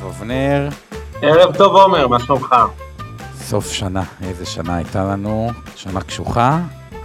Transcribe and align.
ערב 0.00 0.14
אבנר. 0.16 0.68
ערב 1.22 1.56
טוב, 1.56 1.74
עומר, 1.74 2.08
מה 2.08 2.20
שלומך? 2.20 2.54
סוף 3.34 3.72
שנה, 3.72 4.02
איזה 4.22 4.46
שנה 4.46 4.76
הייתה 4.76 5.04
לנו, 5.04 5.50
שנה 5.76 6.00
קשוחה, 6.00 6.60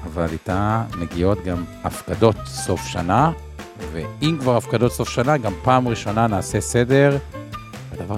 אבל 0.05 0.27
איתה 0.31 0.83
מגיעות 0.97 1.43
גם 1.43 1.63
הפקדות 1.83 2.35
סוף 2.45 2.87
שנה, 2.87 3.31
ואם 3.91 4.37
כבר 4.39 4.57
הפקדות 4.57 4.91
סוף 4.91 5.09
שנה, 5.09 5.37
גם 5.37 5.53
פעם 5.63 5.87
ראשונה 5.87 6.27
נעשה 6.27 6.61
סדר. 6.61 7.17
הדבר, 7.91 8.15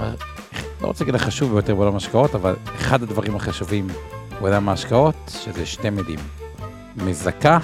לא 0.82 0.88
רוצה 0.88 1.04
להגיד 1.04 1.16
החשוב 1.16 1.52
ביותר 1.54 1.76
בעולם 1.76 1.94
ההשקעות, 1.94 2.36
אבל 2.36 2.56
אחד 2.76 3.04
הדברים 3.04 3.36
החשובים 3.36 3.88
בעולם 4.40 4.70
ההשקעות, 4.70 5.16
שזה 5.28 5.66
שתי 5.66 5.90
מילים. 5.90 6.20
מזכה, 6.96 7.58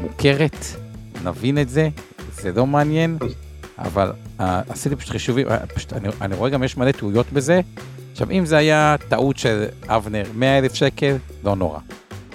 מוכרת, 0.00 0.56
נבין 1.24 1.58
את 1.58 1.68
זה, 1.68 1.88
זה 2.32 2.52
לא 2.52 2.66
מעניין, 2.66 3.18
אבל 3.82 4.12
uh, 4.38 4.42
עשיתי 4.68 4.96
פשוט 4.96 5.10
חישובים, 5.10 5.48
uh, 5.48 5.50
פשוט, 5.74 5.92
אני, 5.92 6.08
אני 6.20 6.34
רואה 6.34 6.50
גם 6.50 6.62
יש 6.62 6.76
מלא 6.76 6.92
טעויות 6.92 7.26
בזה. 7.32 7.60
עכשיו, 8.12 8.30
אם 8.30 8.46
זה 8.46 8.56
היה 8.56 8.96
טעות 9.08 9.36
של 9.38 9.64
אבנר, 9.88 10.24
100 10.34 10.58
אלף 10.58 10.74
שקל, 10.74 11.16
לא 11.44 11.56
נורא. 11.56 11.78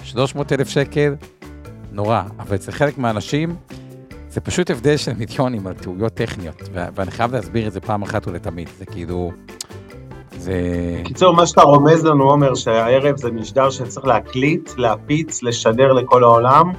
300 0.04 0.54
אלף 0.54 0.70
שקל, 0.70 1.16
נורא. 1.92 2.22
אבל 2.40 2.56
אצל 2.56 2.72
חלק 2.72 2.98
מהאנשים, 2.98 3.56
זה 4.30 4.42
פשוט 4.42 4.70
הבדל 4.70 4.98
של 4.98 5.14
מיליונים 5.14 5.68
על 5.68 5.74
טעויות 5.74 6.14
טכניות, 6.14 6.62
ואני 6.74 7.12
חייב 7.12 7.36
להסביר 7.36 7.68
את 7.68 7.74
זה 7.74 7.80
פעם 7.80 8.02
אחת 8.02 8.28
ולתמיד. 8.28 8.70
זה 8.78 8.86
כאילו... 8.86 9.32
זה... 10.38 10.54
בקיצור, 11.02 11.36
מה 11.36 11.48
שאתה 11.48 11.62
רומז 11.62 12.06
לנו, 12.06 12.30
עומר, 12.30 12.56
שהערב 12.56 13.18
זה 13.18 13.32
משדר 13.32 13.70
שצריך 13.70 14.06
להקליט, 14.06 14.72
להפיץ, 14.78 15.44
לשדר 15.44 15.94
לכל 15.94 16.24
העולם, 16.24 16.72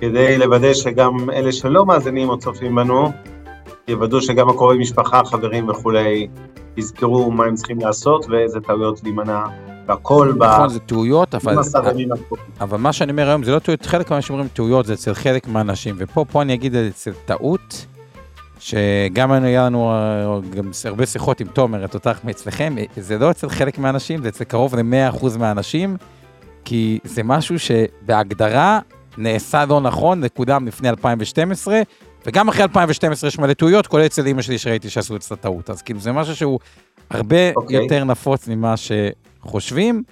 כדי 0.00 0.38
לוודא 0.38 0.74
שגם 0.74 1.30
אלה 1.30 1.52
שלא 1.52 1.86
מאזינים 1.86 2.28
או 2.28 2.38
צופים 2.38 2.74
בנו, 2.74 3.12
יוודאו 3.88 4.20
שגם 4.20 4.48
הקרובי 4.48 4.78
משפחה, 4.78 5.24
חברים 5.24 5.68
וכולי, 5.68 6.28
יזכרו 6.76 7.30
מה 7.30 7.44
הם 7.44 7.54
צריכים 7.54 7.80
לעשות 7.80 8.26
ואיזה 8.28 8.60
טעויות 8.60 9.02
להימנע 9.02 9.44
והכל 9.86 10.32
ב... 10.38 10.42
נכון, 10.42 10.68
זה 10.68 10.80
טעויות, 10.80 11.34
אבל... 11.34 11.56
אבל 12.60 12.78
מה 12.78 12.92
שאני 12.92 13.12
אומר 13.12 13.28
היום 13.28 13.42
זה 13.42 13.52
לא 13.52 13.58
טעויות, 13.58 13.86
חלק 13.86 14.10
מהאנשים 14.10 14.34
אומרים 14.34 14.48
טעויות, 14.48 14.86
זה 14.86 14.92
אצל 14.92 15.14
חלק 15.14 15.48
מהאנשים, 15.48 15.94
ופה 15.98 16.24
פה 16.32 16.42
אני 16.42 16.54
אגיד 16.54 16.74
אצל 16.74 17.12
טעות, 17.24 17.86
שגם 18.58 19.32
היה 19.32 19.66
לנו 19.66 19.90
אה, 19.90 20.40
גם 20.56 20.70
הרבה 20.84 21.06
שיחות 21.06 21.40
עם 21.40 21.46
תומר, 21.46 21.84
את 21.84 21.94
אותך 21.94 22.18
מאצלכם, 22.24 22.74
זה 22.96 23.18
לא 23.18 23.30
אצל 23.30 23.48
חלק 23.48 23.78
מהאנשים, 23.78 24.22
זה 24.22 24.28
אצל 24.28 24.44
קרוב 24.44 24.76
ל-100% 24.76 25.38
מהאנשים, 25.38 25.96
כי 26.64 26.98
זה 27.04 27.22
משהו 27.22 27.58
שבהגדרה 27.58 28.78
נעשה 29.18 29.64
לא 29.64 29.80
נכון, 29.80 30.22
זה 30.22 30.28
קודם 30.28 30.66
לפני 30.66 30.88
2012, 30.88 31.80
וגם 32.26 32.48
אחרי 32.48 32.62
2012 32.62 33.28
יש 33.28 33.38
מלא 33.38 33.52
טעויות, 33.52 33.86
כולל 33.86 34.06
אצל 34.06 34.26
אמא 34.26 34.42
שלי 34.42 34.58
שראיתי 34.58 34.90
שעשו 34.90 35.16
את 35.16 35.32
הטעות. 35.32 35.70
אז 35.70 35.82
כאילו 35.82 36.00
זה 36.00 36.12
משהו 36.12 36.36
שהוא 36.36 36.58
הרבה 37.10 37.50
okay. 37.50 37.56
אוקיי. 37.56 37.76
יותר 37.76 38.04
נפוץ 38.04 38.48
ממה 38.48 38.74
שחושבים. 38.76 40.02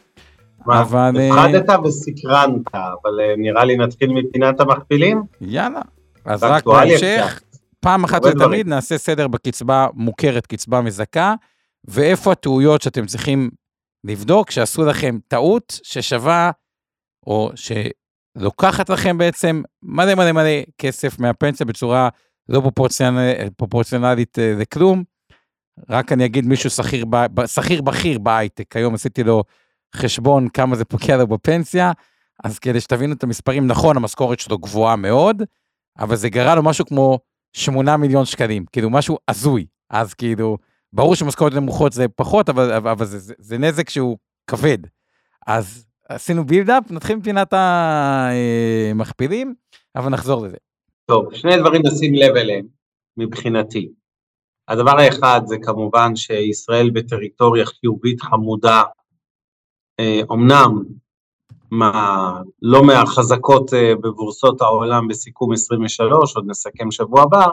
מה, 0.67 0.80
אבל... 0.80 1.13
הפחדת 1.33 1.70
אה, 1.70 1.83
וסקרנת, 1.83 2.74
אבל 2.74 3.20
אה, 3.20 3.35
נראה 3.36 3.64
לי 3.64 3.77
נתחיל 3.77 4.11
מפינת 4.13 4.61
המכפילים? 4.61 5.23
יאללה. 5.41 5.80
אז 6.24 6.42
רק 6.42 6.67
בהמשך, 6.67 7.41
פעם 7.80 8.05
אחת 8.05 8.24
ותמיד 8.24 8.67
נעשה 8.67 8.98
סדר 8.98 9.29
בקצבה 9.29 9.86
מוכרת, 9.95 10.47
קצבה 10.47 10.80
מזכה, 10.80 11.35
ואיפה 11.85 12.33
הטעויות 12.33 12.83
שאתם 12.83 13.07
צריכים 13.07 13.51
לבדוק, 14.05 14.51
שעשו 14.51 14.85
לכם 14.85 15.19
טעות 15.29 15.80
ששווה, 15.83 16.51
או 17.27 17.51
שלוקחת 18.39 18.89
לכם 18.89 19.18
בעצם 19.18 19.62
מלא 19.83 20.14
מלא 20.14 20.33
מלא 20.33 20.62
כסף 20.78 21.18
מהפנסיה 21.18 21.67
בצורה 21.67 22.08
לא 22.48 22.61
פרופורציונל, 22.61 23.50
פרופורציונלית 23.56 24.39
אה, 24.39 24.55
לכלום. 24.58 25.05
רק 25.90 26.12
אני 26.12 26.24
אגיד 26.24 26.46
מישהו 26.46 26.70
שכיר, 26.70 27.05
שכיר 27.46 27.83
בכיר 27.83 28.18
בהייטק, 28.18 28.77
היום 28.77 28.94
עשיתי 28.94 29.23
לו 29.23 29.44
חשבון 29.96 30.48
כמה 30.48 30.77
זה 30.77 30.84
פוגע 30.84 31.17
לו 31.17 31.27
בפנסיה, 31.27 31.92
אז 32.44 32.58
כדי 32.58 32.80
שתבינו 32.80 33.12
את 33.14 33.23
המספרים, 33.23 33.67
נכון, 33.67 33.96
המשכורת 33.96 34.40
שלו 34.40 34.58
גבוהה 34.58 34.96
מאוד, 34.96 35.42
אבל 35.98 36.17
זה 36.17 36.28
גרע 36.28 36.55
לו 36.55 36.62
משהו 36.62 36.86
כמו 36.86 37.18
8 37.52 37.96
מיליון 37.96 38.24
שקלים, 38.24 38.64
כאילו 38.73 38.90
משהו 38.90 39.18
הזוי. 39.28 39.67
אז 39.90 40.14
כאילו, 40.14 40.58
ברור 40.92 41.14
שמשכורת 41.14 41.52
נמוכות 41.52 41.92
זה 41.92 42.08
פחות, 42.08 42.48
אבל, 42.48 42.73
אבל 42.73 43.06
זה, 43.06 43.18
זה, 43.18 43.34
זה 43.39 43.58
נזק 43.58 43.90
שהוא 43.90 44.18
כבד. 44.50 44.78
אז 45.46 45.86
עשינו 46.09 46.45
בילדאפ, 46.45 46.91
נתחיל 46.91 47.17
מפינת 47.17 47.53
המכפילים, 47.53 49.55
אבל 49.97 50.11
נחזור 50.11 50.47
לזה. 50.47 50.57
טוב, 51.07 51.35
שני 51.35 51.57
דברים 51.57 51.83
לשים 51.85 52.15
לב 52.15 52.37
אליהם, 52.37 52.67
מבחינתי. 53.17 53.89
הדבר 54.69 54.98
האחד 54.98 55.41
זה 55.45 55.57
כמובן 55.63 56.17
שישראל 56.17 56.91
בטריטוריה 56.91 57.67
חיובית 57.67 58.20
חמודה, 58.20 58.83
אומנם 60.29 60.53
אה, 60.53 60.67
מה, 61.70 62.41
לא 62.63 62.85
מהחזקות 62.85 63.75
אה, 63.75 63.95
בבורסות 63.95 64.61
העולם 64.61 65.09
בסיכום 65.09 65.53
23, 65.53 66.36
עוד 66.36 66.45
נסכם 66.48 66.91
שבוע 66.91 67.23
הבא, 67.23 67.47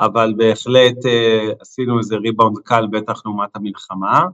אבל 0.00 0.34
בהחלט 0.36 1.06
אה, 1.06 1.52
עשינו 1.60 1.98
איזה 1.98 2.16
ריבאונד 2.16 2.58
קל 2.58 2.86
בטח 2.90 3.22
לעומת 3.24 3.56
המלחמה, 3.56 4.24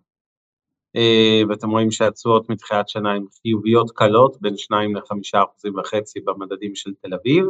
ואתם 1.49 1.71
רואים 1.71 1.91
שהתשואות 1.91 2.51
מתחילת 2.51 2.89
שנה 2.89 3.13
הן 3.13 3.25
חיוביות 3.43 3.91
קלות, 3.91 4.37
בין 4.41 4.57
2 4.57 4.97
ל-5 4.97 5.45
אחוזים 5.45 5.79
וחצי 5.79 6.21
במדדים 6.21 6.75
של 6.75 6.91
תל 7.03 7.15
אביב. 7.15 7.45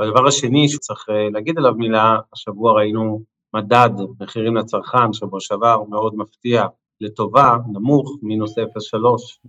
והדבר 0.00 0.26
השני 0.26 0.68
שצריך 0.68 1.06
להגיד 1.32 1.58
עליו 1.58 1.74
מילה, 1.74 2.18
השבוע 2.32 2.72
ראינו 2.72 3.20
מדד 3.54 3.90
מחירים 4.20 4.56
לצרכן, 4.56 5.12
שבוע 5.12 5.40
שעבר 5.40 5.82
מאוד 5.88 6.14
מפתיע, 6.16 6.64
לטובה, 7.00 7.56
נמוך, 7.72 8.18
מינוס 8.22 8.58
0.3. 8.58 8.64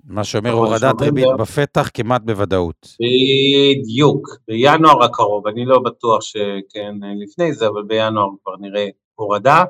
מה 0.06 0.24
שאומר 0.24 0.52
הורדת 0.52 1.02
ריבית 1.02 1.26
בפתח 1.40 1.90
כמעט 1.94 2.22
בוודאות. 2.22 2.88
בדיוק, 3.00 4.28
בינואר 4.48 5.04
הקרוב, 5.04 5.48
אני 5.48 5.66
לא 5.66 5.80
בטוח 5.80 6.22
שכן 6.22 6.96
לפני 7.24 7.54
זה, 7.54 7.68
אבל 7.68 7.84
בינואר 7.84 8.28
כבר 8.44 8.56
נראה 8.60 8.88
הורדה. 9.16 9.64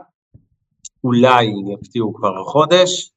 אולי 1.03 1.53
יפתיעו 1.73 2.13
כבר 2.13 2.39
החודש. 2.39 3.11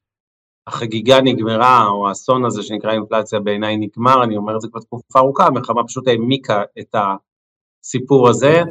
החגיגה 0.67 1.21
נגמרה, 1.21 1.87
או 1.87 2.07
האסון 2.07 2.45
הזה 2.45 2.63
שנקרא 2.63 2.91
אינפלציה 2.91 3.39
בעיניי 3.39 3.77
נגמר, 3.77 4.23
אני 4.23 4.37
אומר 4.37 4.55
את 4.55 4.61
זה 4.61 4.67
כבר 4.67 4.79
תקופה 4.79 5.19
ארוכה, 5.19 5.45
המלחמה 5.45 5.83
פשוט 5.87 6.07
העמיקה 6.07 6.61
את 6.79 6.95
הסיפור 7.83 8.29
הזה, 8.29 8.61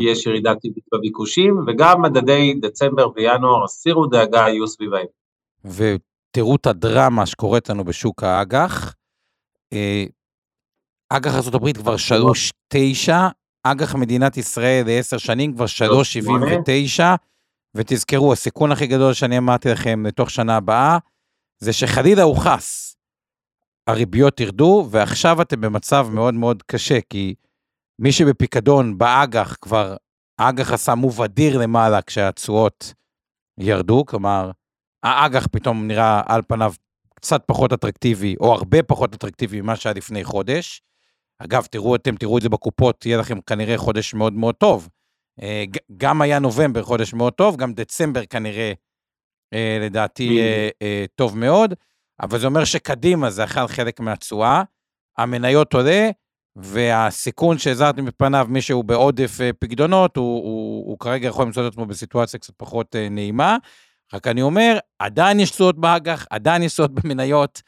יש 0.00 0.26
ירידה 0.26 0.54
טבעית 0.54 0.84
בביקושים, 0.94 1.56
וגם 1.66 2.02
מדדי 2.02 2.54
דצמבר 2.60 3.08
וינואר, 3.16 3.64
הסירו 3.64 4.06
דאגה, 4.06 4.38
יהיו 4.38 4.66
סביבהם. 4.66 5.06
ותראו 5.64 6.56
את 6.56 6.66
הדרמה 6.66 7.26
שקורית 7.26 7.68
לנו 7.68 7.84
בשוק 7.84 8.22
האג"ח. 8.22 8.94
אה, 9.72 10.04
אג"ח 11.10 11.34
ארה"ב 11.34 11.72
כבר 11.72 11.94
3.9, 12.74 13.12
אג"ח 13.62 13.94
מדינת 13.94 14.36
ישראל 14.36 14.82
לעשר 14.86 15.18
שנים 15.18 15.54
כבר 15.54 15.64
3.79, 15.64 17.02
ותזכרו, 17.74 18.32
הסיכון 18.32 18.72
הכי 18.72 18.86
גדול 18.86 19.12
שאני 19.12 19.38
אמרתי 19.38 19.68
לכם 19.68 20.06
לתוך 20.06 20.30
שנה 20.30 20.56
הבאה, 20.56 20.98
זה 21.64 21.72
שחלילה 21.72 22.22
הוא 22.22 22.36
חס. 22.36 22.96
הריביות 23.86 24.40
ירדו, 24.40 24.88
ועכשיו 24.90 25.42
אתם 25.42 25.60
במצב 25.60 26.08
מאוד 26.12 26.34
מאוד 26.34 26.62
קשה, 26.62 26.98
כי 27.10 27.34
מי 27.98 28.12
שבפיקדון 28.12 28.98
באג"ח 28.98 29.56
כבר, 29.60 29.96
האג"ח 30.38 30.72
עשה 30.72 30.94
מוב 30.94 31.22
אדיר 31.22 31.58
למעלה 31.58 32.02
כשהתשואות 32.02 32.94
ירדו, 33.58 34.04
כלומר, 34.06 34.50
האג"ח 35.02 35.46
פתאום 35.52 35.86
נראה 35.86 36.22
על 36.26 36.42
פניו 36.48 36.72
קצת 37.14 37.42
פחות 37.46 37.72
אטרקטיבי, 37.72 38.34
או 38.40 38.54
הרבה 38.54 38.82
פחות 38.82 39.14
אטרקטיבי 39.14 39.60
ממה 39.60 39.76
שהיה 39.76 39.94
לפני 39.94 40.24
חודש. 40.24 40.82
אגב, 41.38 41.66
תראו, 41.70 41.96
אתם 41.96 42.16
תראו 42.16 42.38
את 42.38 42.42
זה 42.42 42.48
בקופות, 42.48 43.06
יהיה 43.06 43.18
לכם 43.18 43.40
כנראה 43.40 43.78
חודש 43.78 44.14
מאוד 44.14 44.32
מאוד 44.32 44.54
טוב. 44.54 44.88
אה, 45.42 45.64
גם 45.96 46.22
היה 46.22 46.38
נובמבר 46.38 46.82
חודש 46.82 47.14
מאוד 47.14 47.32
טוב, 47.32 47.56
גם 47.56 47.74
דצמבר 47.74 48.24
כנראה, 48.24 48.68
אה, 48.68 48.72
לדעתי, 49.80 50.40
אה, 50.82 51.04
טוב 51.14 51.38
מאוד, 51.38 51.74
אבל 52.22 52.38
זה 52.38 52.46
אומר 52.46 52.64
שקדימה 52.64 53.30
זה 53.30 53.44
אכל 53.44 53.66
חלק 53.66 54.00
מהתשואה, 54.00 54.62
המניות 55.18 55.74
עולה, 55.74 56.10
והסיכון 56.56 57.58
שהזהרתי 57.58 58.00
מפניו, 58.00 58.46
מי 58.50 58.62
שהוא 58.62 58.84
בעודף 58.84 59.40
אה, 59.40 59.50
פקדונות, 59.58 60.16
הוא, 60.16 60.44
הוא, 60.44 60.90
הוא 60.90 60.98
כרגע 60.98 61.28
יכול 61.28 61.44
למצוא 61.44 61.66
את 61.66 61.72
עצמו 61.72 61.86
בסיטואציה 61.86 62.40
קצת 62.40 62.54
פחות 62.56 62.96
אה, 62.96 63.08
נעימה. 63.08 63.56
רק 64.14 64.26
אני 64.26 64.42
אומר, 64.42 64.78
עדיין 64.98 65.40
יש 65.40 65.50
תשואות 65.50 65.78
באג"ח, 65.78 66.26
עדיין 66.30 66.62
יש 66.62 66.72
תשואות 66.72 66.94
במניות, 66.94 67.62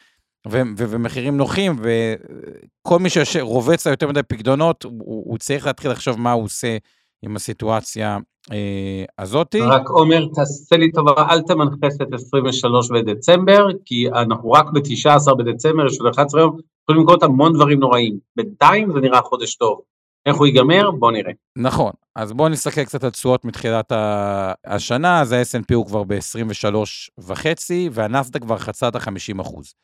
ו- 0.49 0.63
ו- 0.79 0.91
ומחירים 0.91 1.37
נוחים, 1.37 1.77
וכל 1.81 2.99
מי 2.99 3.09
שרובץ 3.11 3.87
לה 3.87 3.93
יותר 3.93 4.09
מדי 4.09 4.23
פקדונות, 4.23 4.85
הוא, 4.85 5.25
הוא 5.31 5.39
צריך 5.39 5.67
להתחיל 5.67 5.91
לחשוב 5.91 6.21
מה 6.21 6.33
הוא 6.33 6.45
עושה 6.45 6.77
עם 7.23 7.37
הסיטואציה 7.37 8.19
אה, 8.53 9.05
הזאתי. 9.19 9.61
רק 9.61 9.89
עומר, 9.89 10.27
תעשה 10.35 10.77
לי 10.77 10.93
טובה, 10.93 11.13
אל 11.31 11.41
תמנחס 11.41 12.01
את 12.03 12.13
23 12.13 12.91
בדצמבר, 12.91 13.67
כי 13.85 14.09
אנחנו 14.09 14.51
רק 14.51 14.67
ב-19 14.73 15.35
בדצמבר, 15.35 15.87
יש 15.87 16.01
עוד 16.01 16.15
11 16.15 16.41
יום, 16.41 16.57
יכולים 16.83 17.03
לקרות 17.03 17.23
המון 17.23 17.53
דברים 17.53 17.81
נוראים. 17.81 18.19
בינתיים 18.37 18.93
זה 18.93 19.01
נראה 19.01 19.23
חודש 19.23 19.55
טוב. 19.55 19.81
איך 20.27 20.37
הוא 20.37 20.47
ייגמר? 20.47 20.91
בוא 20.91 21.13
נראה. 21.13 21.33
נכון, 21.57 21.93
אז 22.17 22.33
בואו 22.33 22.49
נסתכל 22.49 22.85
קצת 22.85 23.05
על 23.05 23.11
תשואות 23.11 23.45
מתחילת 23.45 23.93
השנה, 24.67 25.21
אז 25.21 25.33
ה-S&P 25.33 25.75
הוא 25.75 25.87
כבר 25.87 26.05
ב-23.5, 26.05 27.33
והנסדק 27.93 28.43
כבר 28.43 28.59
חצה 28.59 28.89
את 28.89 28.97
ה-50 28.97 29.41
אחוז. 29.41 29.75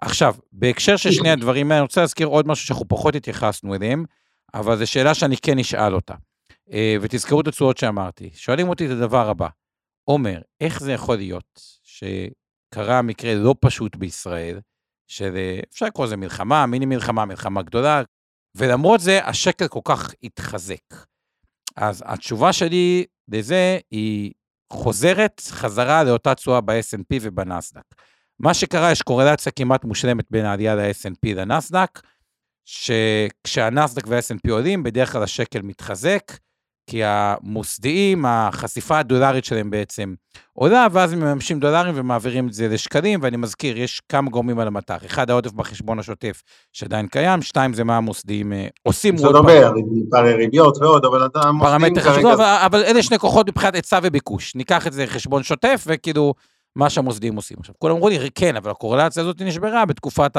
עכשיו, 0.00 0.34
בהקשר 0.52 0.96
של 0.96 1.10
שני 1.10 1.30
הדברים 1.30 1.66
האלה, 1.66 1.78
אני 1.78 1.82
רוצה 1.82 2.00
להזכיר 2.00 2.26
עוד 2.26 2.48
משהו 2.48 2.66
שאנחנו 2.66 2.88
פחות 2.88 3.14
התייחסנו 3.14 3.74
אליהם, 3.74 4.04
אבל 4.54 4.76
זו 4.76 4.86
שאלה 4.86 5.14
שאני 5.14 5.36
כן 5.36 5.58
אשאל 5.58 5.94
אותה. 5.94 6.14
אה, 6.72 6.96
ותזכרו 7.00 7.40
את 7.40 7.46
התשואות 7.46 7.78
שאמרתי. 7.78 8.30
שואלים 8.34 8.68
אותי 8.68 8.86
את 8.86 8.90
הדבר 8.90 9.28
הבא, 9.28 9.48
עומר, 10.04 10.40
איך 10.60 10.80
זה 10.80 10.92
יכול 10.92 11.16
להיות 11.16 11.60
שקרה 11.82 13.02
מקרה 13.02 13.34
לא 13.34 13.54
פשוט 13.60 13.96
בישראל, 13.96 14.60
שאפשר 15.10 15.86
לקרוא 15.86 16.06
לזה 16.06 16.16
מלחמה, 16.16 16.66
מיני 16.66 16.86
מלחמה, 16.86 17.24
מלחמה 17.24 17.62
גדולה, 17.62 18.02
ולמרות 18.54 19.00
זה 19.00 19.24
השקל 19.24 19.68
כל 19.68 19.80
כך 19.84 20.14
התחזק. 20.22 20.94
אז 21.76 22.04
התשובה 22.06 22.52
שלי 22.52 23.04
לזה 23.28 23.78
היא 23.90 24.32
חוזרת 24.72 25.42
חזרה 25.48 26.04
לאותה 26.04 26.34
תשואה 26.34 26.60
ב-S&P 26.60 27.18
ובנסדק. 27.20 27.82
מה 28.40 28.54
שקרה, 28.54 28.92
יש 28.92 29.02
קורלציה 29.02 29.52
כמעט 29.52 29.84
מושלמת 29.84 30.24
בין 30.30 30.44
העלייה 30.44 30.74
ל-S&P 30.74 31.34
לנסדק, 31.34 32.00
שכשהנסדק 32.64 34.06
וה-S&P 34.06 34.50
עולים, 34.50 34.82
בדרך 34.82 35.12
כלל 35.12 35.22
השקל 35.22 35.62
מתחזק, 35.62 36.32
כי 36.88 37.00
המוסדיים, 37.04 38.24
החשיפה 38.26 38.98
הדולרית 38.98 39.44
שלהם 39.44 39.70
בעצם 39.70 40.14
עולה, 40.52 40.86
ואז 40.92 41.12
הם 41.12 41.20
מממשים 41.20 41.60
דולרים 41.60 41.94
ומעבירים 41.96 42.48
את 42.48 42.52
זה 42.52 42.68
לשקלים, 42.68 43.20
ואני 43.22 43.36
מזכיר, 43.36 43.78
יש 43.78 44.02
כמה 44.08 44.30
גורמים 44.30 44.58
על 44.58 44.66
המטח. 44.66 45.04
אחד, 45.06 45.30
העודף 45.30 45.52
בחשבון 45.52 45.98
השוטף 45.98 46.42
שעדיין 46.72 47.06
קיים, 47.06 47.42
שתיים, 47.42 47.74
זה 47.74 47.84
מה 47.84 47.96
המוסדיים 47.96 48.52
אה, 48.52 48.66
עושים. 48.82 49.16
זה 49.16 49.26
אומר, 49.26 49.72
פערי 50.10 50.34
ריביות 50.34 50.78
ועוד, 50.80 51.04
אבל 51.04 51.26
אתה 51.26 51.40
המוסדיים 51.48 51.94
כרגע... 51.94 52.32
אבל, 52.34 52.58
אבל 52.66 52.82
אלה 52.82 53.02
שני 53.02 53.18
כוחות 53.18 53.48
מבחינת 53.48 53.74
היצע 53.74 53.98
וביקוש. 54.02 54.54
ניקח 54.54 54.86
את 54.86 54.92
זה 54.92 55.06
חשבון 55.06 55.42
שוטף, 55.42 55.84
וכאילו, 55.86 56.34
מה 56.76 56.90
שהמוסדיים 56.90 57.36
עושים. 57.36 57.56
עכשיו, 57.60 57.74
כולם 57.78 57.94
אמרו 57.94 58.08
לי, 58.08 58.18
כן, 58.34 58.56
אבל 58.56 58.70
הקורלציה 58.70 59.22
הזאת 59.22 59.42
נשברה 59.42 59.86
בתקופת 59.86 60.36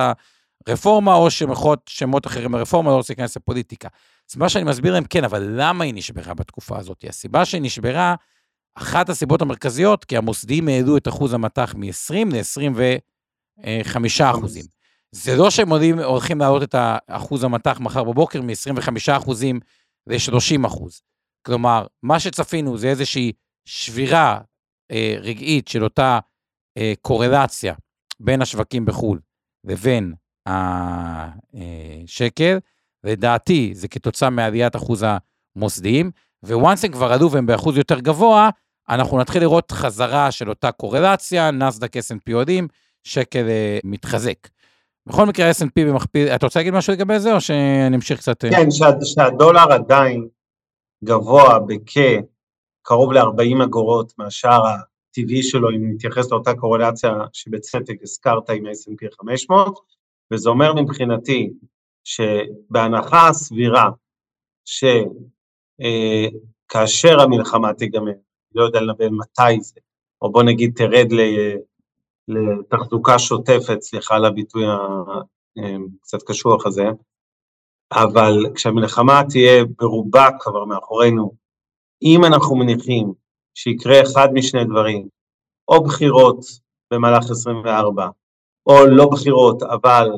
הרפורמה, 0.68 1.14
או 1.14 1.32
שמות, 1.32 1.80
שמות 1.90 2.28
אחרים 2.28 2.52
ברפורמה, 2.52 2.92
לא 2.92 2.96
רוצה 2.96 3.14
להיכנס 3.14 3.38
לפוליטיקה. 3.38 3.88
מה 4.36 4.50
שאני 4.50 4.64
מסביר 4.64 4.94
להם, 4.94 5.04
כן, 5.04 5.24
אבל 5.24 5.48
למה 5.56 5.84
היא 5.84 5.94
נשברה 5.94 6.34
בתקופה 6.34 6.78
הזאת? 6.78 7.06
הסיבה 7.10 7.46
שהיא 7.46 7.62
נשברה, 7.62 8.16
אחת 8.76 9.10
הסיבות 9.10 9.42
המרכזיות, 9.42 10.06
כי 10.06 10.18
המוסדיים 10.18 10.68
העלו 10.68 10.98
את 10.98 11.08
אחוז 11.08 11.34
המטח 11.34 11.76
מ-20 11.76 12.36
ל-25 12.36 14.24
אחוזים. 14.24 14.66
זה 15.12 15.36
לא 15.36 15.50
שהם 15.50 15.70
עולים, 15.70 16.00
הולכים 16.00 16.40
להעלות 16.40 16.64
את 16.64 16.76
אחוז 17.08 17.44
המטח 17.44 17.80
מחר 17.80 18.04
בבוקר 18.04 18.42
מ-25 18.42 19.18
אחוזים 19.18 19.60
ל-30 20.08 20.68
אחוז. 20.68 21.02
כלומר, 21.46 21.86
מה 22.04 22.20
שצפינו 22.20 22.78
זה 22.78 22.88
איזושהי 22.88 23.32
שבירה 23.66 24.42
אה, 24.92 25.16
רגעית 25.20 25.68
של 25.68 25.84
אותה 25.84 26.20
אה, 26.78 26.94
קורלציה 27.02 27.74
בין 28.20 28.42
השווקים 28.42 28.86
בחו"ל 28.86 29.20
לבין 29.64 30.14
השקל, 30.50 32.58
לדעתי 33.04 33.72
זה 33.74 33.88
כתוצאה 33.88 34.30
מעליית 34.30 34.76
אחוז 34.76 35.06
המוסדיים, 35.56 36.12
וואנס 36.44 36.86
הם 36.86 36.92
כבר 36.92 37.14
עלו 37.14 37.32
והם 37.32 37.46
באחוז 37.46 37.78
יותר 37.78 38.00
גבוה, 38.00 38.50
אנחנו 38.90 39.20
נתחיל 39.20 39.42
לראות 39.42 39.72
חזרה 39.72 40.32
של 40.32 40.50
אותה 40.50 40.72
קורלציה, 40.72 41.52
נסדק 41.52 41.98
S&P 41.98 42.34
עולים, 42.34 42.68
שקל 43.04 43.48
uh, 43.48 43.82
מתחזק. 43.84 44.48
בכל 45.08 45.26
מקרה 45.26 45.52
S&P 45.52 45.72
במכפיל, 45.76 46.28
אתה 46.28 46.46
רוצה 46.46 46.60
להגיד 46.60 46.74
משהו 46.74 46.94
לגבי 46.94 47.20
זה 47.20 47.36
או 47.36 47.42
שאני 47.42 47.96
אמשיך 47.96 48.20
קצת? 48.20 48.46
אה? 48.46 48.50
כן, 48.50 48.72
שה, 48.72 48.86
שהדולר 49.04 49.74
עדיין 49.74 50.28
גבוה 51.04 51.60
בכקרוב 51.60 53.14
ל-40 53.14 53.64
אגורות 53.64 54.14
מהשאר 54.18 54.64
הטבעי 54.66 55.44
שלו, 55.44 55.70
אם 55.70 55.92
נתייחס 55.94 56.32
לאותה 56.32 56.54
קורלציה 56.54 57.12
שבצדק 57.34 57.96
הזכרת 58.04 58.50
עם 58.50 58.66
ה-S&P 58.66 59.16
500, 59.22 59.80
וזה 60.34 60.50
אומר 60.50 60.74
מבחינתי 60.74 61.50
שבהנחה 62.04 63.28
הסבירה 63.28 63.90
שכאשר 66.66 67.18
אה, 67.20 67.24
המלחמה 67.24 67.74
תיגמר, 67.74 68.12
לא 68.56 68.64
יודע 68.64 68.82
לנבא 68.82 69.06
מתי 69.10 69.62
זה, 69.62 69.80
או 70.22 70.32
בוא 70.32 70.44
נגיד 70.44 70.74
תרד 70.76 71.08
לתחזוקה 72.28 73.20
שוטפת, 73.20 73.82
סליחה 73.82 74.16
על 74.16 74.26
הביטוי 74.26 74.64
הקצת 74.66 76.22
אה, 76.22 76.28
קשוח 76.28 76.66
הזה, 76.66 76.86
אבל 77.92 78.46
כשהמלחמה 78.56 79.22
תהיה 79.30 79.66
ברובה 79.66 80.28
כבר 80.40 80.66
מאחורינו, 80.66 81.32
אם 82.02 82.26
אנחנו 82.26 82.56
מניחים 82.56 83.14
שיקרה 83.56 84.02
אחד 84.02 84.28
משני 84.34 84.66
דברים, 84.66 85.08
או 85.68 85.84
בחירות 85.84 86.40
במהלך 86.92 87.32
24, 87.32 88.08
או 88.70 88.86
לא 88.88 89.06
בחירות, 89.12 89.64
אבל 89.64 90.10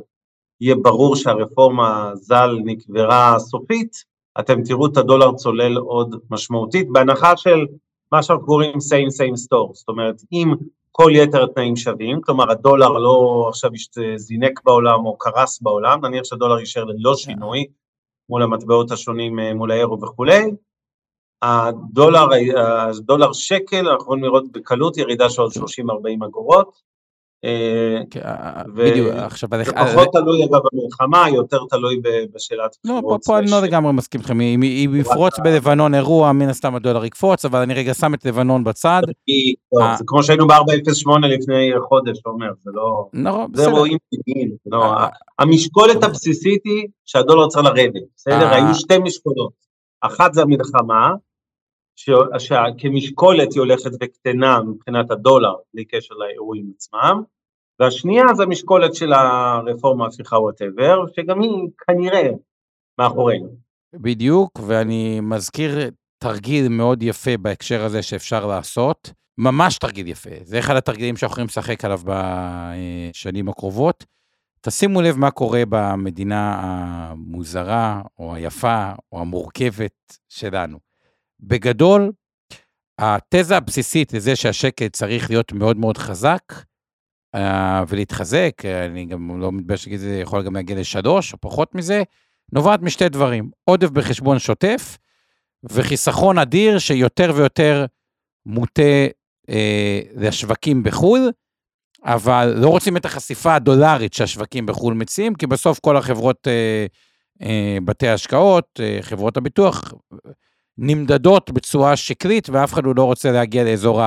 יהיה 0.62 0.76
ברור 0.76 1.16
שהרפורמה 1.16 2.12
ז"ל 2.16 2.60
נקברה 2.66 3.40
סופית, 3.40 3.92
אתם 4.40 4.64
תראו 4.64 4.86
את 4.86 4.98
הדולר 4.98 5.34
צולל 5.34 5.78
עוד 5.78 6.16
משמעותית, 6.30 6.90
בהנחה 6.90 7.38
של 7.38 7.66
מה 8.12 8.24
שאנחנו 8.24 8.46
קוראים 8.46 8.74
same 8.74 9.10
same 9.10 9.36
store, 9.36 9.74
זאת 9.74 9.90
אומרת, 9.90 10.16
אם 10.32 10.54
כל 10.92 11.12
יתר 11.16 11.44
התנאים 11.44 11.76
שווים, 11.76 12.22
כלומר 12.22 12.52
הדולר 12.52 12.90
לא 12.90 13.46
עכשיו 13.50 13.72
זינק 14.16 14.64
בעולם 14.64 15.06
או 15.06 15.18
קרס 15.18 15.62
בעולם, 15.62 16.06
נניח 16.06 16.24
שהדולר 16.24 16.60
יישאר 16.60 16.84
ללא 16.84 17.16
שינוי 17.16 17.66
מול 18.30 18.44
המטבעות 18.44 18.92
השונים, 18.92 19.40
אה, 19.40 19.54
מול 19.54 19.72
האירו 19.72 20.02
וכולי, 20.02 20.44
הדולר, 21.42 22.28
הדולר 22.90 23.34
שקל, 23.34 23.90
אנחנו 23.90 24.04
יכולים 24.04 24.24
לראות 24.24 24.52
בקלות 24.52 24.98
ירידה 24.98 25.30
של 25.30 25.42
עוד 25.42 25.52
30-40 25.52 26.26
אגורות, 26.26 26.68
אה, 26.68 26.72
כן, 26.72 26.91
בדיוק, 28.76 29.08
עכשיו... 29.16 29.50
זה 29.66 29.74
פחות 29.74 30.08
תלוי 30.12 30.44
אגב 30.44 30.60
במלחמה, 30.74 31.30
יותר 31.30 31.60
תלוי 31.70 32.02
בשאלת 32.34 32.78
לא, 32.86 33.02
פה 33.26 33.40
אני 33.40 33.52
לא 33.52 33.60
לגמרי 33.60 33.94
מסכים 33.94 34.22
איתכם, 34.22 34.42
אם 34.42 34.62
יפרוץ 34.96 35.40
בלבנון 35.40 35.96
אירוע, 35.96 36.32
מן 36.32 36.50
הסתם 36.50 36.76
הדולר 36.76 37.06
יקפוץ, 37.06 37.46
אבל 37.46 37.60
אני 37.60 37.74
רגע 37.74 37.94
שם 37.94 38.14
את 38.14 38.26
לבנון 38.26 38.64
בצד. 38.64 39.02
אה, 39.82 39.96
זה 39.98 40.04
כמו 40.08 40.24
שהיינו 40.24 40.48
ב-408 40.48 41.28
לפני 41.28 41.72
חודש, 41.90 42.22
אומר, 42.26 42.52
זה 42.60 42.72
לא... 42.74 43.06
נכון, 43.14 43.52
זה 43.54 43.66
אירועים 43.68 43.98
טבעיים, 44.12 44.52
לא, 44.66 44.84
אה, 44.84 45.08
המשקולת 45.40 46.04
הבסיסית 46.04 46.62
היא 46.66 46.88
שהדולר 47.06 47.48
צריך 47.48 47.66
לרדת, 47.66 48.02
בסדר? 48.16 48.48
היו 48.54 48.76
שתי 48.76 48.98
משקולות, 48.98 49.52
אחת 50.02 50.34
זה 50.34 50.42
המלחמה, 50.42 51.10
שכמשקולת 51.96 53.54
היא 53.54 53.60
הולכת 53.60 53.92
וקטנה 54.02 54.62
מבחינת 54.62 55.12
הדולר, 55.12 55.54
בלי 55.74 55.86
קשר 55.86 56.16
לאירועים 56.16 56.72
עצמם, 56.76 57.22
והשנייה 57.80 58.26
זה 58.34 58.44
המשקולת 58.44 58.96
של 58.96 59.14
הרפורמה, 59.14 60.08
הפיכה 60.08 60.38
וואטאבר, 60.38 61.06
שגם 61.16 61.42
היא 61.42 61.68
כנראה 61.88 62.30
מאחורינו. 63.00 63.48
בדיוק, 63.94 64.60
ואני 64.68 65.20
מזכיר 65.20 65.90
תרגיל 66.18 66.68
מאוד 66.70 67.04
יפה 67.04 67.38
בהקשר 67.38 67.86
הזה 67.86 68.02
שאפשר 68.02 68.46
לעשות, 68.46 69.14
ממש 69.38 69.78
תרגיל 69.78 70.08
יפה, 70.08 70.30
זה 70.44 70.60
אחד 70.60 70.76
התרגילים 70.76 71.18
שאנחנו 71.18 71.34
יכולים 71.34 71.48
לשחק 71.48 71.86
עליו 71.86 72.00
בשנים 72.06 73.50
הקרובות. 73.50 74.06
תשימו 74.62 75.02
לב 75.02 75.18
מה 75.18 75.32
קורה 75.32 75.64
במדינה 75.70 76.60
המוזרה, 76.62 78.02
או 78.20 78.36
היפה, 78.36 78.92
או 79.12 79.22
המורכבת 79.22 80.18
שלנו. 80.30 80.91
בגדול, 81.42 82.12
התזה 83.00 83.58
הבסיסית 83.58 84.14
לזה 84.14 84.36
שהשקל 84.36 84.88
צריך 84.88 85.30
להיות 85.30 85.52
מאוד 85.52 85.78
מאוד 85.78 85.98
חזק 85.98 86.42
uh, 87.36 87.40
ולהתחזק, 87.88 88.52
אני 88.86 89.06
גם 89.06 89.42
לא 89.42 89.52
מתבייש 89.52 89.88
להגיד, 89.88 90.00
זה 90.00 90.20
יכול 90.20 90.44
גם 90.44 90.56
להגיע 90.56 90.80
לשלוש 90.80 91.34
או 91.34 91.38
פחות 91.42 91.76
מזה, 91.76 92.04
נובעת 92.54 92.82
משתי 92.82 93.10
דברים, 93.10 93.50
עודף 93.64 93.90
בחשבון 93.90 94.40
שוטף 94.40 94.98
וחיסכון 95.64 96.38
אדיר 96.38 96.80
שיותר 96.80 97.32
ויותר 97.36 97.86
מוטה 98.46 99.08
uh, 99.50 99.54
לשווקים 100.16 100.84
בחו"ל, 100.84 101.32
אבל 102.04 102.54
לא 102.58 102.70
רוצים 102.70 102.98
את 102.98 103.06
החשיפה 103.06 103.56
הדולרית 103.56 104.14
שהשווקים 104.14 104.66
בחו"ל 104.66 104.94
מציעים, 104.94 105.36
כי 105.36 105.48
בסוף 105.48 105.80
כל 105.80 105.98
החברות 105.98 106.48
uh, 106.48 106.92
אה, 107.42 107.78
בתי 107.86 108.08
השקעות, 108.08 108.80
אה, 108.80 108.98
חברות 109.02 109.38
הביטוח, 109.38 109.94
נמדדות 110.84 111.52
בצורה 111.52 111.96
שקרית, 111.96 112.50
ואף 112.50 112.74
אחד 112.74 112.82
לא 112.96 113.04
רוצה 113.04 113.32
להגיע 113.32 113.64
לאזור 113.64 114.02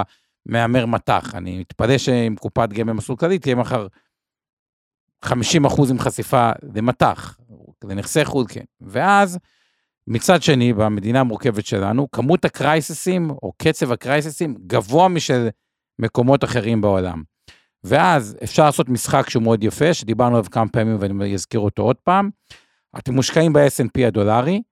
המהמר 0.46 0.86
מטח. 0.86 1.34
אני 1.34 1.58
מתפלא 1.58 1.98
שעם 1.98 2.36
קופת 2.36 2.68
גמל 2.72 2.92
מסלול 2.92 3.18
כללי 3.18 3.38
תהיה 3.38 3.54
מחר 3.54 3.86
50 5.24 5.64
אחוז 5.64 5.90
עם 5.90 5.98
חשיפה 5.98 6.50
למטח, 6.74 7.38
לנכסי 7.84 8.24
חו"ל, 8.24 8.44
כן. 8.48 8.64
ואז, 8.80 9.38
מצד 10.06 10.42
שני, 10.42 10.72
במדינה 10.72 11.20
המורכבת 11.20 11.66
שלנו, 11.66 12.10
כמות 12.10 12.44
הקרייססים, 12.44 13.30
או 13.30 13.52
קצב 13.58 13.92
הקרייססים, 13.92 14.54
גבוה 14.66 15.08
משל 15.08 15.48
מקומות 15.98 16.44
אחרים 16.44 16.80
בעולם. 16.80 17.22
ואז 17.84 18.36
אפשר 18.44 18.64
לעשות 18.64 18.88
משחק 18.88 19.30
שהוא 19.30 19.42
מאוד 19.42 19.64
יפה, 19.64 19.94
שדיברנו 19.94 20.36
עליו 20.36 20.50
כמה 20.50 20.68
פעמים 20.68 20.96
ואני 21.00 21.34
אזכיר 21.34 21.60
אותו 21.60 21.82
עוד 21.82 21.96
פעם. 21.96 22.30
אתם 22.98 23.14
מושקעים 23.14 23.52
ב-S&P 23.52 24.06
הדולרי, 24.06 24.62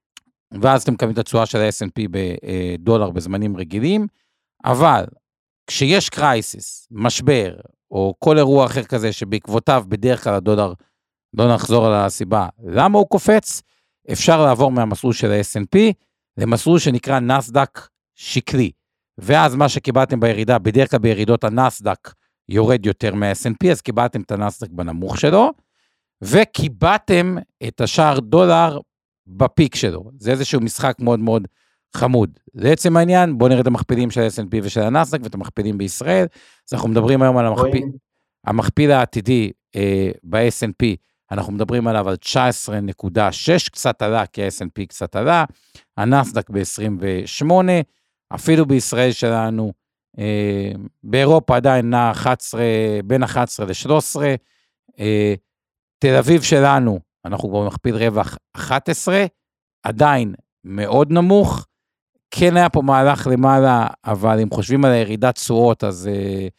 ואז 0.61 0.82
אתם 0.82 0.92
מקבלים 0.92 1.12
את 1.12 1.18
התשואה 1.18 1.47
של 1.47 1.59
ה-S&P 1.59 2.09
בדולר 2.11 3.11
בזמנים 3.11 3.56
רגילים, 3.56 4.06
אבל 4.64 5.04
כשיש 5.66 6.09
קרייסיס, 6.09 6.88
משבר, 6.90 7.54
או 7.90 8.14
כל 8.18 8.38
אירוע 8.38 8.66
אחר 8.66 8.82
כזה 8.82 9.12
שבעקבותיו 9.12 9.85
בדרך 9.88 10.25
כלל 10.25 10.35
הדולר, 10.35 10.73
לא 11.35 11.54
נחזור 11.54 11.87
על 11.87 11.94
הסיבה, 11.94 12.49
למה 12.64 12.99
הוא 12.99 13.06
קופץ? 13.09 13.62
אפשר 14.12 14.44
לעבור 14.44 14.71
מהמסלול 14.71 15.12
של 15.12 15.32
ה-S&P 15.32 15.78
למסלול 16.37 16.78
שנקרא 16.78 17.21
נסדק 17.21 17.88
שקרי. 18.14 18.71
ואז 19.18 19.54
מה 19.54 19.68
שקיבלתם 19.68 20.21
בירידה, 20.21 20.59
בדרך 20.59 20.90
כלל 20.90 20.99
בירידות 20.99 21.44
הנסדק 21.44 22.12
יורד 22.49 22.87
יותר 22.87 23.14
מה-S&P, 23.14 23.71
אז 23.71 23.80
קיבלתם 23.80 24.21
את 24.21 24.30
הנסדק 24.32 24.71
בנמוך 24.71 25.18
שלו, 25.18 25.50
וקיבעתם 26.23 27.37
את 27.68 27.80
השער 27.80 28.21
דולר 28.21 28.78
בפיק 29.26 29.74
שלו. 29.74 30.10
זה 30.18 30.30
איזשהו 30.30 30.60
משחק 30.60 30.96
מאוד 31.00 31.20
מאוד 31.20 31.48
חמוד. 31.96 32.38
לעצם 32.54 32.96
העניין, 32.96 33.38
בואו 33.38 33.48
נראה 33.48 33.60
את 33.60 33.66
המכפילים 33.66 34.10
של 34.10 34.20
ה-S&P 34.20 34.56
ושל 34.62 34.80
הנסדק 34.80 35.20
ואת 35.22 35.34
המכפילים 35.34 35.78
בישראל. 35.78 36.26
אז 36.68 36.72
אנחנו 36.72 36.88
מדברים 36.88 37.22
היום 37.22 37.38
על 37.38 37.46
המכפיל, 37.46 37.84
המכפיל 38.46 38.90
העתידי 38.90 39.50
אה, 39.76 40.10
ב-S&P, 40.24 40.86
אנחנו 41.30 41.52
מדברים 41.52 41.88
עליו 41.88 42.08
על 42.08 42.16
19.6, 42.24 43.70
קצת 43.72 44.02
עלה, 44.02 44.26
כי 44.26 44.42
ה-S&P 44.42 44.86
קצת 44.88 45.16
עלה, 45.16 45.44
הנסדק 45.96 46.50
ב-28, 46.50 47.52
אפילו 48.34 48.66
בישראל 48.66 49.12
שלנו, 49.12 49.72
אה, 50.18 50.72
באירופה 51.04 51.56
עדיין 51.56 51.90
נע 51.90 52.10
11, 52.10 52.62
בין 53.04 53.22
11 53.22 53.66
ל-13, 53.66 54.20
אה, 55.00 55.34
תל 55.98 56.16
אביב 56.16 56.42
שלנו, 56.42 57.00
אנחנו 57.24 57.48
כבר 57.48 57.66
מכפיל 57.66 57.96
רווח 57.96 58.38
11, 58.56 59.24
עדיין 59.82 60.34
מאוד 60.64 61.12
נמוך. 61.12 61.66
כן 62.30 62.56
היה 62.56 62.68
פה 62.68 62.82
מהלך 62.82 63.26
למעלה, 63.30 63.86
אבל 64.04 64.40
אם 64.40 64.50
חושבים 64.50 64.84
על 64.84 64.92
הירידת 64.92 65.34
תשואות, 65.34 65.84
אז 65.84 66.10
uh, 66.12 66.50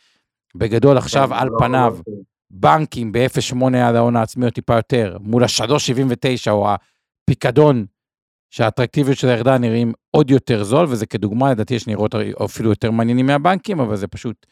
בגדול 0.55 0.98
עכשיו 0.98 1.27
כן, 1.27 1.36
על 1.36 1.48
לא, 1.48 1.58
פניו, 1.60 1.98
לא, 2.08 2.13
בנקים 2.51 3.12
ב-0.8 3.12 3.77
על 3.77 3.96
ההון 3.96 4.15
העצמי 4.15 4.46
או 4.46 4.51
טיפה 4.51 4.75
יותר, 4.75 5.17
מול 5.22 5.43
ה-3.79 5.43 6.51
או 6.51 6.67
הפיקדון, 6.70 7.86
שהאטרקטיביות 8.50 9.17
של 9.17 9.27
הירידה 9.27 9.58
נראים 9.58 9.93
עוד 10.12 10.32
יותר 10.32 10.63
זול, 10.63 10.86
וזה 10.89 11.05
כדוגמה, 11.05 11.51
לדעתי 11.51 11.74
יש 11.74 11.88
נראות 11.88 12.15
אפילו 12.46 12.70
יותר 12.70 12.91
מעניינים 12.91 13.25
מהבנקים, 13.25 13.79
אבל 13.79 13.96
זה 13.96 14.08
פשוט 14.08 14.46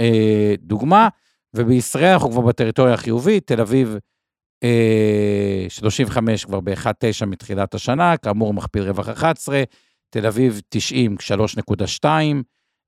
אה, 0.00 0.54
דוגמה. 0.58 1.08
ובישראל 1.54 2.12
אנחנו 2.12 2.30
כבר 2.30 2.40
בטריטוריה 2.40 2.94
החיובית, 2.94 3.46
תל 3.46 3.60
אביב 3.60 3.96
35 5.68 6.44
אה, 6.44 6.48
כבר 6.48 6.60
ב-1.9 6.60 7.26
מתחילת 7.26 7.74
השנה, 7.74 8.16
כאמור 8.16 8.54
מכפיל 8.54 8.82
רווח 8.82 9.08
11, 9.08 9.62
תל 10.10 10.26
אביב 10.26 10.60
90, 10.68 11.16
3.2 12.02 12.06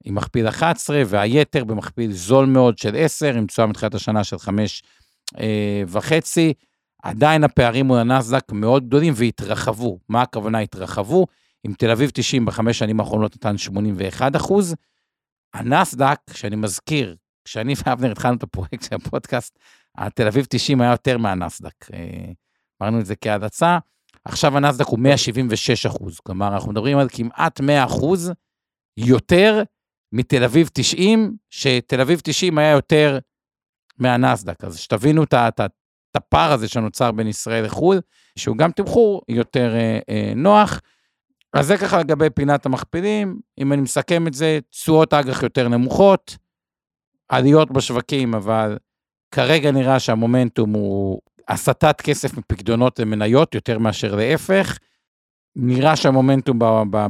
עם 0.05 0.15
מכפיל 0.15 0.49
11, 0.49 1.03
והיתר 1.07 1.65
במכפיל 1.65 2.13
זול 2.13 2.47
מאוד 2.47 2.79
של 2.79 2.97
10, 2.99 3.35
עם 3.35 3.47
תשואה 3.47 3.67
מתחילת 3.67 3.95
השנה 3.95 4.25
של 4.25 4.39
5 4.39 4.83
אה. 5.39 5.83
עדיין 7.03 7.45
הפערים 7.45 7.87
מול 7.87 7.99
הנסדק 7.99 8.53
מאוד 8.53 8.87
גדולים 8.87 9.13
והתרחבו. 9.17 9.99
מה 10.09 10.23
הכוונה 10.23 10.59
התרחבו? 10.59 11.27
עם 11.65 11.75
תל 11.75 11.91
אביב 11.91 12.11
90 12.15 12.45
בחמש 12.45 12.79
שנים 12.79 13.01
האחרונות 13.01 13.37
נתן 13.37 13.59
81 13.59 14.37
אחוז. 14.37 14.75
הנסדק, 15.55 16.21
שאני 16.33 16.57
מזכיר, 16.57 17.17
כשאני 17.45 17.75
ואבנר 17.87 18.11
התחלנו 18.13 18.37
את 18.37 18.43
הפרויקט 18.43 18.83
של 18.83 18.95
הפודקאסט, 18.95 19.59
התל 19.97 20.27
אביב 20.27 20.47
90 20.49 20.81
היה 20.81 20.91
יותר 20.91 21.19
מהנסדק. 21.19 21.91
אה, 21.93 22.33
אמרנו 22.83 23.01
את 23.01 23.07
זה 23.07 23.17
כהדצה. 23.17 23.79
עכשיו 24.25 24.57
הנסדק 24.57 24.87
הוא 24.87 24.99
176 24.99 25.87
אחוז, 25.87 26.21
כלומר, 26.21 26.49
אנחנו 26.49 26.73
מדברים 26.73 26.99
על 26.99 27.09
כמעט 27.13 27.61
100 27.61 27.85
אחוז 27.85 28.33
יותר 28.97 29.63
מתל 30.13 30.45
אביב 30.45 30.71
90, 30.73 31.37
שתל 31.51 32.01
אביב 32.01 32.21
90 32.25 32.59
היה 32.59 32.71
יותר 32.71 33.19
מהנסדק. 33.99 34.65
אז 34.65 34.79
שתבינו 34.79 35.23
את 35.23 36.17
הפער 36.17 36.53
הזה 36.53 36.69
שנוצר 36.69 37.13
בין 37.13 37.27
ישראל 37.27 37.65
לחו"ל, 37.65 38.01
שהוא 38.39 38.57
גם 38.57 38.73
תמחור 38.73 39.23
יותר 39.29 39.75
אה, 39.75 39.99
אה, 40.09 40.33
נוח. 40.37 40.81
אז 41.53 41.67
זה 41.67 41.77
ככה 41.79 41.99
לגבי 41.99 42.31
פינת 42.31 42.67
המכפילים. 42.67 43.41
אם 43.59 43.73
אני 43.73 43.83
מסכם 43.83 44.27
את 44.27 44.35
זה, 44.35 44.59
תשואות 44.71 45.15
אג"ח 45.15 45.43
יותר 45.43 45.69
נמוכות, 45.69 46.37
עליות 47.29 47.71
בשווקים, 47.71 48.35
אבל 48.35 48.77
כרגע 49.31 49.71
נראה 49.71 50.01
שהמומנטום 50.01 50.73
הוא 50.73 51.21
הסטת 51.49 52.01
כסף 52.01 52.39
מפקדונות 52.39 52.99
למניות 52.99 53.55
יותר 53.55 53.79
מאשר 53.79 54.15
להפך. 54.17 54.79
נראה 55.57 55.97
שהמומנטום 55.97 56.59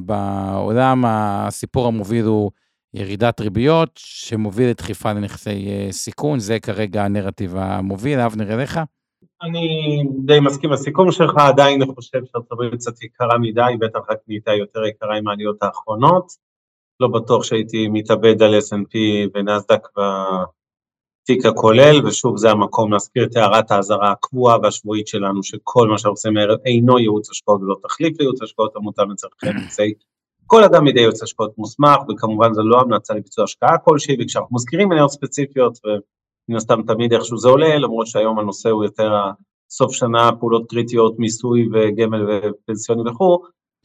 בעולם, 0.01 1.05
הסיפור 1.07 1.87
המוביל 1.87 2.25
הוא 2.25 2.51
ירידת 2.95 3.41
ריביות, 3.41 3.91
שמוביל 3.97 4.71
לדחיפה 4.71 5.13
לנכסי 5.13 5.69
אה, 5.69 5.93
סיכון, 5.93 6.39
זה 6.39 6.61
כרגע 6.61 7.05
הנרטיב 7.05 7.57
המוביל. 7.57 8.21
אבנר, 8.21 8.55
אליך? 8.55 8.81
אני 9.43 10.03
די 10.25 10.41
מסכים 10.41 10.73
לסיכום 10.73 11.13
שלך, 11.13 11.37
עדיין 11.37 11.83
אני 11.83 11.95
חושב 11.95 12.19
שארצות 12.25 12.53
הברית 12.53 12.75
קצת 12.75 13.03
יקרה 13.03 13.39
מדי, 13.39 13.77
בטח 13.81 13.99
רק 14.11 14.19
נהייתה 14.29 14.53
יותר 14.53 14.85
יקרה 14.85 15.17
עם 15.17 15.29
העליות 15.29 15.63
האחרונות. 15.63 16.27
לא 17.01 17.09
בטוח 17.09 17.43
שהייתי 17.43 17.89
מתאבד 17.89 18.43
על 18.43 18.59
S&P 18.59 18.99
ונסדק 19.35 19.89
התיק 21.31 21.47
הכולל, 21.47 22.07
ושוב 22.07 22.37
זה 22.37 22.51
המקום 22.51 22.93
להזכיר 22.93 23.25
את 23.25 23.37
הערת 23.37 23.71
האזהרה 23.71 24.13
הקבועה 24.13 24.57
והשבועית 24.63 25.07
שלנו, 25.07 25.43
שכל 25.43 25.89
מה 25.89 25.99
שאנחנו 25.99 26.13
עושים 26.13 26.37
הערב 26.37 26.59
אינו 26.65 26.99
ייעוץ 26.99 27.31
השקעות 27.31 27.61
ולא 27.63 27.77
תחליף 27.83 28.19
לייעוץ 28.19 28.43
השקעות 28.43 28.77
המותאם 28.77 29.11
לצרכי 29.11 29.47
נכסי 29.51 29.93
כל 30.47 30.65
אדם 30.65 30.85
מידי 30.85 31.01
ייעוץ 31.01 31.23
השקעות 31.23 31.59
מוסמך, 31.59 31.99
וכמובן 32.09 32.55
זה 32.55 32.63
לא 32.63 32.81
המלצה 32.81 33.15
לביצוע 33.15 33.45
השקעה 33.45 33.79
כלשהי, 33.79 34.17
וכשאנחנו 34.21 34.57
מזכירים 34.57 34.89
מניות 34.89 35.11
ספציפיות, 35.11 35.79
ומן 35.85 36.57
הסתם 36.57 36.83
תמיד 36.83 37.13
איכשהו 37.13 37.39
זה 37.39 37.49
עולה, 37.49 37.79
למרות 37.79 38.07
שהיום 38.07 38.39
הנושא 38.39 38.69
הוא 38.69 38.85
יותר 38.85 39.13
סוף 39.71 39.93
שנה, 39.93 40.31
פעולות 40.41 40.71
קריטיות, 40.71 41.19
מיסוי 41.19 41.69
וגמל 41.73 42.27
ופנסיוני 42.29 43.11
וכו', 43.11 43.39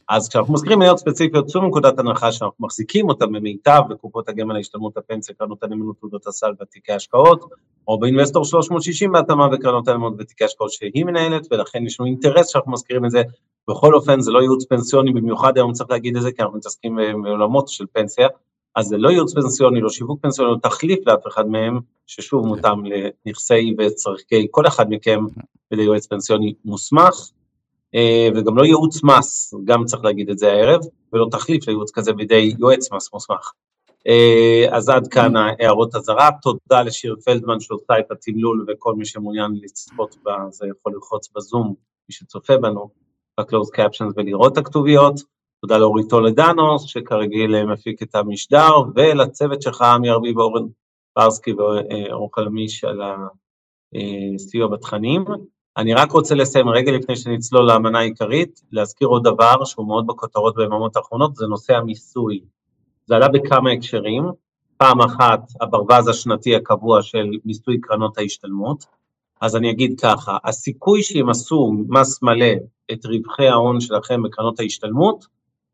אז 0.08 0.28
כשאנחנו 0.28 0.54
מזכירים 0.54 0.78
מניות 0.78 0.98
ספציפיות, 0.98 1.46
צאו 1.46 1.62
מנקודת 1.62 1.98
הנחה 1.98 2.32
שאנחנו 2.32 2.56
מחזיקים 2.66 3.08
אותן 3.08 3.32
במיטב 3.32 3.80
בקופות 3.88 4.28
הגמל 4.28 4.56
ההשתלמות 4.56 4.96
הפנסיה, 4.96 5.34
קרנות 5.34 5.62
הנאמנות 5.62 5.96
תעודות 6.00 6.26
הסל 6.26 6.52
ותיקי 6.60 6.92
השקעות, 6.92 7.44
או 7.88 8.00
באינבסטור 8.00 8.44
360 8.44 9.12
בהתאמה 9.12 9.48
וקרנות 9.52 9.88
הנאמנות 9.88 10.14
ותיקי 10.18 10.44
השקעות 10.44 10.72
שהיא 10.72 11.04
מנהלת, 11.04 11.46
ולכן 11.50 11.86
יש 11.86 12.00
לנו 12.00 12.06
אינטרס 12.06 12.48
שאנחנו 12.48 12.72
מזכירים 12.72 13.04
את 13.04 13.10
זה. 13.10 13.22
בכל 13.70 13.94
אופן 13.94 14.20
זה 14.20 14.30
לא 14.30 14.40
ייעוץ 14.40 14.64
פנסיוני, 14.64 15.12
במיוחד 15.12 15.56
היום 15.56 15.72
צריך 15.72 15.90
להגיד 15.90 16.16
את 16.16 16.22
זה, 16.22 16.32
כי 16.32 16.42
אנחנו 16.42 16.58
מתעסקים 16.58 16.96
בעולמות 17.22 17.68
של 17.68 17.84
פנסיה, 17.92 18.28
אז 18.76 18.86
זה 18.86 18.96
לא 18.96 19.08
ייעוץ 19.08 19.34
פנסיוני, 19.34 19.80
לא 19.80 19.88
שיווק 19.88 20.22
פנסיוני, 20.22 20.52
לא 20.52 20.56
תחליף 20.62 20.98
לאף 21.06 21.26
אחד 21.26 21.48
מהם, 21.48 21.80
ששוב 22.06 22.46
מותאם 22.46 22.82
לנכסי 22.84 23.74
וצרכי 23.78 24.46
כל 24.50 24.66
אחד 24.66 24.86
מכם 24.88 25.20
וליועץ 25.72 26.06
פנסיוני 26.06 26.54
מוסמך. 26.64 27.14
אה, 27.94 28.28
וגם 28.34 28.58
לא 28.58 28.64
ייעוץ 28.64 29.04
מס, 29.04 29.54
גם 29.64 29.84
צריך 29.84 30.04
להגיד 30.04 30.30
את 30.30 30.38
זה 30.38 30.52
הערב, 30.52 30.80
ולא 31.12 31.26
תחליף 31.30 31.66
לייעוץ 31.66 31.90
כזה 31.90 32.12
בידי 32.12 32.54
יועץ 32.58 32.92
מס 32.92 33.12
מוסמך. 33.12 33.52
אה, 34.06 34.76
אז 34.76 34.88
עד 34.88 35.08
כאן 35.08 35.32
הערות 35.36 35.94
אזהרה, 35.94 36.28
תודה 36.42 36.82
לשיר 36.82 37.16
פלדמן 37.24 37.60
שעושה 37.60 37.98
את 37.98 38.10
התמלול 38.10 38.66
וכל 38.68 38.94
מי 38.94 39.04
שמעוניין 39.04 39.50
לצפות 39.62 40.16
בזה 40.24 40.66
יכול 40.66 40.92
ללחוץ 40.94 41.28
בזום, 41.36 41.66
מי 42.08 42.14
שצופה 42.14 42.56
בנו, 42.56 42.88
ב-closed 43.40 43.76
captions 43.76 44.12
ולראות 44.16 44.52
את 44.52 44.58
הכתוביות. 44.58 45.20
תודה 45.60 45.78
לאורית 45.78 46.10
טולדנו, 46.10 46.78
שכרגיל 46.78 47.64
מפיק 47.64 48.02
את 48.02 48.14
המשדר, 48.14 48.70
ולצוות 48.94 49.62
שלך, 49.62 49.82
עמי 49.82 50.10
ארביב, 50.10 50.38
אורן 50.38 50.66
ברסקי 51.16 51.52
ואורן 51.52 52.28
חלמיש 52.34 52.84
על 52.84 53.00
הסיוע 54.34 54.68
בתכנים. 54.68 55.24
אני 55.76 55.94
רק 55.94 56.12
רוצה 56.12 56.34
לסיים 56.34 56.68
רגע 56.68 56.92
לפני 56.92 57.16
שנצלול 57.16 57.66
לאמנה 57.66 57.98
העיקרית, 57.98 58.62
להזכיר 58.72 59.08
עוד 59.08 59.24
דבר 59.24 59.64
שהוא 59.64 59.86
מאוד 59.86 60.06
בכותרות 60.06 60.56
ביממות 60.56 60.96
האחרונות, 60.96 61.36
זה 61.36 61.46
נושא 61.46 61.76
המיסוי. 61.76 62.40
זה 63.06 63.16
עלה 63.16 63.28
בכמה 63.28 63.70
הקשרים, 63.70 64.24
פעם 64.76 65.00
אחת 65.00 65.40
הברווז 65.60 66.08
השנתי 66.08 66.56
הקבוע 66.56 67.02
של 67.02 67.30
מיסוי 67.44 67.80
קרנות 67.80 68.18
ההשתלמות, 68.18 68.84
אז 69.40 69.56
אני 69.56 69.70
אגיד 69.70 70.00
ככה, 70.00 70.36
הסיכוי 70.44 71.00
עשו 71.30 71.72
מס 71.88 72.22
מלא 72.22 72.52
את 72.92 73.06
רווחי 73.06 73.48
ההון 73.48 73.80
שלכם 73.80 74.22
בקרנות 74.22 74.60
ההשתלמות, 74.60 75.26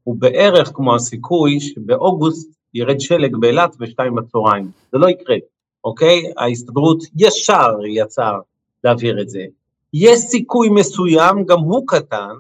הוא 0.05 0.17
בערך 0.19 0.71
כמו 0.75 0.95
הסיכוי 0.95 1.61
שבאוגוסט 1.61 2.61
ירד 2.75 3.01
שלג 3.01 3.37
באילת 3.37 3.77
בשתיים 3.77 4.15
בצהריים. 4.15 4.71
זה 4.93 4.99
לא 4.99 5.09
יקרה, 5.09 5.37
אוקיי? 5.85 6.33
ההסתדרות 6.37 6.99
ישר 7.17 7.75
יצאה 7.89 8.33
להעביר 8.85 9.21
את 9.21 9.29
זה. 9.29 9.45
יש 9.95 10.19
סיכוי 10.19 10.69
מסוים, 10.69 11.45
גם 11.45 11.59
הוא 11.59 11.85
קטן, 11.87 12.35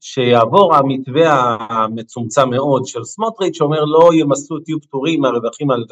שיעבור 0.00 0.74
המתווה 0.74 1.56
המצומצם 1.70 2.50
מאוד 2.50 2.86
של 2.86 3.04
סמוטריץ', 3.04 3.56
שאומר 3.56 3.84
לא 3.84 4.10
ימסו, 4.14 4.58
תהיו 4.58 4.80
פטורים 4.80 5.20
מהרווחים 5.20 5.70
על 5.70 5.84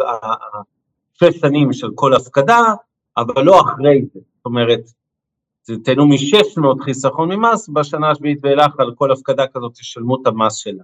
שש 1.13 1.37
שנים 1.41 1.73
של 1.73 1.89
כל 1.95 2.15
הפקדה, 2.15 2.61
אבל 3.17 3.43
לא 3.43 3.61
אחרי 3.61 4.03
זה. 4.15 4.21
זאת 4.37 4.47
אומרת, 4.47 4.81
תהנו 5.85 6.07
מ-600 6.07 6.85
חיסכון 6.85 7.33
ממס, 7.33 7.69
בשנה 7.69 8.11
השביעית 8.11 8.39
ואילך 8.43 8.81
על 8.81 8.95
כל 8.95 9.13
הפקדה 9.13 9.47
כזאת 9.47 9.73
תשלמו 9.75 10.23
את 10.23 10.27
המס 10.27 10.55
שלה. 10.55 10.83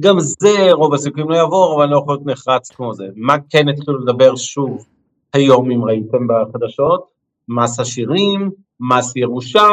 גם 0.00 0.20
זה 0.20 0.72
רוב 0.72 0.94
הסיכויים 0.94 1.30
לא 1.30 1.36
יעבור, 1.36 1.74
אבל 1.76 1.90
לא 1.90 1.98
יכול 1.98 2.14
להיות 2.14 2.26
נחרץ 2.26 2.70
כמו 2.70 2.94
זה. 2.94 3.08
מה 3.16 3.36
כן 3.50 3.68
התחילו 3.68 3.98
לדבר 3.98 4.36
שוב 4.36 4.86
היום, 5.32 5.70
אם 5.70 5.84
ראיתם 5.84 6.26
בחדשות? 6.28 7.13
מס 7.48 7.80
עשירים, 7.80 8.50
מס 8.80 9.16
ירושה, 9.16 9.68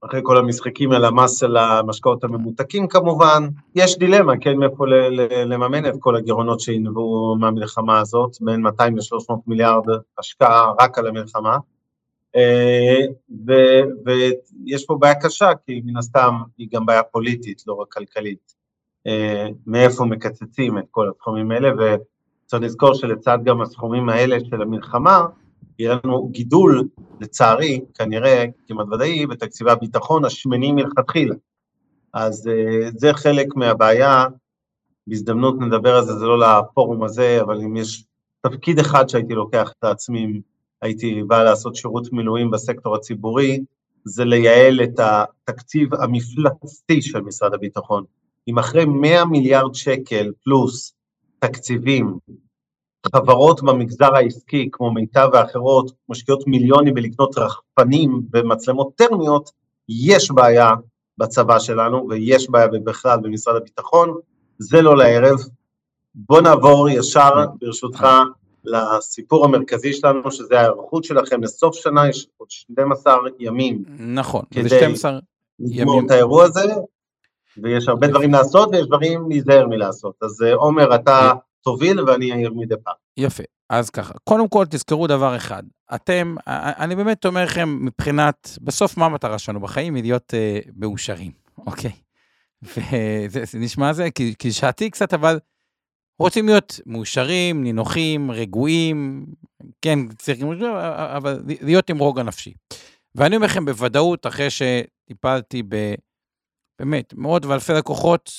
אחרי 0.00 0.20
כל 0.22 0.36
המשחקים 0.36 0.92
על 0.92 1.04
המס 1.04 1.40
של 1.40 1.56
המשקאות 1.56 2.24
הממותקים 2.24 2.88
כמובן, 2.88 3.48
יש 3.74 3.98
דילמה, 3.98 4.32
כן, 4.40 4.56
מאיפה 4.56 4.84
לממן 5.46 5.86
את 5.86 5.94
כל 6.00 6.16
הגירעונות 6.16 6.60
שינבעו 6.60 7.36
מהמלחמה 7.40 8.00
הזאת, 8.00 8.30
בין 8.40 8.60
200 8.60 8.96
ל-300 8.96 9.34
מיליארד 9.46 9.84
השקעה 10.18 10.72
רק 10.80 10.98
על 10.98 11.06
המלחמה. 11.06 11.56
אה, 12.36 13.00
ויש 14.04 14.84
פה 14.86 14.96
בעיה 15.00 15.14
קשה, 15.14 15.50
כי 15.66 15.80
מן 15.84 15.96
הסתם 15.96 16.34
היא 16.58 16.68
גם 16.72 16.86
בעיה 16.86 17.02
פוליטית, 17.02 17.62
לא 17.66 17.74
רק 17.74 17.92
כלכלית. 17.92 18.54
אה, 19.06 19.46
מאיפה 19.66 20.04
מקצצים 20.04 20.78
את 20.78 20.84
כל 20.90 21.08
הסכומים 21.08 21.50
האלה, 21.50 21.68
וצריך 21.68 22.62
לזכור 22.62 22.94
שלצד 22.94 23.38
גם 23.44 23.60
הסכומים 23.60 24.08
האלה 24.08 24.36
של 24.50 24.62
המלחמה, 24.62 25.26
יהיה 25.78 25.98
לנו 26.04 26.28
גידול, 26.28 26.88
לצערי, 27.20 27.80
כנראה 27.94 28.44
כמעט 28.68 28.86
ודאי, 28.92 29.26
בתקציבי 29.26 29.70
הביטחון 29.70 30.24
השמנים 30.24 30.74
מלכתחילה. 30.74 31.34
אז 32.12 32.46
uh, 32.46 32.98
זה 32.98 33.12
חלק 33.12 33.56
מהבעיה, 33.56 34.26
בהזדמנות 35.06 35.60
נדבר 35.60 35.96
על 35.96 36.04
זה, 36.04 36.18
זה 36.18 36.26
לא 36.26 36.38
לפורום 36.38 37.02
הזה, 37.02 37.38
אבל 37.40 37.60
אם 37.60 37.76
יש 37.76 38.04
תפקיד 38.40 38.78
אחד 38.78 39.08
שהייתי 39.08 39.34
לוקח 39.34 39.72
את 39.78 39.84
עצמי, 39.84 40.40
הייתי 40.82 41.22
בא 41.22 41.42
לעשות 41.42 41.76
שירות 41.76 42.12
מילואים 42.12 42.50
בסקטור 42.50 42.96
הציבורי, 42.96 43.64
זה 44.04 44.24
לייעל 44.24 44.80
את 44.82 45.00
התקציב 45.00 45.94
המפלצתי 45.94 47.02
של 47.02 47.20
משרד 47.20 47.54
הביטחון. 47.54 48.04
אם 48.48 48.58
אחרי 48.58 48.84
100 48.84 49.24
מיליארד 49.24 49.74
שקל 49.74 50.32
פלוס 50.44 50.94
תקציבים 51.38 52.18
חברות 53.14 53.62
במגזר 53.62 54.14
העסקי, 54.14 54.68
כמו 54.72 54.90
מיטב 54.90 55.28
ואחרות, 55.32 55.92
משקיעות 56.08 56.46
מיליונים 56.46 56.94
בלקנות 56.94 57.38
רחפנים 57.38 58.22
ומצלמות 58.32 58.94
טרמיות, 58.96 59.50
יש 59.88 60.30
בעיה 60.30 60.70
בצבא 61.18 61.58
שלנו, 61.58 62.06
ויש 62.08 62.50
בעיה 62.50 62.66
בכלל 62.84 63.18
במשרד 63.22 63.56
הביטחון, 63.56 64.14
זה 64.58 64.82
לא 64.82 64.96
לערב. 64.96 65.38
בוא 66.14 66.40
נעבור 66.40 66.88
ישר, 66.88 67.30
ברשותך, 67.60 68.06
לסיפור 68.64 69.44
המרכזי 69.44 69.92
שלנו, 69.92 70.30
שזה 70.30 70.58
ההיערכות 70.58 71.04
שלכם 71.04 71.42
לסוף 71.42 71.74
שנה, 71.74 72.08
יש 72.08 72.26
עוד 72.36 72.50
12 72.50 73.16
ימים. 73.38 73.84
נכון, 73.98 74.44
זה 74.62 74.68
12 74.68 75.10
ימים. 75.10 75.22
כדי 75.58 75.78
לגמור 75.78 76.00
את 76.06 76.10
האירוע 76.10 76.44
הזה, 76.44 76.74
ויש 77.62 77.88
הרבה 77.88 78.06
דברים 78.06 78.32
לעשות 78.32 78.68
ויש 78.72 78.86
דברים 78.86 79.28
להיזהר 79.28 79.66
מלעשות. 79.66 80.14
אז 80.22 80.42
אה, 80.42 80.54
עומר, 80.54 80.94
אתה 80.94 81.32
תוביל 81.66 82.00
ואני 82.00 82.32
אעיר 82.32 82.52
מדי 82.54 82.74
פעם. 82.84 82.94
יפה, 83.16 83.42
אז 83.70 83.90
ככה, 83.90 84.14
קודם 84.24 84.48
כל 84.48 84.64
תזכרו 84.70 85.06
דבר 85.06 85.36
אחד, 85.36 85.62
אתם, 85.94 86.34
אני 86.46 86.96
באמת 86.96 87.26
אומר 87.26 87.44
לכם 87.44 87.78
מבחינת, 87.86 88.58
בסוף 88.60 88.96
מה 88.96 89.06
המטרה 89.06 89.38
שלנו 89.38 89.60
בחיים? 89.60 89.94
היא 89.94 90.02
להיות 90.02 90.34
אה, 90.34 90.58
מאושרים, 90.76 91.32
אוקיי? 91.58 91.90
וזה 92.62 93.44
זה 93.44 93.58
נשמע 93.58 93.92
זה, 93.92 94.10
כי, 94.10 94.34
כי 94.38 94.52
שעתי 94.52 94.90
קצת, 94.90 95.14
אבל 95.14 95.38
רוצים 96.18 96.46
להיות 96.46 96.80
מאושרים, 96.86 97.62
נינוחים, 97.62 98.30
רגועים, 98.30 99.26
כן, 99.82 100.08
צריכים, 100.08 100.48
אבל 101.16 101.42
להיות 101.46 101.90
עם 101.90 101.98
רוגע 101.98 102.22
נפשי. 102.22 102.54
ואני 103.14 103.36
אומר 103.36 103.46
לכם 103.46 103.64
בוודאות, 103.64 104.26
אחרי 104.26 104.48
שטיפלתי 104.50 105.62
ב... 105.68 105.94
באמת, 106.78 107.14
מאות 107.14 107.44
ואלפי 107.44 107.72
לקוחות 107.72 108.30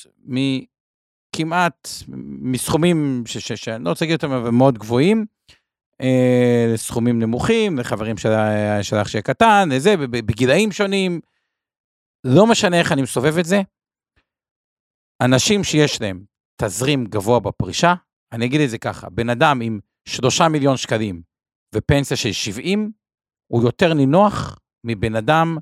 כמעט 1.36 1.88
מסכומים 2.42 3.24
שאני 3.26 3.84
לא 3.84 3.90
רוצה 3.90 4.06
להגיד 4.06 4.16
אותם, 4.24 4.32
אבל 4.32 4.50
מאוד 4.50 4.78
גבוהים, 4.78 5.26
אה, 6.02 6.66
לסכומים 6.74 7.20
נמוכים, 7.20 7.80
לחברים 7.80 8.18
של, 8.18 8.30
של 8.82 8.96
אח 8.96 9.08
שלי 9.08 9.20
הקטן, 9.20 9.70
לזה, 9.72 9.98
בגילאים 9.98 10.72
שונים. 10.72 11.20
לא 12.24 12.48
משנה 12.48 12.80
איך 12.80 12.92
אני 12.92 13.02
מסובב 13.02 13.38
את 13.38 13.46
זה, 13.46 13.62
אנשים 15.22 15.64
שיש 15.64 16.02
להם 16.02 16.26
תזרים 16.62 17.06
גבוה 17.06 17.40
בפרישה, 17.40 17.94
אני 18.32 18.46
אגיד 18.46 18.62
את 18.62 18.70
זה 18.70 18.78
ככה, 18.78 19.10
בן 19.10 19.30
אדם 19.30 19.62
עם 19.62 19.80
שלושה 20.08 20.48
מיליון 20.48 20.78
שקלים 20.78 21.22
ופנסיה 21.76 22.18
של 22.18 22.32
70, 22.32 22.92
הוא 23.48 23.64
יותר 23.64 23.94
נינוח 23.94 24.60
מבן 24.84 25.16
אדם 25.16 25.58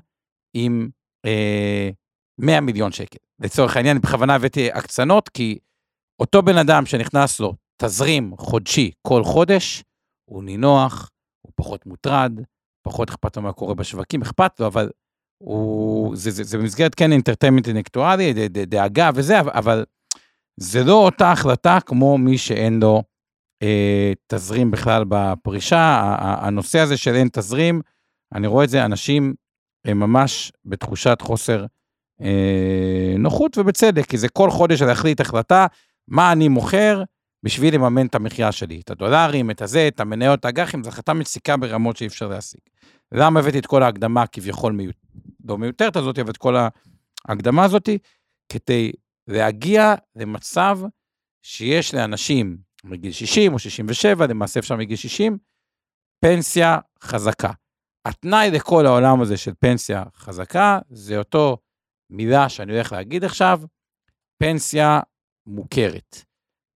עם 0.54 0.88
אה, 1.26 1.90
100 2.38 2.60
מיליון 2.60 2.92
שקל. 2.92 3.25
לצורך 3.40 3.76
העניין, 3.76 4.00
בכוונה 4.00 4.34
הבאתי 4.34 4.72
הקצנות, 4.72 5.28
כי 5.28 5.58
אותו 6.20 6.42
בן 6.42 6.58
אדם 6.58 6.86
שנכנס 6.86 7.40
לו 7.40 7.54
תזרים 7.82 8.34
חודשי 8.38 8.90
כל 9.02 9.24
חודש, 9.24 9.84
הוא 10.24 10.42
נינוח, 10.42 11.10
הוא 11.42 11.52
פחות 11.54 11.86
מוטרד, 11.86 12.32
פחות 12.82 13.10
אכפת 13.10 13.36
לו 13.36 13.42
מה 13.42 13.52
קורה 13.52 13.74
בשווקים, 13.74 14.22
אכפת 14.22 14.60
לו, 14.60 14.66
אבל 14.66 14.90
הוא, 15.38 16.16
זה, 16.16 16.30
זה, 16.30 16.44
זה 16.44 16.58
במסגרת 16.58 16.94
כן 16.94 17.12
אינטרטיימנט 17.12 17.68
אינטלקטואלי, 17.68 18.48
דאגה 18.48 19.10
וזה, 19.14 19.40
אבל 19.40 19.84
זה 20.60 20.84
לא 20.84 21.04
אותה 21.04 21.32
החלטה 21.32 21.78
כמו 21.86 22.18
מי 22.18 22.38
שאין 22.38 22.80
לו 22.80 23.02
אה, 23.62 24.12
תזרים 24.26 24.70
בכלל 24.70 25.04
בפרישה. 25.08 26.14
הנושא 26.18 26.78
הזה 26.78 26.96
של 26.96 27.14
אין 27.14 27.28
תזרים, 27.32 27.80
אני 28.34 28.46
רואה 28.46 28.64
את 28.64 28.68
זה, 28.68 28.84
אנשים 28.84 29.34
הם 29.86 30.00
ממש 30.00 30.52
בתחושת 30.64 31.18
חוסר 31.20 31.66
אה, 32.20 33.14
נוחות, 33.18 33.58
ובצדק, 33.58 34.06
כי 34.06 34.18
זה 34.18 34.28
כל 34.28 34.50
חודש 34.50 34.82
להחליט 34.82 35.20
החלטה 35.20 35.66
מה 36.08 36.32
אני 36.32 36.48
מוכר 36.48 37.02
בשביל 37.42 37.74
לממן 37.74 38.06
את 38.06 38.14
המחיה 38.14 38.52
שלי, 38.52 38.80
את 38.80 38.90
הדולרים, 38.90 39.50
את 39.50 39.62
הזה, 39.62 39.88
את 39.88 40.00
המניות, 40.00 40.44
האג"חים, 40.44 40.84
זו 40.84 40.88
החלטה 40.88 41.14
מציקה 41.14 41.56
ברמות 41.56 41.96
שאי 41.96 42.06
אפשר 42.06 42.28
להשיג. 42.28 42.60
למה 43.12 43.40
הבאתי 43.40 43.58
את 43.58 43.66
כל 43.66 43.82
ההקדמה 43.82 44.26
כביכול 44.26 44.72
מיותר, 44.72 44.98
לא 45.44 45.58
מיותרת 45.58 45.96
הזאת, 45.96 46.18
אבל 46.18 46.30
את 46.30 46.36
כל 46.36 46.56
ההקדמה 47.28 47.64
הזאת, 47.64 47.88
כדי 48.48 48.92
להגיע 49.28 49.94
למצב 50.16 50.78
שיש 51.42 51.94
לאנשים 51.94 52.56
מגיל 52.84 53.12
60 53.12 53.52
או 53.52 53.58
67, 53.58 54.26
למעשה 54.26 54.60
אפשר 54.60 54.76
מגיל 54.76 54.96
60, 54.96 55.38
פנסיה 56.20 56.78
חזקה. 57.02 57.50
התנאי 58.04 58.50
לכל 58.50 58.86
העולם 58.86 59.20
הזה 59.20 59.36
של 59.36 59.52
פנסיה 59.58 60.04
חזקה, 60.16 60.78
זה 60.90 61.18
אותו 61.18 61.58
מילה 62.10 62.48
שאני 62.48 62.72
הולך 62.72 62.92
להגיד 62.92 63.24
עכשיו, 63.24 63.60
פנסיה 64.38 65.00
מוכרת. 65.46 66.22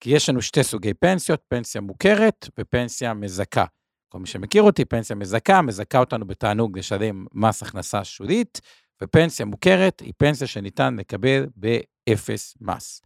כי 0.00 0.10
יש 0.10 0.28
לנו 0.28 0.42
שתי 0.42 0.62
סוגי 0.62 0.94
פנסיות, 0.94 1.42
פנסיה 1.48 1.80
מוכרת 1.80 2.48
ופנסיה 2.58 3.14
מזכה. 3.14 3.64
כל 4.08 4.18
מי 4.18 4.26
שמכיר 4.26 4.62
אותי, 4.62 4.84
פנסיה 4.84 5.16
מזכה, 5.16 5.62
מזכה 5.62 5.98
אותנו 5.98 6.26
בתענוג 6.26 6.78
לשלם 6.78 7.26
מס 7.34 7.62
הכנסה 7.62 8.04
שולית, 8.04 8.60
ופנסיה 9.02 9.46
מוכרת 9.46 10.00
היא 10.00 10.12
פנסיה 10.16 10.46
שניתן 10.46 10.96
לקבל 10.96 11.46
באפס 11.56 12.54
מס. 12.60 13.02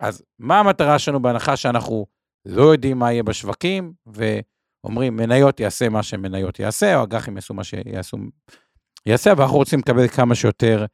אז 0.00 0.22
מה 0.38 0.60
המטרה 0.60 0.98
שלנו 0.98 1.22
בהנחה 1.22 1.56
שאנחנו 1.56 2.06
לא 2.46 2.62
יודעים 2.62 2.98
מה 2.98 3.12
יהיה 3.12 3.22
בשווקים, 3.22 3.92
ואומרים 4.06 5.16
מניות 5.16 5.60
יעשה 5.60 5.88
מה 5.88 6.02
שמניות 6.02 6.58
יעשה, 6.58 6.96
או 6.96 7.04
אג"חים 7.04 7.36
יעשו 7.36 7.54
מה 7.54 7.64
שיעשו, 7.64 8.16
יעשה, 9.06 9.32
ואנחנו 9.36 9.56
רוצים 9.56 9.78
לקבל 9.78 10.08
כמה 10.08 10.34
שיותר 10.34 10.86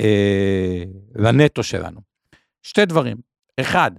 אה, 0.00 0.84
לנטו 1.14 1.62
שלנו. 1.62 2.00
שתי 2.62 2.86
דברים. 2.86 3.16
אחד, 3.60 3.90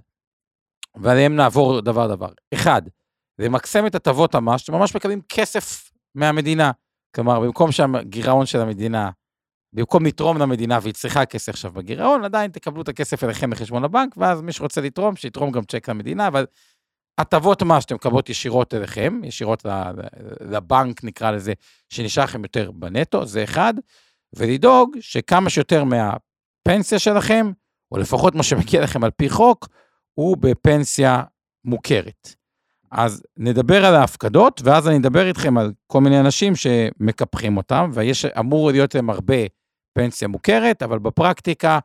ועליהם 0.96 1.36
נעבור 1.36 1.80
דבר 1.80 2.06
דבר. 2.06 2.28
אחד, 2.54 2.82
למקסם 3.38 3.86
את 3.86 3.94
הטבות 3.94 4.34
המס, 4.34 4.60
שממש 4.60 4.96
מקבלים 4.96 5.20
כסף 5.28 5.90
מהמדינה. 6.14 6.70
כלומר, 7.14 7.40
במקום 7.40 7.72
שהגירעון 7.72 8.46
של 8.46 8.60
המדינה, 8.60 9.10
במקום 9.72 10.06
לתרום 10.06 10.38
למדינה 10.38 10.78
והיא 10.82 10.94
צריכה 10.94 11.26
כסף 11.26 11.48
עכשיו 11.48 11.72
בגירעון, 11.72 12.24
עדיין 12.24 12.50
תקבלו 12.50 12.82
את 12.82 12.88
הכסף 12.88 13.24
אליכם 13.24 13.52
לחשבון 13.52 13.84
הבנק, 13.84 14.14
ואז 14.16 14.42
מי 14.42 14.52
שרוצה 14.52 14.80
לתרום, 14.80 15.16
שיתרום 15.16 15.50
גם 15.50 15.64
צ'ק 15.64 15.88
למדינה, 15.88 16.28
אבל 16.28 16.46
הטבות 17.18 17.62
מס 17.62 17.82
שאתם 17.82 17.94
מקבלות 17.94 18.28
ישירות 18.28 18.74
אליכם, 18.74 19.20
ישירות 19.24 19.66
לבנק 20.40 21.04
נקרא 21.04 21.30
לזה, 21.30 21.52
שנשאר 21.88 22.24
לכם 22.24 22.42
יותר 22.42 22.70
בנטו, 22.70 23.26
זה 23.26 23.44
אחד. 23.44 23.74
ולדאוג 24.36 24.96
שכמה 25.00 25.50
שיותר 25.50 25.84
מה... 25.84 26.12
הפנסיה 26.66 26.98
שלכם, 26.98 27.52
או 27.92 27.98
לפחות 27.98 28.34
מה 28.34 28.42
שמגיע 28.42 28.82
לכם 28.82 29.04
על 29.04 29.10
פי 29.10 29.28
חוק, 29.30 29.68
הוא 30.14 30.36
בפנסיה 30.36 31.22
מוכרת. 31.64 32.34
אז 32.90 33.22
נדבר 33.36 33.84
על 33.84 33.94
ההפקדות, 33.94 34.60
ואז 34.64 34.88
אני 34.88 34.96
אדבר 34.96 35.26
איתכם 35.26 35.58
על 35.58 35.72
כל 35.86 36.00
מיני 36.00 36.20
אנשים 36.20 36.52
שמקפחים 36.56 37.56
אותם, 37.56 37.90
ויש, 37.94 38.24
אמור 38.24 38.70
להיות 38.70 38.94
להם 38.94 39.10
הרבה 39.10 39.34
פנסיה 39.92 40.28
מוכרת, 40.28 40.82
אבל 40.82 40.98
בפרקטיקה, 40.98 41.78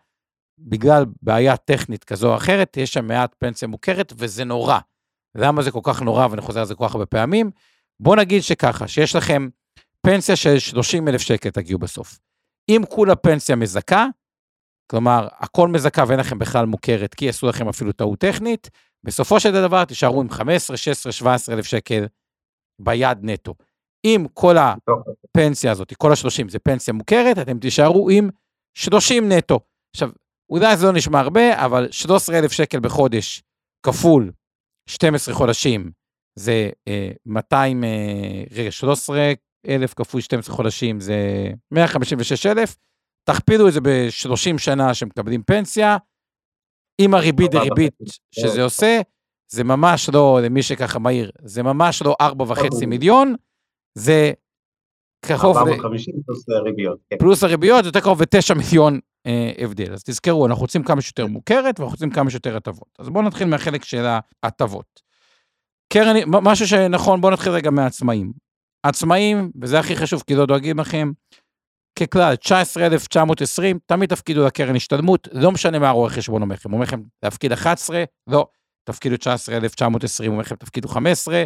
בגלל 0.60 1.06
בעיה 1.22 1.58
טכנית 1.58 2.04
כזו 2.04 2.32
או 2.32 2.36
אחרת, 2.38 2.78
יש 2.78 2.94
שם 2.94 3.08
מעט 3.08 3.36
פנסיה 3.40 3.68
מוכרת, 3.68 4.14
וזה 4.18 4.44
נורא. 4.44 4.80
למה 5.36 5.62
זה 5.62 5.72
כל 5.72 5.80
כך 5.84 6.02
נורא, 6.02 6.28
ואני 6.32 6.42
חוזר 6.42 6.60
על 6.60 6.66
זה 6.66 6.76
כל 6.76 6.88
כך 6.88 6.96
הרבה 6.96 7.06
פעמים? 7.06 7.52
בואו 8.00 8.16
נגיד 8.16 8.44
שככה, 8.44 8.88
שיש 8.88 9.16
לכם 9.16 9.50
פנסיה 10.02 10.36
של 10.36 10.60
30 10.60 11.08
אלף 11.08 11.22
שקל 11.22 11.50
תגיעו 11.50 11.80
בסוף. 11.80 12.20
אם 12.70 12.82
כולה 12.90 13.16
פנסיה 13.16 13.56
מזכה, 13.56 14.06
כלומר, 14.92 15.28
הכל 15.32 15.68
מזכה 15.68 16.04
ואין 16.08 16.20
לכם 16.20 16.40
בכלל 16.40 16.66
מוכרת, 16.66 17.14
כי 17.14 17.30
עשו 17.30 17.48
לכם 17.48 17.68
אפילו 17.68 17.92
טעות 17.92 18.20
טכנית, 18.20 18.70
בסופו 19.04 19.40
של 19.40 19.52
דבר 19.52 19.86
תישארו 19.86 20.22
עם 20.22 20.30
15, 20.30 20.78
16, 20.78 21.12
17 21.12 21.56
אלף 21.56 21.66
שקל 21.66 22.06
ביד 22.82 23.18
נטו. 23.22 23.54
אם 24.06 24.26
כל 24.34 24.56
הפנסיה 24.58 25.72
הזאת, 25.72 25.94
כל 25.98 26.12
ה-30 26.12 26.50
זה 26.50 26.60
פנסיה 26.60 26.94
מוכרת, 26.94 27.38
אתם 27.38 27.60
תישארו 27.60 28.10
עם 28.10 28.30
30 28.78 29.32
נטו. 29.32 29.60
עכשיו, 29.96 30.10
אולי 30.50 30.78
זה 30.78 30.86
לא 30.86 30.94
נשמע 30.94 31.20
הרבה, 31.20 31.66
אבל 31.66 31.88
13 31.92 32.40
אלף 32.40 32.52
שקל 32.52 32.80
בחודש 32.80 33.44
כפול 33.86 34.32
12 34.90 35.36
חודשים, 35.36 35.92
זה 36.40 36.70
אה, 36.88 37.12
200, 37.26 37.84
אה, 37.84 38.44
רגע, 38.52 38.72
13 38.72 39.34
אלף 39.68 39.94
כפול 39.94 40.22
12 40.22 40.56
חודשים 40.56 41.00
זה 41.00 41.16
156 41.72 42.46
אלף, 42.46 42.78
תכפילו 43.24 43.68
את 43.68 43.74
זה 43.74 43.82
ב-30 43.82 44.58
שנה 44.58 44.94
שמקבלים 44.94 45.44
פנסיה, 45.44 45.98
עם 47.02 47.14
הריבית 47.14 47.52
דריבית 47.52 47.94
שזה 48.32 48.64
עושה, 48.64 49.02
זה 49.52 49.64
ממש 49.64 50.10
לא, 50.14 50.40
למי 50.44 50.64
שככה 50.64 51.00
מהיר, 51.00 51.32
זה 51.44 51.64
ממש 51.64 52.02
לא 52.02 52.16
4.5 52.22 52.86
מיליון, 52.88 53.36
זה 53.98 54.32
קרוב... 55.26 55.58
450 55.58 56.14
פלוס 56.26 56.50
הריביות. 56.50 57.00
כן. 57.10 57.16
פלוס 57.20 57.44
הריביות, 57.44 57.86
יותר 57.86 58.00
קרוב 58.00 58.22
ל-9 58.22 58.54
מיליון 58.56 59.00
אה, 59.26 59.52
הבדל. 59.58 59.94
אז 59.94 60.04
תזכרו, 60.04 60.46
אנחנו 60.46 60.62
רוצים 60.62 60.84
כמה 60.84 61.02
שיותר 61.02 61.28
מוכרת, 61.28 61.80
ואנחנו 61.80 61.94
רוצים 61.94 62.10
כמה 62.10 62.30
שיותר 62.30 62.58
הטבות. 62.58 62.98
אז 63.00 63.10
בואו 63.10 63.24
נתחיל 63.24 63.48
מהחלק 63.48 63.84
של 63.84 64.06
ההטבות. 64.44 65.02
קרן, 65.94 66.16
משהו 66.28 66.68
שנכון, 66.68 67.22
בואו 67.22 67.34
נתחיל 67.34 67.52
רגע 67.52 67.70
מהעצמאים. 67.70 68.32
עצמאים, 68.84 69.52
וזה 69.62 69.80
הכי 69.80 69.96
חשוב, 69.96 70.24
כי 70.28 70.36
לא 70.36 70.46
דואגים 70.46 70.80
לכם, 70.80 71.12
ככלל, 72.00 72.36
19,920, 72.36 73.80
תמיד 73.86 74.10
תפקידו 74.10 74.46
לקרן 74.46 74.76
השתלמות, 74.76 75.28
לא 75.32 75.52
משנה 75.52 75.80
מה 75.80 75.90
רואה 75.90 76.10
חשבון 76.10 76.42
אומר 76.42 76.56
לכם, 76.56 76.74
אומר 76.74 76.84
לכם 76.84 77.02
להפקיד 77.24 77.52
11, 77.52 78.04
לא, 78.28 78.48
תפקידו 78.84 79.18
19,920, 79.18 80.30
הוא 80.30 80.34
אומר 80.34 80.42
לכם 80.42 80.56
תפקידו 80.56 80.88
15, 80.88 81.44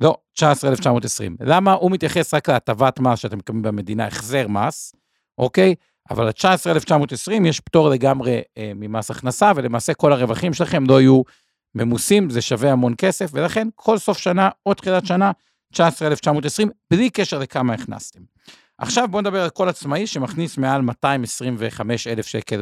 לא, 0.00 0.16
19,920. 0.32 1.36
למה? 1.40 1.72
הוא 1.72 1.90
מתייחס 1.90 2.34
רק 2.34 2.48
להטבת 2.48 3.00
מס 3.00 3.18
שאתם 3.18 3.38
מקבלים 3.38 3.62
במדינה, 3.62 4.06
החזר 4.06 4.48
מס, 4.48 4.94
אוקיי? 5.38 5.74
אבל 6.10 6.26
ל-19,920 6.26 7.46
יש 7.46 7.60
פטור 7.60 7.88
לגמרי 7.90 8.42
אה, 8.58 8.72
ממס 8.74 9.10
הכנסה, 9.10 9.52
ולמעשה 9.56 9.94
כל 9.94 10.12
הרווחים 10.12 10.54
שלכם 10.54 10.84
לא 10.88 11.00
יהיו 11.00 11.22
ממוסים, 11.74 12.30
זה 12.30 12.42
שווה 12.42 12.72
המון 12.72 12.94
כסף, 12.98 13.30
ולכן 13.32 13.68
כל 13.74 13.98
סוף 13.98 14.18
שנה 14.18 14.48
או 14.66 14.74
תחילת 14.74 15.06
שנה, 15.06 15.30
19,920, 15.74 16.70
בלי 16.90 17.10
קשר 17.10 17.38
לכמה 17.38 17.74
הכנסתם. 17.74 18.20
עכשיו 18.78 19.08
בואו 19.08 19.22
נדבר 19.22 19.42
על 19.42 19.50
כל 19.50 19.68
עצמאי 19.68 20.06
שמכניס 20.06 20.58
מעל 20.58 20.82
225 20.82 22.06
אלף 22.06 22.26
שקל 22.26 22.60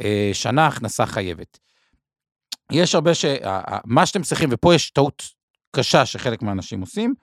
בשנה 0.00 0.66
הכנסה 0.66 1.06
חייבת. 1.06 1.58
יש 2.72 2.94
הרבה 2.94 3.14
ש... 3.14 3.24
מה 3.84 4.06
שאתם 4.06 4.22
צריכים, 4.22 4.48
ופה 4.52 4.74
יש 4.74 4.90
טעות 4.90 5.22
קשה 5.76 6.06
שחלק 6.06 6.42
מהאנשים 6.42 6.80
עושים, 6.80 7.14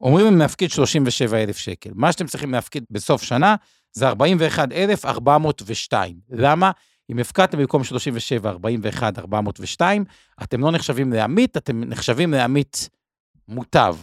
אומרים 0.00 0.26
אם 0.26 0.38
להפקיד 0.38 0.70
37 0.70 1.42
אלף 1.42 1.56
שקל. 1.56 1.90
מה 1.94 2.12
שאתם 2.12 2.26
צריכים 2.26 2.52
להפקיד 2.52 2.84
בסוף 2.90 3.22
שנה 3.22 3.56
זה 3.92 4.08
41,402. 4.08 6.16
למה? 6.30 6.70
אם 7.10 7.18
הפקדתם 7.18 7.58
במקום 7.58 7.84
37, 7.84 8.50
41, 8.50 9.18
402, 9.18 10.04
אתם 10.42 10.60
לא 10.60 10.70
נחשבים 10.70 11.12
לעמית, 11.12 11.56
אתם 11.56 11.84
נחשבים 11.84 12.32
לעמית 12.32 12.88
מוטב. 13.48 13.96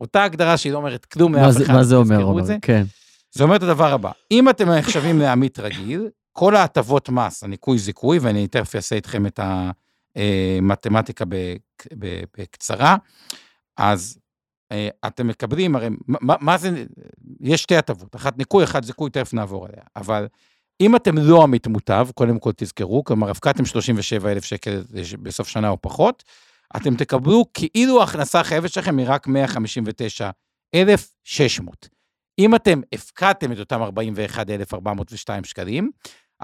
אותה 0.00 0.24
הגדרה 0.24 0.56
שהיא 0.56 0.72
לא 0.72 0.78
אומרת 0.78 1.04
כלום 1.04 1.32
מאף 1.32 1.56
אחד. 1.62 1.74
מה 1.74 1.84
זה 1.84 1.96
אומר, 1.96 2.22
עומר? 2.22 2.42
כן. 2.62 2.84
זה 3.32 3.44
אומר 3.44 3.56
את 3.56 3.62
הדבר 3.62 3.92
הבא, 3.92 4.10
אם 4.30 4.48
אתם 4.48 4.70
נחשבים 4.70 5.18
לעמית 5.18 5.58
רגיל, 5.58 6.08
כל 6.32 6.56
ההטבות 6.56 7.08
מס, 7.08 7.44
הניקוי 7.44 7.78
זיכוי, 7.78 8.18
ואני 8.18 8.48
תכף 8.48 8.76
אעשה 8.76 8.96
איתכם 8.96 9.26
את 9.26 9.40
המתמטיקה 10.16 11.24
בקצרה, 12.38 12.96
אז 13.76 14.18
אה, 14.72 14.88
אתם 15.06 15.26
מקבלים, 15.26 15.76
הרי 15.76 15.88
מה, 16.08 16.34
מה 16.40 16.58
זה, 16.58 16.84
יש 17.40 17.62
שתי 17.62 17.76
הטבות, 17.76 18.16
אחת 18.16 18.38
ניקוי, 18.38 18.64
אחת 18.64 18.84
זיכוי, 18.84 19.10
תכף 19.10 19.34
נעבור 19.34 19.66
עליה, 19.66 19.82
אבל 19.96 20.26
אם 20.80 20.96
אתם 20.96 21.18
לא 21.18 21.42
עמית 21.42 21.66
מוטב, 21.66 22.08
קודם 22.14 22.38
כל 22.38 22.50
תזכרו, 22.56 23.04
כלומר 23.04 23.30
הפקדתם 23.30 23.64
37,000 23.64 24.44
שקל 24.44 24.82
בסוף 25.22 25.48
שנה 25.48 25.68
או 25.68 25.78
פחות, 25.80 26.24
אתם 26.76 26.96
תקבלו 26.96 27.44
כאילו 27.54 28.00
ההכנסה 28.00 28.40
החייבת 28.40 28.72
שלכם 28.72 28.98
היא 28.98 29.06
רק 29.08 29.26
159,600. 29.26 31.88
אם 32.38 32.54
אתם 32.54 32.80
הפקדתם 32.94 33.52
את 33.52 33.58
אותם 33.58 33.82
41,402 33.82 35.44
שקלים, 35.44 35.90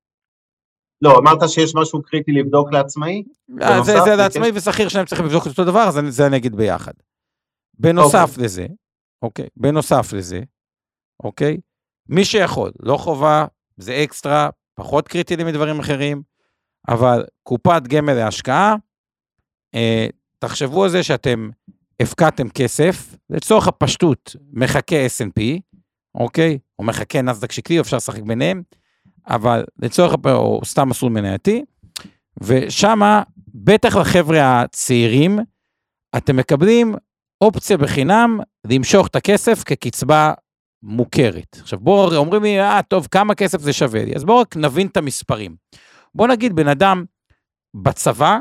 לא, 1.01 1.17
אמרת 1.17 1.49
שיש 1.49 1.75
משהו 1.75 2.01
קריטי 2.01 2.31
לבדוק 2.31 2.73
לעצמאי? 2.73 3.23
אה, 3.61 3.83
זה, 3.83 3.95
זה 4.05 4.15
לעצמאי 4.15 4.51
ושכיר 4.53 4.89
שהם 4.89 5.05
צריכים 5.05 5.25
לבדוק 5.25 5.43
את 5.43 5.47
אותו 5.47 5.65
דבר, 5.65 5.87
אז 5.87 5.99
זה 6.09 6.27
אני 6.27 6.37
אגיד 6.37 6.55
ביחד. 6.55 6.93
בנוסף 7.79 8.29
אוקיי. 8.29 8.43
לזה, 8.43 8.67
אוקיי, 9.21 9.47
בנוסף 9.57 10.13
לזה, 10.13 10.41
אוקיי, 11.23 11.57
מי 12.09 12.25
שיכול, 12.25 12.71
לא 12.79 12.97
חובה, 12.97 13.45
זה 13.77 14.01
אקסטרה, 14.03 14.49
פחות 14.75 15.07
קריטי 15.07 15.35
לי 15.35 15.43
מדברים 15.43 15.79
אחרים, 15.79 16.21
אבל 16.87 17.25
קופת 17.43 17.81
גמל 17.87 18.13
להשקעה, 18.13 18.75
אה, 19.75 20.07
תחשבו 20.39 20.83
על 20.83 20.89
זה 20.89 21.03
שאתם 21.03 21.49
הפקדתם 21.99 22.49
כסף, 22.49 23.15
לצורך 23.29 23.67
הפשטות, 23.67 24.35
מחכה 24.53 24.95
S&P, 25.05 25.41
אוקיי? 26.15 26.59
או 26.79 26.83
מחכה 26.83 27.21
נסדק 27.21 27.51
שקלי, 27.51 27.79
אפשר 27.79 27.97
לשחק 27.97 28.21
ביניהם, 28.21 28.63
אבל 29.27 29.63
לצורך, 29.79 30.13
או 30.25 30.61
סתם 30.65 30.89
מסלול 30.89 31.11
מנייתי, 31.11 31.63
ושמה, 32.43 33.23
בטח 33.53 33.95
לחבר'ה 33.95 34.61
הצעירים, 34.61 35.39
אתם 36.17 36.35
מקבלים 36.35 36.95
אופציה 37.41 37.77
בחינם 37.77 38.39
למשוך 38.67 39.07
את 39.07 39.15
הכסף 39.15 39.63
כקצבה 39.63 40.33
מוכרת. 40.83 41.57
עכשיו 41.61 41.79
בואו, 41.79 42.15
אומרים 42.15 42.43
לי, 42.43 42.61
אה, 42.61 42.81
טוב, 42.87 43.07
כמה 43.11 43.35
כסף 43.35 43.61
זה 43.61 43.73
שווה 43.73 44.05
לי? 44.05 44.15
אז 44.15 44.23
בואו 44.23 44.39
רק 44.39 44.55
נבין 44.55 44.87
את 44.87 44.97
המספרים. 44.97 45.55
בואו 46.15 46.27
נגיד, 46.27 46.55
בן 46.55 46.67
אדם 46.67 47.05
בצבא, 47.73 48.37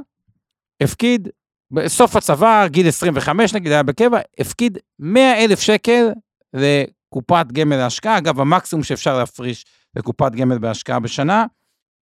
הפקיד, 0.82 1.28
בסוף 1.70 2.16
הצבא, 2.16 2.66
גיל 2.66 2.88
25 2.88 3.54
נגיד, 3.54 3.72
היה 3.72 3.82
בקבע, 3.82 4.18
הפקיד 4.38 4.78
100 4.98 5.44
אלף 5.44 5.60
שקל 5.60 6.08
לקופת 6.54 7.46
גמל 7.52 7.76
להשקעה. 7.76 8.18
אגב, 8.18 8.40
המקסימום 8.40 8.82
שאפשר 8.82 9.18
להפריש 9.18 9.64
לקופת 9.96 10.32
גמל 10.32 10.58
בהשקעה 10.58 11.00
בשנה, 11.00 11.46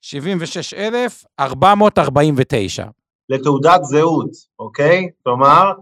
76,449. 0.02 2.86
לתעודת 3.28 3.84
זהות, 3.84 4.30
אוקיי? 4.58 5.08
כלומר, 5.22 5.72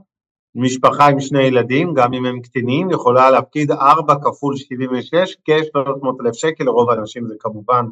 משפחה 0.55 1.09
עם 1.09 1.21
שני 1.21 1.43
ילדים, 1.43 1.95
גם 1.95 2.15
אם 2.15 2.27
הם 2.27 2.41
קטינים, 2.41 2.91
יכולה 2.91 3.31
להפקיד 3.31 3.71
4 3.71 4.15
כפול 4.23 4.57
76, 4.57 5.37
כ-300,000 5.45 6.33
שקל, 6.33 6.65
לרוב 6.65 6.91
האנשים 6.91 7.27
זה 7.27 7.35
כמובן 7.41 7.87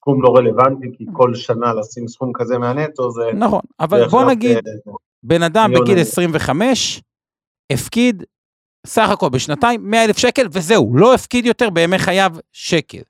סכום 0.00 0.22
לא 0.22 0.36
רלוונטי, 0.36 0.86
כי 0.98 1.04
כל 1.12 1.34
שנה 1.34 1.74
לשים 1.74 2.08
סכום 2.08 2.32
כזה 2.34 2.58
מהנטו 2.58 3.10
זה... 3.10 3.30
נכון, 3.34 3.60
אבל 3.80 4.08
בוא 4.08 4.24
נגיד, 4.24 4.56
אה, 4.56 4.62
בן 5.22 5.42
אדם 5.42 5.70
בגיל 5.74 5.98
25, 5.98 7.02
הפקיד 7.72 8.24
סך 8.86 9.10
הכל 9.10 9.28
בשנתיים 9.28 9.90
100,000 9.90 10.18
שקל, 10.18 10.46
וזהו, 10.52 10.96
לא 10.96 11.14
הפקיד 11.14 11.46
יותר 11.46 11.70
בימי 11.70 11.98
חייו 11.98 12.32
שקל. 12.52 13.02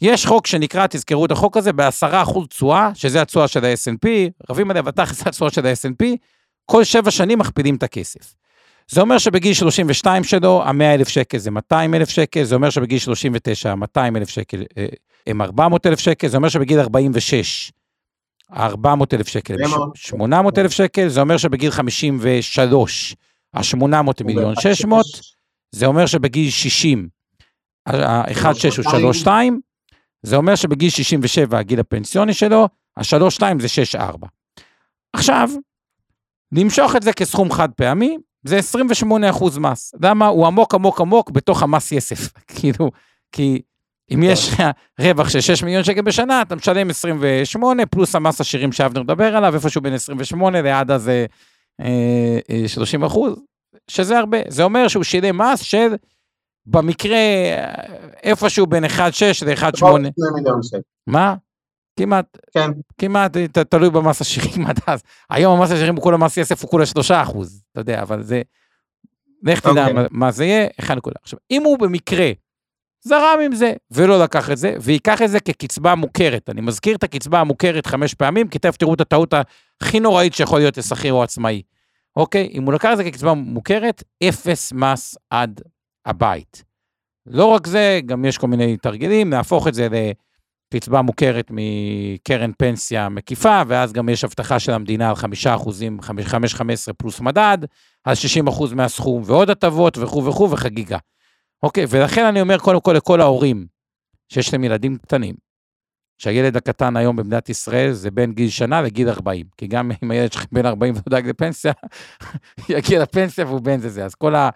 יש 0.00 0.26
חוק 0.26 0.46
שנקרא, 0.46 0.86
תזכרו 0.86 1.26
את 1.26 1.30
החוק 1.30 1.56
הזה, 1.56 1.72
ב-10% 1.72 2.46
תשואה, 2.48 2.90
שזה 2.94 3.22
התשואה 3.22 3.48
של 3.48 3.64
ה-S&P, 3.64 4.08
רבים 4.50 4.70
עליה 4.70 4.82
בתכלס 4.82 5.18
זה 5.18 5.24
התשואה 5.26 5.50
של 5.50 5.66
ה-S&P, 5.66 6.04
כל 6.66 6.84
שבע 6.84 7.10
שנים 7.10 7.38
מכפילים 7.38 7.74
את 7.74 7.82
הכסף. 7.82 8.34
זה 8.90 9.00
אומר 9.00 9.18
שבגיל 9.18 9.54
32 9.54 10.24
שלו, 10.24 10.62
ה-100 10.62 10.82
אלף 10.82 11.08
שקל 11.08 11.38
זה 11.38 11.50
200 11.50 11.94
אלף 11.94 12.08
שקל, 12.08 12.44
זה 12.44 12.54
אומר 12.54 12.70
שבגיל 12.70 12.98
39, 12.98 13.74
200 13.74 14.16
אלף 14.16 14.28
שקל 14.28 14.64
אה, 14.78 14.86
הם 15.26 15.42
400 15.42 15.86
אלף 15.86 15.98
שקל, 15.98 16.28
זה 16.28 16.36
אומר 16.36 16.48
שבגיל 16.48 16.80
46, 16.80 17.72
400 18.52 19.14
אלף 19.14 19.28
שקל, 19.28 19.54
800 19.94 20.58
אלף 20.58 20.70
שקל, 20.70 21.08
זה 21.08 21.20
אומר 21.20 21.36
שבגיל 21.36 21.70
53, 21.70 23.16
ה-800 23.54 24.24
מיליון 24.24 24.54
600, 24.60 25.06
זה 25.72 25.86
אומר 25.86 26.06
שבגיל 26.06 26.50
60, 26.50 27.08
ה-1.6 27.86 28.92
הוא 29.02 29.12
3.2, 29.24 29.28
זה 30.22 30.36
אומר 30.36 30.54
שבגיל 30.54 30.90
67, 30.90 31.58
הגיל 31.58 31.80
הפנסיוני 31.80 32.34
שלו, 32.34 32.68
ה-3.2 32.96 33.42
זה 33.60 33.66
6.4. 33.98 34.26
עכשיו, 35.12 35.50
למשוך 36.52 36.96
את 36.96 37.02
זה 37.02 37.12
כסכום 37.12 37.52
חד 37.52 37.68
פעמי, 37.72 38.18
זה 38.44 38.56
28 38.56 39.30
אחוז 39.30 39.58
מס. 39.58 39.94
למה? 40.02 40.26
הוא 40.26 40.46
עמוק 40.46 40.74
עמוק 40.74 41.00
עמוק 41.00 41.30
בתוך 41.30 41.62
המס 41.62 41.92
יסף. 41.92 42.28
כאילו, 42.56 42.90
כי 43.32 43.62
אם 44.14 44.22
יש 44.22 44.50
רווח 45.00 45.28
של 45.28 45.40
6 45.40 45.62
מיליון 45.62 45.84
שקל 45.84 46.00
בשנה, 46.00 46.42
אתה 46.42 46.56
משלם 46.56 46.90
28, 46.90 47.86
פלוס 47.86 48.14
המס 48.14 48.40
השירים 48.40 48.72
שאבנר 48.72 49.02
מדבר 49.02 49.36
עליו, 49.36 49.54
איפשהו 49.54 49.80
בין 49.80 49.92
28 49.92 50.62
לעד 50.62 50.90
אז 50.90 51.10
30 52.66 53.04
אחוז, 53.04 53.40
שזה 53.88 54.18
הרבה. 54.18 54.38
זה 54.48 54.62
אומר 54.62 54.88
שהוא 54.88 55.04
שילם 55.04 55.40
מס 55.40 55.60
של, 55.60 55.94
במקרה, 56.66 57.18
איפשהו 58.22 58.66
בין 58.66 58.84
1.6 58.84 58.90
ל-1.8. 59.46 59.84
מה? 61.06 61.34
כמעט, 61.96 62.38
כן. 62.52 62.70
כמעט, 62.98 63.36
ת, 63.36 63.58
תלוי 63.58 63.90
במס 63.90 64.20
השירים 64.20 64.66
עד 64.66 64.80
אז. 64.86 65.02
היום 65.30 65.60
המס 65.60 65.70
השירים 65.70 65.94
הוא 65.94 66.02
כולה 66.02 66.16
מס 66.16 66.36
יסף, 66.36 66.62
הוא 66.62 66.70
כולה 66.70 66.86
שלושה 66.86 67.22
אחוז, 67.22 67.62
אתה 67.72 67.80
יודע, 67.80 68.02
אבל 68.02 68.22
זה... 68.22 68.42
לך 69.42 69.60
תדע 69.60 69.86
okay. 69.86 69.92
מה, 69.92 70.06
מה 70.10 70.30
זה 70.30 70.44
יהיה, 70.44 70.66
אחד 70.80 70.96
נקודה. 70.96 71.16
עכשיו, 71.22 71.38
אם 71.50 71.62
הוא 71.62 71.78
במקרה 71.78 72.30
זרם 73.02 73.38
עם 73.44 73.54
זה 73.54 73.72
ולא 73.90 74.22
לקח 74.22 74.50
את 74.50 74.58
זה, 74.58 74.74
וייקח 74.80 75.22
את 75.22 75.30
זה 75.30 75.40
כקצבה 75.40 75.94
מוכרת, 75.94 76.50
אני 76.50 76.60
מזכיר 76.60 76.96
את 76.96 77.02
הקצבה 77.02 77.40
המוכרת 77.40 77.86
חמש 77.86 78.14
פעמים, 78.14 78.48
כי 78.48 78.58
תכף 78.58 78.76
תראו 78.76 78.94
את 78.94 79.00
הטעות 79.00 79.34
הכי 79.80 80.00
נוראית 80.00 80.34
שיכול 80.34 80.58
להיות 80.58 80.78
לשכיר 80.78 81.12
או 81.12 81.22
עצמאי. 81.22 81.62
אוקיי? 82.16 82.50
אם 82.52 82.62
הוא 82.62 82.72
לקח 82.72 82.88
את 82.92 82.96
זה 82.96 83.04
כקצבה 83.04 83.34
מוכרת, 83.34 84.02
אפס 84.28 84.72
מס 84.72 85.16
עד 85.30 85.60
הבית. 86.06 86.64
לא 87.26 87.44
רק 87.44 87.66
זה, 87.66 88.00
גם 88.06 88.24
יש 88.24 88.38
כל 88.38 88.46
מיני 88.46 88.76
תרגילים, 88.76 89.30
נהפוך 89.30 89.68
את 89.68 89.74
זה 89.74 89.88
ל... 89.88 89.94
קצבה 90.74 91.02
מוכרת 91.02 91.50
מקרן 91.50 92.50
פנסיה 92.58 93.08
מקיפה, 93.08 93.62
ואז 93.68 93.92
גם 93.92 94.08
יש 94.08 94.24
הבטחה 94.24 94.58
של 94.58 94.72
המדינה 94.72 95.08
על 95.08 95.14
5 95.14 95.46
אחוזים, 95.46 96.00
5-15 96.02 96.92
פלוס 96.96 97.20
מדד, 97.20 97.58
על 98.04 98.14
60 98.14 98.48
אחוז 98.48 98.72
מהסכום 98.72 99.22
ועוד 99.26 99.50
הטבות 99.50 99.98
וכו' 99.98 100.24
וכו' 100.24 100.50
וחגיגה. 100.50 100.98
אוקיי, 101.62 101.84
ולכן 101.88 102.24
אני 102.24 102.40
אומר 102.40 102.58
קודם 102.58 102.80
כל 102.80 102.92
לכל 102.92 103.20
ההורים 103.20 103.66
שיש 104.32 104.52
להם 104.52 104.64
ילדים 104.64 104.96
קטנים, 104.96 105.34
שהילד 106.18 106.56
הקטן 106.56 106.96
היום 106.96 107.16
במדינת 107.16 107.48
ישראל 107.48 107.92
זה 107.92 108.10
בין 108.10 108.32
גיל 108.32 108.50
שנה 108.50 108.82
לגיל 108.82 109.08
40, 109.08 109.46
כי 109.56 109.66
גם 109.66 109.90
אם 110.02 110.10
הילד 110.10 110.32
שלכם 110.32 110.48
בן 110.52 110.66
40 110.66 110.94
ולא 110.94 111.02
דאג 111.10 111.28
לפנסיה, 111.28 111.72
יגיע 112.68 113.02
לפנסיה 113.02 113.46
והוא 113.46 113.60
בן 113.60 113.78
זה 113.78 113.88
זה. 113.88 114.04
אז 114.04 114.14
כל 114.14 114.34
החבר'ה 114.34 114.50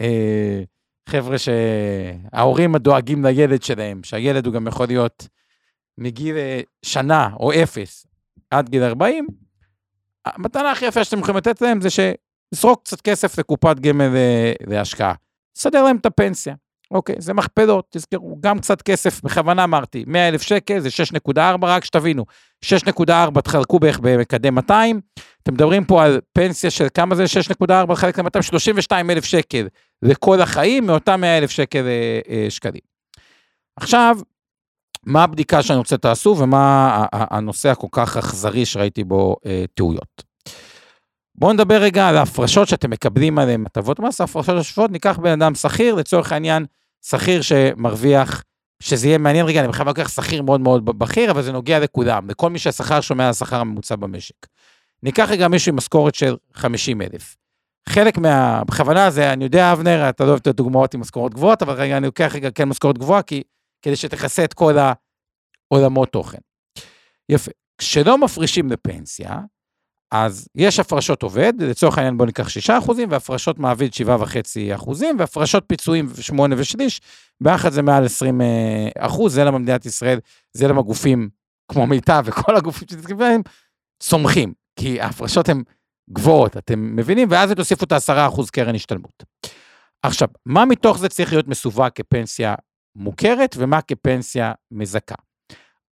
אה, 0.00 0.62
שההורים 1.36 2.74
הדואגים 2.74 3.24
לילד 3.24 3.62
שלהם, 3.62 4.00
שהילד 4.04 4.46
הוא 4.46 4.54
גם 4.54 4.66
יכול 4.66 4.86
להיות 4.86 5.28
מגיל 5.98 6.36
אה, 6.36 6.60
שנה 6.82 7.28
או 7.40 7.52
אפס 7.52 8.06
עד 8.50 8.68
גיל 8.68 8.82
40, 8.82 9.26
המתנה 10.26 10.70
הכי 10.70 10.86
יפה 10.86 11.04
שאתם 11.04 11.18
יכולים 11.18 11.36
לתת 11.36 11.60
להם 11.60 11.80
זה 11.80 11.88
שזרוק 11.90 12.82
קצת 12.84 13.00
כסף 13.00 13.38
לקופת 13.38 13.78
גמל 13.78 14.16
אה, 14.16 14.52
להשקעה. 14.66 15.14
סדר 15.54 15.82
להם 15.82 15.96
את 15.96 16.06
הפנסיה. 16.06 16.54
אוקיי, 16.90 17.14
זה 17.18 17.34
מכפלות, 17.34 17.86
תזכרו, 17.90 18.36
גם 18.40 18.58
קצת 18.58 18.82
כסף, 18.82 19.22
בכוונה 19.22 19.64
אמרתי, 19.64 20.04
100 20.06 20.28
אלף 20.28 20.42
שקל 20.42 20.80
זה 20.80 20.88
6.4, 21.28 21.40
רק 21.62 21.84
שתבינו, 21.84 22.24
6.4 22.64 23.40
תחלקו 23.40 23.78
בערך 23.78 23.98
במקדם 23.98 24.54
200, 24.54 25.00
אתם 25.42 25.54
מדברים 25.54 25.84
פה 25.84 26.04
על 26.04 26.20
פנסיה 26.32 26.70
של 26.70 26.86
כמה 26.94 27.14
זה 27.14 27.24
6.4 27.62 27.94
חלק 27.94 28.18
ל-200, 28.18 28.42
32 28.42 29.10
אלף 29.10 29.24
שקל 29.24 29.66
לכל 30.02 30.40
החיים, 30.40 30.86
מאותם 30.86 31.20
100 31.20 31.38
אלף 31.38 31.50
שקל 31.50 31.86
אה, 31.86 32.20
אה, 32.28 32.46
שקלים. 32.50 32.80
עכשיו, 33.76 34.16
מה 35.06 35.24
הבדיקה 35.24 35.62
שאני 35.62 35.78
רוצה 35.78 35.96
שתעשו 35.96 36.36
ומה 36.38 37.06
הנושא 37.12 37.68
הכל 37.68 37.86
כך 37.92 38.16
אכזרי 38.16 38.66
שראיתי 38.66 39.04
בו 39.04 39.36
אה, 39.46 39.64
טעויות. 39.74 40.22
בואו 41.34 41.52
נדבר 41.52 41.82
רגע 41.82 42.08
על 42.08 42.16
ההפרשות 42.16 42.68
שאתם 42.68 42.90
מקבלים 42.90 43.38
עליהן 43.38 43.66
הטבות 43.66 44.00
מס, 44.00 44.20
ההפרשות 44.20 44.58
השוות, 44.58 44.90
ניקח 44.90 45.18
בן 45.18 45.42
אדם 45.42 45.54
שכיר, 45.54 45.94
לצורך 45.94 46.32
העניין, 46.32 46.66
שכיר 47.06 47.42
שמרוויח, 47.42 48.42
שזה 48.82 49.06
יהיה 49.06 49.18
מעניין 49.18 49.46
רגע, 49.46 49.60
אני 49.60 49.68
בכלל 49.68 49.86
לוקח 49.86 50.08
שכיר 50.08 50.42
מאוד 50.42 50.60
מאוד 50.60 50.84
בכיר, 50.84 51.30
אבל 51.30 51.42
זה 51.42 51.52
נוגע 51.52 51.78
לכולם, 51.78 52.30
לכל 52.30 52.50
מי 52.50 52.58
שהשכר 52.58 53.00
שומע 53.00 53.24
על 53.24 53.30
השכר 53.30 53.56
הממוצע 53.56 53.96
במשק. 53.96 54.46
ניקח 55.02 55.28
רגע 55.30 55.48
מישהו 55.48 55.70
עם 55.70 55.76
משכורת 55.76 56.14
של 56.14 56.36
50 56.54 57.02
אלף. 57.02 57.36
חלק 57.88 58.18
מה... 58.18 58.62
בכוונה 58.66 59.10
זה, 59.10 59.32
אני 59.32 59.44
יודע, 59.44 59.72
אבנר, 59.72 60.08
אתה 60.08 60.24
לא 60.24 60.28
אוהב 60.28 60.40
את 60.40 60.46
הדוגמאות 60.46 60.94
עם 60.94 61.00
משכורות 61.00 61.34
גבוהות, 61.34 61.62
אבל 61.62 61.74
רגע, 61.74 61.96
אני 61.96 62.06
לוקח 62.06 62.32
רגע 62.34 62.50
כן 62.50 62.68
משכורת 62.68 62.98
גבוהה, 62.98 63.22
כי 63.22 63.42
כדי 63.82 63.96
שתכסה 63.96 64.44
את 64.44 64.54
כל 64.54 64.74
העולמות 65.72 66.12
תוכן. 66.12 66.38
יפה. 67.28 67.50
כשלא 67.78 68.18
מפרישים 68.18 68.70
לפנסיה, 68.70 69.40
אז 70.12 70.48
יש 70.54 70.80
הפרשות 70.80 71.22
עובד, 71.22 71.52
לצורך 71.58 71.98
העניין 71.98 72.16
בואו 72.16 72.26
ניקח 72.26 72.48
6 72.48 72.70
אחוזים, 72.70 73.10
והפרשות 73.10 73.58
מעביד 73.58 73.92
7.5 73.92 74.74
אחוזים, 74.74 75.16
והפרשות 75.18 75.64
פיצויים 75.66 76.08
8 76.20 76.54
ושליש, 76.58 77.00
ביחד 77.40 77.72
זה 77.72 77.82
מעל 77.82 78.04
20 78.04 78.40
אה, 78.40 78.88
אחוז, 78.98 79.34
זה 79.34 79.44
למה 79.44 79.58
מדינת 79.58 79.86
ישראל, 79.86 80.18
זה 80.52 80.68
למה 80.68 80.82
גופים 80.82 81.28
כמו 81.70 81.86
מיטב 81.86 82.22
וכל 82.26 82.56
הגופים 82.56 83.16
בהם, 83.16 83.40
צומחים, 84.02 84.52
כי 84.76 85.00
ההפרשות 85.00 85.48
הן 85.48 85.62
גבוהות, 86.12 86.56
אתם 86.56 86.96
מבינים? 86.96 87.28
ואז 87.30 87.52
תוסיפו 87.52 87.84
את 87.84 87.92
ה-10 87.92 88.28
אחוז 88.28 88.50
קרן 88.50 88.74
השתלמות. 88.74 89.24
עכשיו, 90.02 90.28
מה 90.46 90.64
מתוך 90.64 90.98
זה 90.98 91.08
צריך 91.08 91.32
להיות 91.32 91.48
מסווג 91.48 91.88
כפנסיה 91.94 92.54
מוכרת 92.96 93.54
ומה 93.58 93.82
כפנסיה 93.82 94.52
מזכה. 94.70 95.14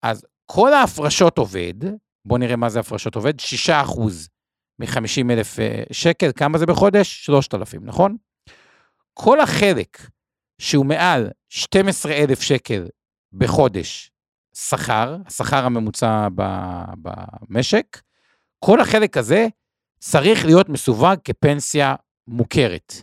אז 0.03 0.27
כל 0.47 0.73
ההפרשות 0.73 1.39
עובד, 1.39 1.75
בואו 2.25 2.39
נראה 2.39 2.57
מה 2.57 2.69
זה 2.69 2.81
הפרשות 2.81 3.15
עובד, 3.15 3.35
6% 3.69 3.73
מ-50 4.79 5.31
אלף 5.31 5.61
אה, 5.61 5.83
שקל, 5.93 6.31
כמה 6.37 6.59
זה 6.59 6.67
בחודש? 6.67 7.25
3,000, 7.25 7.85
נכון? 7.85 8.17
כל 9.15 9.41
החלק 9.41 9.99
שהוא 10.59 10.87
מעל 10.87 11.31
12 11.49 12.13
אלף 12.13 12.41
שקל 12.41 12.89
בחודש, 13.33 14.11
השכר, 14.57 15.17
השכר 15.27 15.65
הממוצע 15.65 16.29
במשק, 17.03 18.01
כל 18.65 18.81
החלק 18.81 19.17
הזה 19.17 19.49
צריך 20.11 20.45
להיות 20.45 20.69
מסווג 20.69 21.15
כפנסיה 21.25 21.95
מוכרת. 22.29 22.95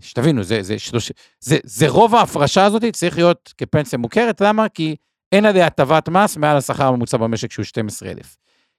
שתבינו, 0.00 0.42
זה, 0.42 0.62
זה, 0.62 0.78
שלוש, 0.78 1.12
זה, 1.40 1.56
זה 1.64 1.88
רוב 1.88 2.14
ההפרשה 2.14 2.64
הזאת 2.64 2.82
צריך 2.92 3.16
להיות 3.16 3.54
כפנסיה 3.58 3.98
מוכרת, 3.98 4.40
למה? 4.40 4.68
כי 4.68 4.96
אין 5.32 5.44
עליה 5.44 5.66
הטבת 5.66 6.08
מס 6.08 6.36
מעל 6.36 6.56
השכר 6.56 6.86
הממוצע 6.86 7.16
במשק 7.16 7.52
שהוא 7.52 7.64
12,000. 7.64 8.36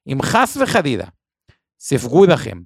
אם 0.08 0.22
חס 0.22 0.58
וחלילה 0.58 1.06
ספגו 1.80 2.26
לכם 2.26 2.62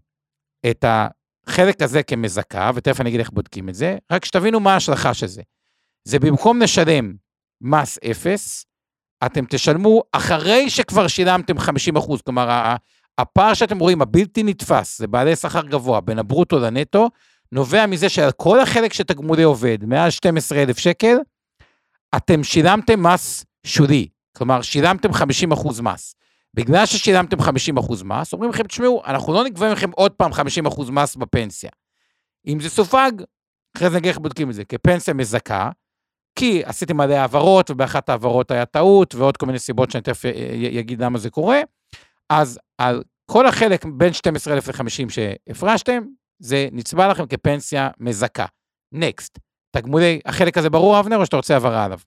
את 0.70 0.86
החלק 0.88 1.82
הזה 1.82 2.04
כמזכה, 2.04 2.72
ותכף 2.76 3.02
אני 3.02 3.10
אגיד 3.10 3.20
איך 3.20 3.30
בודקים 3.30 3.70
את 3.70 3.76
זה, 3.76 3.98
רק 4.12 4.26
שתבינו 4.26 4.60
מה 4.60 4.74
ההשלכה 4.74 5.14
של 5.14 5.28
זה. 5.28 5.42
זה 6.08 6.20
במקום 6.20 6.62
לשלם 6.62 7.14
מס 7.62 7.98
אפס, 8.12 8.66
אתם 9.26 9.46
תשלמו 9.50 10.04
אחרי 10.12 10.70
שכבר 10.70 11.08
שילמתם 11.08 11.60
50 11.60 11.96
אחוז. 11.96 12.22
כלומר, 12.22 12.76
הפער 13.22 13.54
שאתם 13.54 13.80
רואים, 13.80 14.02
הבלתי 14.02 14.44
נתפס, 14.44 14.98
זה 14.98 15.08
בעלי 15.08 15.36
שכר 15.36 15.62
גבוה, 15.62 16.02
בין 16.02 16.20
הברוטו 16.20 16.60
לנטו, 16.60 17.10
נובע 17.52 17.86
מזה 17.86 18.10
שעל 18.10 18.32
כל 18.32 18.60
החלק 18.60 18.94
של 18.94 19.04
תגמולי 19.04 19.44
עובד, 19.44 19.86
מעל 19.86 20.10
12,000 20.10 20.78
שקל, 20.78 21.18
אתם 22.16 22.44
שילמתם 22.44 23.04
מס 23.04 23.46
שולי. 23.66 24.08
כלומר, 24.38 24.62
שילמתם 24.62 25.14
50 25.14 25.52
אחוז 25.52 25.82
מס. 25.82 26.16
בגלל 26.54 26.86
ששילמתם 26.86 27.42
50 27.42 27.78
אחוז 27.78 28.04
מס, 28.04 28.34
אומרים 28.34 28.52
לכם, 28.52 28.64
תשמעו, 28.64 29.02
אנחנו 29.06 29.34
לא 29.34 29.44
נגבה 29.44 29.72
מכם 29.72 29.92
עוד 29.92 30.12
פעם 30.12 30.34
50 30.34 30.66
אחוז 30.66 30.90
מס 30.90 31.16
בפנסיה. 31.16 31.70
אם 32.48 32.60
זה 32.60 32.70
סופג, 32.70 33.12
אחרי 33.78 33.90
זה 33.90 33.96
נגיד 33.96 34.08
איך 34.08 34.18
בודקים 34.18 34.50
את 34.50 34.56
זה, 34.56 34.66
כפנסיה 34.66 35.14
מזכה, 35.14 35.70
כי 36.36 36.62
עשיתם 36.66 36.98
מלא 36.98 37.14
העברות, 37.14 37.72
ובאחת 37.72 38.10
ההעברות 38.10 38.52
היה 38.52 38.66
טעות, 38.66 39.16
ועוד 39.16 39.38
כל 39.38 39.46
מיני 39.46 39.60
סיבות 39.60 39.92
שאני 39.92 40.02
תכף 40.02 40.26
אגיד 40.80 41.02
למה 41.02 41.18
זה 41.18 41.30
קורה, 41.30 41.62
אז 42.30 42.60
על 42.78 43.04
כל 43.32 43.46
החלק 43.48 43.86
בין 43.98 44.14
12,000 44.14 44.68
ל-50 44.68 45.10
שהפרשתם, 45.10 46.04
זה 46.42 46.68
נצבע 46.72 47.08
לכם 47.12 47.28
כפנסיה 47.28 47.90
מזכה. 48.00 48.46
נקסט. 48.94 49.40
תגמולי, 49.76 50.20
החלק 50.26 50.58
הזה 50.58 50.70
ברור, 50.70 51.00
אבנר, 51.00 51.18
או 51.18 51.26
שאתה 51.26 51.36
רוצה 51.36 51.58
הבהרה 51.58 51.86
עליו? 51.86 52.00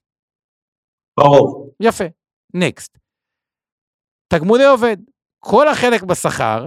ברור. 1.19 1.75
יפה. 1.79 2.03
נקסט. 2.53 2.97
תגמולי 4.33 4.65
עובד. 4.65 4.97
כל 5.45 5.67
החלק 5.67 6.03
בשכר 6.03 6.65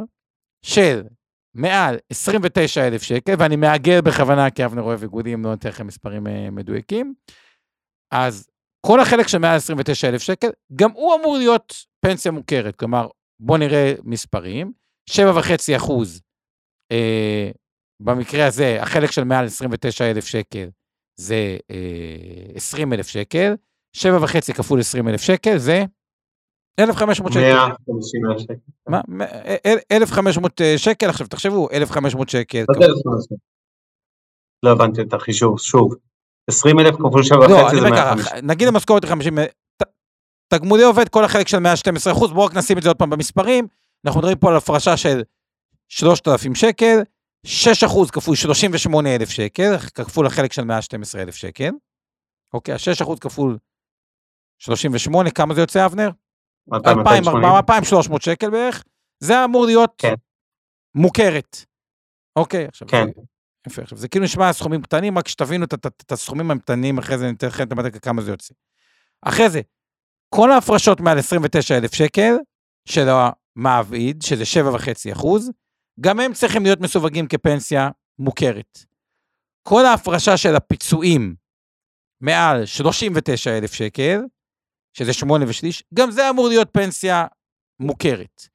של 0.65 1.03
מעל 1.55 1.99
29,000 2.13 3.03
שקל, 3.03 3.33
ואני 3.39 3.57
מעגל 3.57 4.01
בכוונה, 4.01 4.51
כי 4.51 4.65
אבנר 4.65 4.83
אוהב 4.83 5.03
איגודים, 5.03 5.45
לא 5.45 5.51
נותן 5.51 5.69
לכם 5.69 5.87
מספרים 5.87 6.27
אה, 6.27 6.51
מדויקים, 6.51 7.15
אז 8.11 8.49
כל 8.87 9.01
החלק 9.01 9.29
של 9.29 9.39
מעל 9.39 9.57
29,000 9.57 10.21
שקל, 10.21 10.49
גם 10.77 10.91
הוא 10.91 11.15
אמור 11.15 11.37
להיות 11.37 11.73
פנסיה 12.05 12.33
מוכרת. 12.33 12.77
כלומר, 12.77 13.09
בואו 13.41 13.59
נראה 13.59 13.95
מספרים, 14.05 14.73
7.5 15.11 15.77
אחוז, 15.77 16.21
אה, 16.93 17.51
במקרה 18.01 18.47
הזה, 18.47 18.83
החלק 18.83 19.11
של 19.11 19.25
מעל 19.25 19.45
29,000 19.45 20.27
שקל 20.27 20.69
זה 21.21 21.57
אה, 21.71 22.53
20,000 22.55 23.07
שקל, 23.07 23.55
7.5 23.97 24.53
כפול 24.55 24.81
20,000 24.81 25.21
שקל 25.21 25.59
זה 25.59 25.85
1,500 26.81 27.33
שקל. 27.33 27.41
150 27.41 28.23
שקל. 28.39 28.55
מה? 28.89 29.01
1,500 29.93 30.61
אה, 30.61 30.79
שקל, 30.79 31.09
עכשיו 31.09 31.27
תחשבו, 31.27 31.69
1,500 31.73 32.29
שקל. 32.29 32.65
לא 34.63 34.73
הבנתי 34.73 35.03
את 35.03 35.15
החישוב, 35.15 35.61
שוב. 35.61 35.95
20,000 36.51 36.95
כפול 36.95 37.23
7.5 37.23 37.49
לא, 37.49 37.71
זה 37.71 37.91
150. 37.91 38.47
נגיד 38.47 38.69
המשכורת 38.69 39.05
היא 39.05 39.11
50, 39.11 39.39
תגמולי 40.49 40.83
עובד, 40.83 41.09
כל 41.09 41.25
החלק 41.25 41.49
של 41.49 41.59
112 41.59 42.13
אחוז, 42.13 42.33
בואו 42.33 42.47
רק 42.47 42.55
נשים 42.55 42.79
את 42.79 42.83
זה 42.83 42.89
עוד 42.89 42.97
פעם 42.97 43.11
במספרים. 43.11 43.67
אנחנו 44.07 44.21
מדברים 44.21 44.39
פה 44.39 44.51
על 44.51 44.57
הפרשה 44.57 44.97
של 44.97 45.23
3,000 45.89 46.55
שקל, 46.55 46.99
6 47.47 47.85
אחוז 47.85 48.11
כפול 48.11 48.37
38,000 48.37 49.31
שקל, 49.31 49.79
כפול 49.79 50.27
החלק 50.27 50.53
של 50.53 50.65
112,000 50.65 51.35
שקל. 51.35 51.71
אוקיי, 52.55 52.75
ה-6 52.75 53.03
אחוז 53.03 53.19
כפול 53.19 53.59
38, 54.59 55.31
כמה 55.31 55.55
זה 55.55 55.61
יוצא, 55.61 55.87
אבנר? 55.87 56.11
2,300 57.59 58.23
שקל 58.23 58.51
בערך. 58.51 58.85
זה 59.21 59.45
אמור 59.45 59.67
להיות 59.67 59.95
כן. 59.99 60.15
מוכרת. 60.95 61.57
אוקיי, 62.37 62.65
עכשיו... 62.65 62.89
כן. 62.89 63.07
יפה, 63.69 63.83
עכשיו 63.83 63.99
זה 63.99 64.09
כאילו 64.09 64.25
נשמע 64.25 64.53
סכומים 64.53 64.83
קטנים, 64.83 65.19
רק 65.19 65.29
שתבינו 65.29 65.65
את 65.65 66.13
הסכומים 66.13 66.51
הקטנים, 66.51 66.99
אחרי 66.99 67.19
זה 67.19 67.25
אני 67.25 67.35
אתן 67.35 67.47
לכם 67.47 67.67
את 67.67 67.73
המדקה 67.73 67.99
כמה 67.99 68.23
זה 68.23 68.31
יוצא. 68.31 68.55
אחרי 69.23 69.51
זה, 69.51 69.61
כל 70.35 70.51
ההפרשות 70.51 71.01
מעל 71.01 71.19
29,000 71.19 71.93
שקל 71.93 72.35
של 72.89 73.07
המעביד, 73.09 74.23
שזה 74.23 74.45
7.5 74.73 75.13
אחוז, 75.13 75.51
גם 76.01 76.21
הם 76.21 76.33
צריכים 76.33 76.63
להיות 76.63 76.81
מסווגים 76.81 77.27
כפנסיה 77.29 77.91
מוכרת. 78.19 78.79
כל 79.63 79.85
ההפרשה 79.87 80.37
של 80.37 80.57
הפיצויים 80.57 81.35
מעל 82.21 82.67
39,000 82.67 83.73
שקל, 83.73 84.21
שזה 84.93 85.13
שמונה 85.13 85.45
ושליש, 85.49 85.85
גם 85.95 86.11
זה 86.11 86.31
אמור 86.31 86.49
להיות 86.49 86.69
פנסיה 86.73 87.27
מוכרת. 87.81 88.49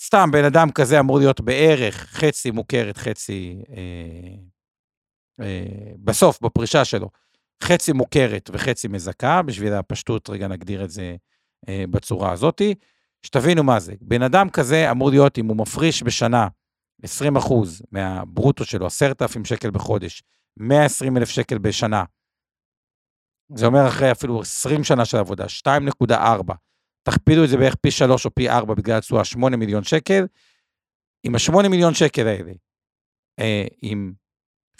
סתם, 0.00 0.30
בן 0.32 0.44
אדם 0.44 0.70
כזה 0.74 1.00
אמור 1.00 1.18
להיות 1.18 1.40
בערך 1.40 1.94
חצי 1.94 2.50
מוכרת, 2.50 2.96
חצי... 2.96 3.62
אה, 3.70 4.34
אה, 5.40 5.92
בסוף, 6.04 6.42
בפרישה 6.42 6.84
שלו, 6.84 7.10
חצי 7.62 7.92
מוכרת 7.92 8.50
וחצי 8.52 8.88
מזכה, 8.88 9.42
בשביל 9.42 9.72
הפשטות, 9.72 10.30
רגע 10.30 10.48
נגדיר 10.48 10.84
את 10.84 10.90
זה 10.90 11.16
אה, 11.68 11.84
בצורה 11.90 12.32
הזאתי. 12.32 12.74
שתבינו 13.22 13.62
מה 13.62 13.80
זה. 13.80 13.94
בן 14.00 14.22
אדם 14.22 14.50
כזה 14.50 14.90
אמור 14.90 15.10
להיות, 15.10 15.38
אם 15.38 15.46
הוא 15.46 15.56
מפריש 15.56 16.02
בשנה 16.02 16.48
20 17.02 17.36
אחוז 17.36 17.82
מהברוטו 17.92 18.64
שלו, 18.64 18.86
10,000 18.86 19.44
שקל 19.44 19.70
בחודש, 19.70 20.22
120 20.56 21.16
אלף 21.16 21.28
שקל 21.28 21.58
בשנה, 21.58 22.04
זה 23.54 23.66
אומר 23.66 23.88
אחרי 23.88 24.12
אפילו 24.12 24.40
20 24.40 24.84
שנה 24.84 25.04
של 25.04 25.16
עבודה, 25.16 25.44
2.4. 25.48 26.54
תכפילו 27.02 27.44
את 27.44 27.48
זה 27.48 27.56
בערך 27.56 27.74
פי 27.74 27.90
3 27.90 28.26
או 28.26 28.34
פי 28.34 28.50
4 28.50 28.74
בגלל 28.74 28.98
התשואה 28.98 29.24
8 29.24 29.56
מיליון 29.56 29.84
שקל. 29.84 30.26
עם 31.26 31.34
ה-8 31.34 31.68
מיליון 31.68 31.94
שקל 31.94 32.26
האלה, 32.26 32.52
אה, 33.38 33.66
עם 33.82 34.12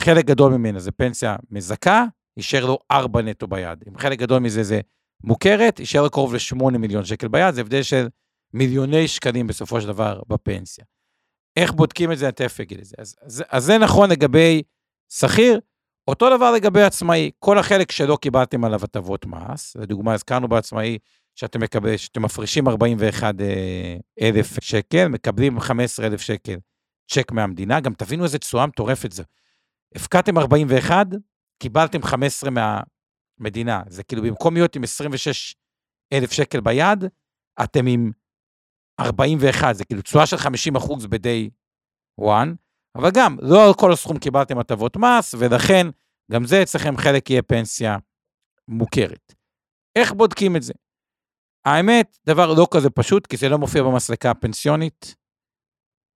חלק 0.01 0.25
גדול 0.25 0.53
ממנה 0.53 0.79
זה 0.79 0.93
פנסיה 0.93 1.37
מזכה, 1.51 2.05
יישאר 2.39 2.67
לו 2.67 2.79
4 2.91 3.23
נטו 3.23 3.47
ביד. 3.47 3.85
אם 3.89 3.99
חלק 3.99 4.19
גדול 4.19 4.39
מזה 4.39 4.63
זה 4.63 4.81
מוכרת, 5.25 5.81
יישאר 5.81 6.03
לו 6.03 6.11
קרוב 6.11 6.35
ל-8 6.35 6.79
מיליון 6.79 7.05
שקל 7.05 7.29
ביד, 7.29 7.55
זה 7.55 7.61
הבדל 7.61 7.83
של 7.83 8.09
מיליוני 8.55 9.09
שקלים 9.09 9.47
בסופו 9.47 9.81
של 9.81 9.87
דבר 9.87 10.21
בפנסיה. 10.29 10.85
איך 11.57 11.73
בודקים 11.73 12.13
את 12.13 12.19
זה, 12.19 12.27
אני 12.27 12.33
תכף 12.33 12.61
אגיד 12.61 12.79
את 12.79 12.85
זה. 12.85 12.95
אז, 12.99 13.17
אז, 13.23 13.45
אז 13.49 13.65
זה 13.65 13.79
נכון 13.79 14.11
לגבי 14.11 14.63
שכיר, 15.13 15.61
אותו 16.09 16.37
דבר 16.37 16.53
לגבי 16.53 16.83
עצמאי, 16.83 17.31
כל 17.39 17.59
החלק 17.59 17.93
שלא 17.93 18.17
קיבלתם 18.17 18.65
עליו 18.65 18.81
הטבות 18.85 19.27
מס, 19.27 19.77
לדוגמה, 19.77 20.15
הזכרנו 20.15 20.49
בעצמאי 20.49 20.99
שאתם, 21.35 21.61
מקבל, 21.61 21.97
שאתם 21.97 22.23
מפרישים 22.23 22.69
41 22.69 23.35
אה, 23.41 23.97
אלף 24.21 24.59
שקל, 24.61 25.09
מקבלים 25.09 25.61
15 25.61 26.07
אלף 26.07 26.21
שקל 26.21 26.57
צ'ק 27.11 27.33
מהמדינה, 27.33 27.81
גם 27.81 27.95
תבינו 27.95 28.25
איזה 28.25 28.39
תשואה 28.39 28.67
מטורפת 28.67 29.13
זה. 29.13 29.23
הפקדתם 29.95 30.39
41, 30.39 31.07
קיבלתם 31.59 32.03
15 32.03 32.51
מהמדינה. 32.51 33.83
זה 33.89 34.03
כאילו 34.03 34.23
במקום 34.23 34.55
להיות 34.55 34.77
עם 34.77 34.83
26 34.83 35.55
אלף 36.13 36.33
שקל 36.33 36.61
ביד, 36.61 37.05
אתם 37.63 37.87
עם 37.87 38.11
41, 39.01 39.75
זה 39.75 39.85
כאילו 39.85 40.03
תשואה 40.03 40.27
של 40.27 40.37
50 40.37 40.77
אחוז 40.77 41.07
ב-day 41.07 41.51
one, 42.21 42.49
אבל 42.97 43.11
גם, 43.15 43.37
לא 43.43 43.67
על 43.67 43.75
כל 43.75 43.93
הסכום 43.93 44.19
קיבלתם 44.19 44.59
הטבות 44.59 44.97
מס, 44.97 45.35
ולכן 45.39 45.87
גם 46.33 46.45
זה 46.45 46.63
אצלכם 46.63 46.97
חלק 46.97 47.31
יהיה 47.31 47.43
פנסיה 47.43 47.97
מוכרת. 48.69 49.35
איך 49.97 50.13
בודקים 50.13 50.57
את 50.57 50.63
זה? 50.63 50.73
האמת, 51.65 52.19
דבר 52.27 52.55
לא 52.55 52.67
כזה 52.75 52.91
פשוט, 52.91 53.27
כי 53.27 53.37
זה 53.37 53.49
לא 53.49 53.59
מופיע 53.59 53.83
במסלקה 53.83 54.31
הפנסיונית. 54.31 55.15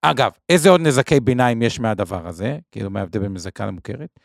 אגב, 0.03 0.33
איזה 0.49 0.71
עוד 0.71 0.81
נזקי 0.81 1.21
ביניים 1.21 1.63
יש 1.63 1.81
מהדבר 1.81 2.27
הזה, 2.27 2.59
כאילו 2.71 2.91
מההבדל 2.91 3.21
בין 3.21 3.33
מזכה 3.33 3.67
למוכרת? 3.67 4.19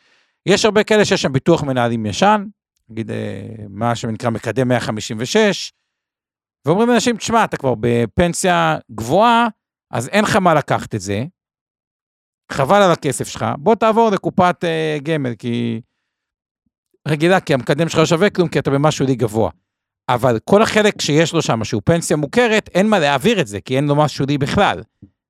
יש 0.47 0.65
הרבה 0.65 0.83
כאלה 0.83 1.05
שיש 1.05 1.21
שם 1.21 1.33
ביטוח 1.33 1.63
מנהלים 1.63 2.05
ישן, 2.05 2.45
נגיד 2.89 3.11
אה, 3.11 3.55
מה 3.69 3.95
שנקרא 3.95 4.29
מקדם 4.29 4.67
156, 4.67 5.71
ואומרים 6.65 6.89
לאנשים, 6.89 7.17
תשמע, 7.17 7.43
אתה 7.43 7.57
כבר 7.57 7.73
בפנסיה 7.79 8.77
גבוהה, 8.91 9.47
אז 9.91 10.07
אין 10.07 10.23
לך 10.23 10.35
מה 10.35 10.53
לקחת 10.53 10.95
את 10.95 11.01
זה, 11.01 11.23
חבל 12.51 12.81
על 12.81 12.91
הכסף 12.91 13.27
שלך, 13.27 13.45
בוא 13.57 13.75
תעבור 13.75 14.09
לקופת 14.09 14.63
uh, 14.63 15.03
גמל, 15.03 15.35
כי... 15.35 15.81
רגילה, 17.07 17.39
כי 17.39 17.53
המקדם 17.53 17.89
שלך 17.89 17.99
לא 17.99 18.05
שווה 18.05 18.29
כלום, 18.29 18.47
כי 18.47 18.59
אתה 18.59 18.71
במשהו 18.71 19.05
די 19.05 19.15
גבוה. 19.15 19.51
אבל 20.09 20.39
כל 20.45 20.61
החלק 20.61 21.01
שיש 21.01 21.33
לו 21.33 21.41
שם, 21.41 21.63
שהוא 21.63 21.81
פנסיה 21.85 22.17
מוכרת, 22.17 22.69
אין 22.73 22.87
מה 22.87 22.99
להעביר 22.99 23.41
את 23.41 23.47
זה, 23.47 23.61
כי 23.61 23.75
אין 23.75 23.87
לו 23.87 23.95
משהו 23.95 24.25
די 24.25 24.37
בכלל. 24.37 24.83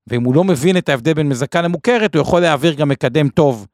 ואם 0.08 0.24
הוא 0.24 0.36
לא 0.36 0.44
מבין 0.44 0.78
את 0.78 0.90
ההבדל 0.90 1.14
בין 1.14 1.30
מזכה 1.30 1.62
למוכרת, 1.62 2.16
הוא 2.16 2.22
יכול 2.22 2.42
להעביר 2.42 2.74
גם 2.74 2.90
מקדם 2.90 3.30
טוב, 3.30 3.68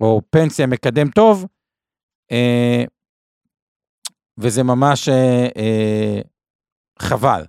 או 0.00 0.22
פנסיה 0.30 0.66
מקדם 0.66 1.08
טוב, 1.10 1.46
אה, 2.32 2.84
וזה 4.38 4.62
ממש 4.62 5.08
אה, 5.08 5.48
אה, 5.56 6.20
חבל. 6.98 7.44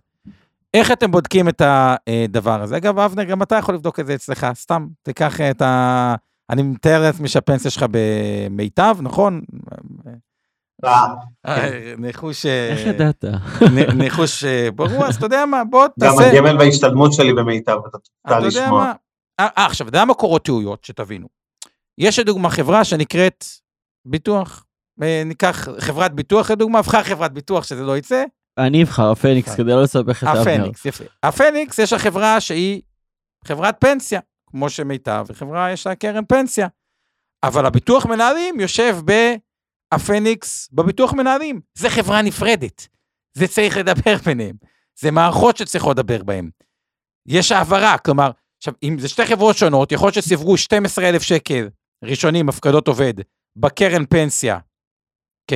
איך 0.73 0.91
אתם 0.91 1.11
בודקים 1.11 1.49
את 1.49 1.61
הדבר 1.61 2.61
הזה? 2.61 2.77
אגב, 2.77 2.99
אבנר, 2.99 3.23
גם 3.23 3.41
אתה 3.41 3.55
יכול 3.55 3.75
לבדוק 3.75 3.99
את 3.99 4.05
זה 4.05 4.15
אצלך, 4.15 4.47
סתם, 4.53 4.87
תיקח 5.01 5.41
את 5.41 5.61
ה... 5.61 6.15
אני 6.49 6.61
מתאר 6.63 7.01
לעצמי 7.01 7.27
שהפנסיה 7.27 7.71
שלך 7.71 7.85
במיטב, 7.91 8.97
נכון? 9.01 9.41
אה, 10.85 11.13
אה, 11.47 11.93
ניחוש... 11.97 12.45
איך 12.45 12.87
ידעת? 12.87 13.25
ניחוש 13.95 14.43
ברור, 14.75 15.05
אז 15.05 15.15
אתה 15.15 15.25
יודע 15.25 15.45
מה, 15.45 15.63
בוא 15.63 15.87
תעשה... 15.99 16.15
גם 16.15 16.45
הגמל 16.45 16.57
בהשתלמות 16.57 17.13
שלי 17.13 17.33
במיטב, 17.33 17.77
אתה 17.89 17.97
תוכל 17.97 18.09
אתה 18.27 18.35
יודע 18.35 18.47
לשמוע. 18.47 18.83
מה? 18.83 18.93
אה, 19.39 19.47
עכשיו, 19.55 19.87
אתה 19.87 19.97
יודע 19.97 20.05
מה 20.05 20.13
קורות 20.13 20.45
טעויות, 20.45 20.83
שתבינו. 20.83 21.42
יש 21.97 22.19
לדוגמה 22.19 22.49
חברה 22.49 22.83
שנקראת 22.83 23.45
ביטוח. 24.05 24.65
אה, 25.03 25.23
ניקח 25.25 25.67
חברת 25.79 26.13
ביטוח 26.13 26.51
לדוגמה, 26.51 26.79
אבחר 26.79 27.03
חברת 27.03 27.33
ביטוח 27.33 27.63
שזה 27.63 27.83
לא 27.83 27.97
יצא, 27.97 28.23
אני 28.57 28.83
אבחר, 28.83 29.11
הפניקס, 29.11 29.55
כדי 29.55 29.71
לא 29.71 29.83
לסבך 29.83 30.23
את 30.23 30.27
אבנר. 30.27 30.41
הפניקס, 30.41 30.85
יפה. 30.85 31.03
הפניקס, 31.23 31.79
יש 31.79 31.93
לה 31.93 31.99
חברה 31.99 32.41
שהיא 32.41 32.81
חברת 33.47 33.75
פנסיה, 33.79 34.19
כמו 34.49 34.69
שמיטב, 34.69 35.25
וחברה 35.27 35.71
יש 35.71 35.87
לה 35.87 35.95
קרן 35.95 36.25
פנסיה. 36.25 36.67
אבל 37.43 37.65
הביטוח 37.65 38.05
מנהלים 38.05 38.59
יושב 38.59 38.97
בהפניקס, 39.93 40.69
בביטוח 40.71 41.13
מנהלים. 41.13 41.61
זה 41.77 41.89
חברה 41.89 42.21
נפרדת. 42.21 42.87
זה 43.33 43.47
צריך 43.47 43.77
לדבר 43.77 44.15
ביניהם. 44.25 44.55
זה 44.99 45.11
מערכות 45.11 45.57
שצריכות 45.57 45.97
לדבר 45.97 46.23
בהן. 46.23 46.49
יש 47.27 47.51
העברה, 47.51 47.97
כלומר, 47.97 48.31
עכשיו, 48.57 48.73
אם 48.83 48.99
זה 48.99 49.09
שתי 49.09 49.25
חברות 49.25 49.57
שונות, 49.57 49.91
יכול 49.91 50.07
להיות 50.07 50.15
שסיווגו 50.15 50.57
12,000 50.57 51.21
שקל 51.21 51.69
ראשונים, 52.03 52.49
הפקדות 52.49 52.87
עובד, 52.87 53.13
בקרן 53.55 54.05
פנסיה, 54.05 54.59
כ... 55.47 55.53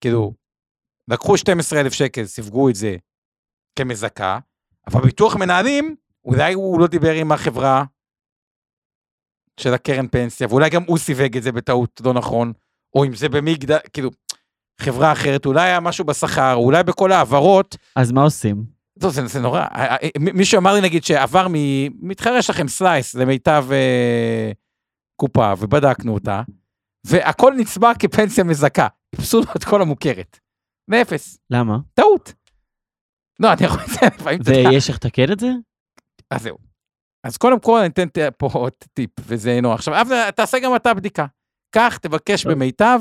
כאילו, 0.00 0.34
לקחו 1.08 1.36
12,000 1.36 1.92
שקל, 1.92 2.24
סיווגו 2.24 2.68
את 2.68 2.74
זה 2.74 2.96
כמזכה, 3.78 4.38
אבל 4.86 5.00
ביטוח 5.00 5.36
מנהלים, 5.36 5.96
אולי 6.24 6.54
הוא 6.54 6.80
לא 6.80 6.86
דיבר 6.86 7.12
עם 7.12 7.32
החברה 7.32 7.84
של 9.60 9.74
הקרן 9.74 10.08
פנסיה, 10.08 10.46
ואולי 10.50 10.70
גם 10.70 10.82
הוא 10.86 10.98
סיווג 10.98 11.36
את 11.36 11.42
זה 11.42 11.52
בטעות 11.52 12.00
לא 12.04 12.12
נכון, 12.12 12.52
או 12.94 13.04
אם 13.04 13.14
זה 13.14 13.28
במגדל, 13.28 13.78
כאילו, 13.92 14.10
חברה 14.80 15.12
אחרת, 15.12 15.46
אולי 15.46 15.62
היה 15.62 15.80
משהו 15.80 16.04
בשכר, 16.04 16.54
אולי 16.54 16.82
בכל 16.82 17.12
ההעברות, 17.12 17.76
אז 17.96 18.12
מה 18.12 18.22
עושים? 18.22 18.64
לא, 19.02 19.10
זה, 19.10 19.26
זה 19.26 19.40
נורא. 19.40 19.60
אה, 19.60 19.96
אה, 20.02 20.08
מישהו 20.18 20.58
אמר 20.58 20.74
לי, 20.74 20.80
נגיד, 20.80 21.04
שעבר 21.04 21.46
מ... 21.48 21.54
מתחרה 22.08 22.42
שלכם 22.42 22.68
סלייס 22.68 23.14
למיטב 23.14 23.66
אה, 23.72 24.52
קופה, 25.16 25.52
ובדקנו 25.58 26.14
אותה, 26.14 26.42
והכל 27.06 27.54
נצבע 27.56 27.92
כפנסיה 27.98 28.44
מזכה. 28.44 28.86
איפסו 29.12 29.40
לו 29.40 29.52
את 29.56 29.64
כל 29.64 29.82
המוכרת. 29.82 30.38
מאפס. 30.90 31.38
למה? 31.50 31.78
טעות. 31.94 32.34
לא, 33.40 33.52
אני 33.52 33.64
יכול 33.66 33.80
לציין, 33.80 34.10
לפעמים. 34.14 34.40
ויש 34.44 34.88
איך 34.88 34.96
לתקן 34.96 35.32
את 35.32 35.40
זה? 35.40 35.50
אז 36.30 36.42
זהו. 36.42 36.58
אז 37.24 37.36
קודם 37.36 37.60
כל 37.60 37.78
אני 37.78 37.88
אתן 37.88 38.08
פה 38.38 38.48
עוד 38.52 38.72
טיפ, 38.92 39.10
וזה 39.20 39.60
נורא. 39.62 39.74
עכשיו, 39.74 40.00
אבנר, 40.00 40.30
תעשה 40.30 40.58
גם 40.58 40.76
אתה 40.76 40.94
בדיקה. 40.94 41.26
קח, 41.74 41.96
תבקש 41.96 42.46
במיטב, 42.46 43.00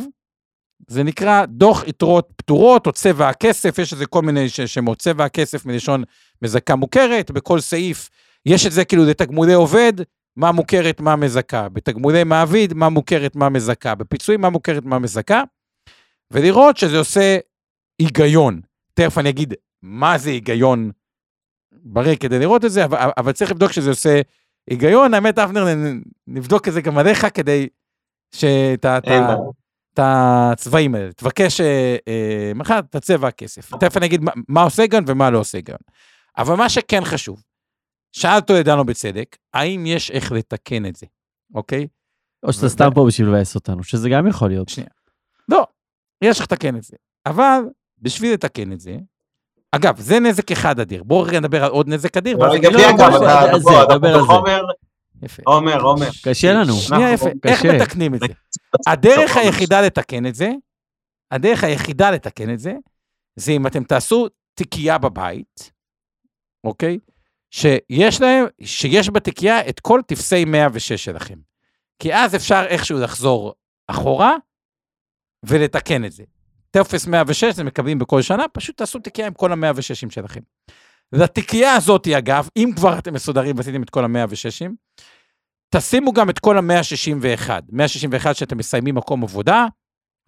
זה 0.88 1.04
נקרא 1.04 1.46
דוח 1.46 1.84
יתרות 1.88 2.30
פטורות, 2.36 2.88
או 2.88 2.92
צבע 2.92 3.30
הכסף, 3.30 3.78
יש 3.78 3.94
איזה 3.94 4.06
כל 4.06 4.22
מיני 4.22 4.50
שמות. 4.50 5.00
צבע 5.00 5.26
הכסף 5.26 5.66
מלשון 5.66 6.04
מזכה 6.42 6.76
מוכרת, 6.76 7.32
בכל 7.32 7.60
סעיף 7.60 8.10
יש 8.46 8.66
את 8.66 8.72
זה 8.72 8.86
כאילו 8.86 9.06
לתגמולי 9.06 9.54
עובד, 9.54 9.94
מה 10.36 10.52
מוכרת, 10.52 11.02
מה 11.02 11.16
מזכה. 11.16 11.70
בתגמולי 11.70 12.24
מעביד, 12.24 12.74
מה 12.74 12.90
מוכרת, 12.90 13.36
מה 13.36 13.50
מזכה. 13.50 13.96
בפיצויים, 13.96 14.42
מה 14.42 14.50
מוכרת, 14.50 14.86
מה 14.86 15.00
מזכה. 15.00 15.44
ולראות 16.32 16.78
שזה 16.78 16.98
עושה 16.98 17.38
היגיון. 18.00 18.62
תכף 18.94 19.18
אני 19.18 19.30
אגיד 19.30 19.54
מה 19.82 20.18
זה 20.18 20.30
היגיון 20.30 20.92
בריא 21.72 22.16
כדי 22.16 22.40
לראות 22.40 22.66
את 22.66 22.72
זה, 22.72 22.86
אבל, 22.86 22.98
אבל 23.18 23.32
צריך 23.32 23.52
לבדוק 23.52 23.72
שזה 23.72 23.90
עושה 23.90 24.22
היגיון. 24.70 25.14
האמת, 25.14 25.40
אבנר, 25.40 25.66
נבדוק 26.28 26.68
את 26.68 26.74
זה 26.74 26.82
גם 26.82 26.98
עליך 26.98 27.28
כדי 27.34 27.68
שאת 28.36 28.86
את 29.94 30.00
הצבעים 30.02 30.96
האלה. 30.96 31.14
תבקש 31.14 31.62
אה, 31.62 31.96
אה, 32.08 32.52
מחר 32.56 32.80
את 32.80 32.96
הצבע 32.96 33.28
הכסף. 33.28 33.76
תכף 33.76 33.98
אני 33.98 34.06
אגיד 34.06 34.24
מה, 34.24 34.32
מה 34.48 34.64
עושה 34.64 34.82
היגיון 34.82 35.04
ומה 35.08 35.30
לא 35.30 35.40
עושה 35.40 35.58
היגיון. 35.58 35.80
אבל 36.38 36.56
מה 36.56 36.70
שכן 36.70 37.06
חשוב, 37.06 37.44
שאל 38.14 38.36
אותו 38.36 38.54
ידענו 38.54 38.86
בצדק, 38.86 39.38
האם 39.54 39.86
יש 39.86 40.12
איך 40.12 40.32
לתקן 40.32 40.86
את 40.86 40.96
זה, 40.96 41.06
אוקיי? 41.56 41.88
או 42.44 42.54
שאתה 42.54 42.66
ו- 42.66 42.70
סתם 42.70 42.90
פה 42.96 43.06
בשביל 43.08 43.28
לבאס 43.28 43.56
אותנו, 43.56 43.84
שזה 43.84 44.10
גם 44.10 44.28
יכול 44.28 44.50
להיות. 44.50 44.70
שנייה. 44.70 44.90
לא, 45.50 45.68
יש 46.22 46.42
איך 46.42 46.52
לתקן 46.52 46.76
את 46.76 46.84
זה. 46.84 46.98
אבל 47.26 47.62
בשביל 48.00 48.34
לתקן 48.34 48.72
את 48.72 48.80
זה, 48.80 48.98
אגב, 49.72 50.00
זה 50.00 50.20
נזק 50.20 50.52
אחד 50.52 50.80
אדיר. 50.80 51.04
בואו 51.04 51.24
רגע 51.24 51.40
נדבר 51.40 51.64
על 51.64 51.72
עוד 51.72 51.88
נזק 51.88 52.18
אדיר. 52.18 52.38
בלי 52.38 52.62
לא, 52.62 52.90
אגב, 52.90 53.14
אתה. 53.16 53.98
בחומר, 53.98 54.62
יפה. 55.24 55.44
עומר, 55.46 55.82
עומר. 55.82 56.10
קשה 56.24 56.54
לנו. 56.54 56.74
שנייה, 56.74 57.12
יפה. 57.14 57.30
איך. 57.46 57.66
מתקנים 57.66 58.16
את 58.16 58.20
זה? 58.20 58.26
הדרך 58.88 59.38
היחידה 59.38 59.82
לתקן 59.82 60.26
את 60.26 60.36
זה, 60.36 60.52
הדרך 61.32 61.64
היחידה 61.64 62.12
לתקן 62.12 62.54
את 62.54 62.60
זה, 62.60 62.74
זה 63.36 63.52
אם 63.52 63.68
אתם 63.68 63.84
תעשו 63.84 64.28
תיקייה 64.54 64.98
בבית, 64.98 65.72
אוקיי? 66.64 67.00
שיש 67.54 68.22
להם, 68.22 68.46
שיש 68.62 69.10
בתיקייה 69.10 69.70
את 69.70 69.80
כל 69.80 70.02
טפסי 70.08 70.46
106 70.46 70.94
שלכם. 70.94 71.40
כי 72.00 72.14
אז 72.14 72.36
אפשר 72.36 72.64
איכשהו 72.68 73.00
לחזור 73.00 73.54
אחורה 73.88 74.36
ולתקן 75.46 76.06
את 76.06 76.12
זה. 76.12 76.24
טופס 76.72 77.08
106 77.08 77.44
זה 77.44 77.64
מקבלים 77.64 78.00
בכל 78.00 78.22
שנה, 78.22 78.48
פשוט 78.48 78.78
תעשו 78.78 79.00
תיקייה 79.00 79.28
עם 79.28 79.34
כל 79.34 79.52
ה-106 79.52 80.10
שלכם. 80.10 80.40
לתיקייה 81.12 81.76
הזאת, 81.76 82.08
אגב, 82.08 82.50
אם 82.58 82.70
כבר 82.76 83.00
אתם 83.00 83.14
מסודרים 83.14 83.58
ועשיתם 83.58 83.84
את 83.84 83.90
כל 83.90 84.04
ה-106, 84.04 84.68
תשימו 85.76 86.14
גם 86.14 86.30
את 86.30 86.40
כל 86.40 86.58
ה-161. 86.58 87.50
161 87.72 88.36
שאתם 88.36 88.58
מסיימים 88.58 88.96
מקום 88.96 89.24
עבודה, 89.24 89.66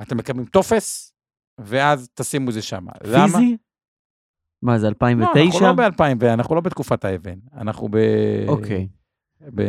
אתם 0.01 0.17
מקבלים 0.17 0.45
טופס, 0.45 1.13
ואז 1.57 2.09
תשימו 2.13 2.49
את 2.49 2.53
זה 2.53 2.61
שם. 2.61 2.85
למה? 3.03 3.25
פיזי? 3.39 3.57
מה, 4.65 4.79
זה 4.79 4.87
לא, 5.01 5.07
אנחנו 5.07 5.07
2009? 5.07 5.59
לא 5.61 5.71
ב-2000, 5.71 6.33
אנחנו 6.33 6.55
לא 6.55 6.61
בתקופת 6.61 7.05
האבן, 7.05 7.35
אנחנו 7.57 7.89
ב... 7.91 7.97
אוקיי. 8.47 8.87
ב... 9.55 9.61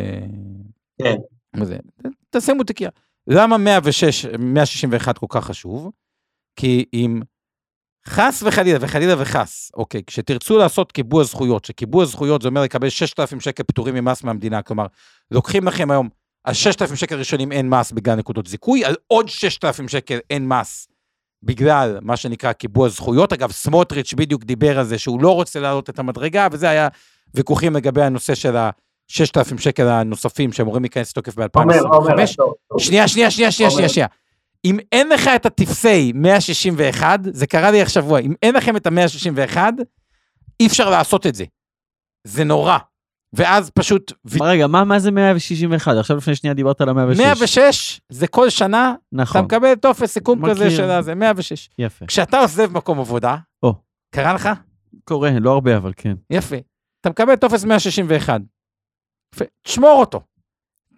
כן. 1.02 1.16
זה? 1.62 1.78
תשימו 2.30 2.64
תיקייה. 2.64 2.90
למה 3.26 3.58
106, 3.58 4.26
161 4.38 5.18
כל 5.18 5.26
כך 5.28 5.44
חשוב? 5.44 5.90
כי 6.56 6.84
אם 6.94 7.20
חס 8.06 8.42
וחלילה, 8.46 8.78
וחלילה 8.80 9.14
וחס, 9.22 9.70
אוקיי, 9.74 10.02
כשתרצו 10.06 10.58
לעשות 10.58 10.92
קיבוע 10.92 11.24
זכויות, 11.24 11.64
שקיבוע 11.64 12.04
זכויות 12.04 12.42
זה 12.42 12.48
אומר 12.48 12.62
לקבל 12.62 12.88
6,000 12.88 13.40
שקל 13.40 13.62
פטורים 13.62 13.94
ממס 13.94 14.24
מהמדינה, 14.24 14.62
כלומר, 14.62 14.86
לוקחים 15.30 15.68
לכם 15.68 15.90
היום, 15.90 16.08
על 16.44 16.54
6,000 16.54 16.96
שקל 16.96 17.18
ראשונים 17.18 17.52
אין 17.52 17.68
מס 17.68 17.92
בגלל 17.92 18.14
נקודות 18.14 18.46
זיכוי, 18.46 18.84
על 18.84 18.94
עוד 19.06 19.28
6,000 19.28 19.88
שקל 19.88 20.18
אין 20.30 20.48
מס 20.48 20.88
בגלל 21.42 21.98
מה 22.02 22.16
שנקרא 22.16 22.52
קיבוע 22.52 22.88
זכויות. 22.88 23.32
אגב, 23.32 23.50
סמוטריץ' 23.50 24.14
בדיוק 24.14 24.44
דיבר 24.44 24.78
על 24.78 24.84
זה 24.84 24.98
שהוא 24.98 25.22
לא 25.22 25.34
רוצה 25.34 25.60
להעלות 25.60 25.90
את 25.90 25.98
המדרגה, 25.98 26.48
וזה 26.52 26.70
היה 26.70 26.88
ויכוחים 27.34 27.76
לגבי 27.76 28.02
הנושא 28.02 28.34
של 28.34 28.56
ה-6,000 28.56 29.58
שקל 29.58 29.88
הנוספים 29.88 30.52
שאמורים 30.52 30.82
להיכנס 30.82 31.10
לתוקף 31.10 31.38
עומר, 31.38 31.46
עומר, 31.54 32.16
ב-2025. 32.16 32.22
עצור, 32.22 32.54
עצור. 32.64 32.78
שנייה, 32.78 33.08
שנייה, 33.08 33.30
שנייה, 33.30 33.50
שנייה. 33.50 33.70
שנייה, 33.70 33.88
שנייה. 33.88 34.06
אם 34.64 34.78
אין 34.92 35.08
לך 35.08 35.30
את 35.36 35.46
הטפסי 35.46 36.12
161, 36.14 37.20
זה 37.32 37.46
קרה 37.46 37.70
לי 37.70 37.82
עכשיו 37.82 38.18
אם 38.18 38.34
אין 38.42 38.54
לכם 38.54 38.76
את 38.76 38.86
ה-161, 38.86 39.58
אי 40.60 40.66
אפשר 40.66 40.90
לעשות 40.90 41.26
את 41.26 41.34
זה. 41.34 41.44
זה 42.24 42.44
נורא. 42.44 42.78
ואז 43.36 43.70
פשוט... 43.70 44.12
רגע, 44.40 44.66
מה 44.66 44.84
מה 44.84 44.98
זה 44.98 45.10
161? 45.10 45.96
עכשיו 45.96 46.16
לפני 46.16 46.34
שנייה 46.36 46.54
דיברת 46.54 46.80
על 46.80 46.88
ה-106. 46.88 47.18
106 47.18 48.00
זה 48.08 48.26
כל 48.26 48.50
שנה, 48.50 48.94
אתה 49.08 49.16
נכון, 49.22 49.40
מקבל 49.44 49.74
טופס 49.74 50.12
סיכום 50.12 50.42
מכיר. 50.42 50.54
כזה 50.54 50.70
של 50.70 50.90
הזה, 50.90 51.14
106. 51.14 51.70
יפה. 51.78 52.06
כשאתה 52.06 52.38
עוזב 52.38 52.72
מקום 52.72 53.00
עבודה, 53.00 53.36
או. 53.62 53.74
קרה 54.10 54.32
לך? 54.34 54.48
קורה, 55.04 55.30
לא 55.40 55.52
הרבה, 55.52 55.76
אבל 55.76 55.92
כן. 55.96 56.14
יפה. 56.30 56.56
אתה 57.00 57.10
מקבל 57.10 57.36
טופס 57.36 57.64
161. 57.64 58.40
יפה. 59.34 59.44
תשמור 59.62 60.00
אותו. 60.00 60.20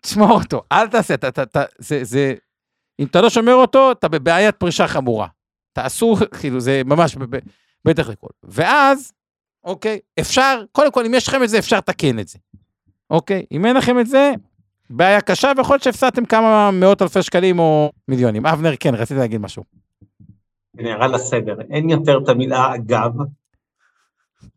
תשמור 0.01 0.31
אותו. 0.31 0.63
אל 0.73 0.89
תעשה, 0.89 1.15
אתה, 1.15 1.29
אתה, 1.29 1.43
אתה, 1.43 1.65
זה, 1.79 2.05
זה, 2.05 2.35
אם 3.01 3.07
אתה 3.07 3.21
לא 3.21 3.31
שומר 3.31 3.55
אותו, 3.55 3.93
אתה 3.93 4.09
בבעיית 4.09 4.57
פרישה 4.57 4.89
חמורה. 4.89 5.27
תעשו, 5.73 6.17
כאילו, 6.41 6.61
זה 6.61 6.83
ממש, 6.85 7.17
בטח 7.85 8.09
לכל. 8.09 8.29
ואז, 8.45 9.13
אוקיי, 9.69 9.99
אפשר, 10.21 10.63
קודם 10.73 10.93
כל, 10.93 11.05
אם 11.07 11.15
יש 11.15 11.29
לכם 11.29 11.43
את 11.43 11.49
זה, 11.49 11.59
אפשר 11.59 11.77
לתקן 11.77 12.19
את 12.19 12.29
זה. 12.29 12.39
אוקיי? 13.11 13.47
אם 13.53 13.67
אין 13.67 13.77
לכם 13.77 14.01
את 14.01 14.07
זה, 14.07 14.33
בעיה 14.91 15.21
קשה, 15.21 15.53
ויכול 15.57 15.75
להיות 15.75 15.83
שהפסדתם 15.83 16.25
כמה 16.25 16.71
מאות 16.71 17.03
אלפי 17.03 17.23
שקלים 17.23 17.59
או 17.59 17.93
מיליונים. 18.09 18.47
אבנר, 18.47 18.73
כן, 18.81 18.95
רציתי 18.95 19.21
להגיד 19.21 19.41
משהו. 19.41 19.63
ירד 20.79 21.11
לסדר. 21.11 21.57
אין 21.71 21.91
יותר 21.91 22.19
את 22.25 22.29
המילה 22.29 22.75
אגב. 22.75 23.13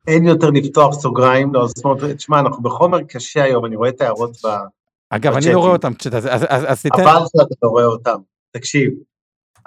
אין 0.08 0.26
יותר 0.26 0.50
לפתוח 0.50 0.94
סוגריים. 0.94 1.54
לא, 1.54 1.68
זאת 1.68 1.86
אומרת, 1.86 2.16
תשמע, 2.16 2.40
אנחנו 2.40 2.64
בחומר 2.64 3.04
קשה 3.04 3.44
היום, 3.44 3.66
אני 3.66 3.76
רואה 3.76 3.90
את 3.90 4.02
ההערות 4.02 4.38
ב... 4.46 4.48
אגב, 5.10 5.34
אני. 5.34 5.54
לא 5.54 5.60
רואה 5.60 5.72
אותם, 5.72 5.92
אז, 6.50 6.82
תיתן... 6.82 6.98
חבל 6.98 7.26
שאתה 7.26 7.56
לא 7.64 7.70
רואה 7.70 7.86
אותם. 7.86 8.18
תקשיב, 8.52 8.92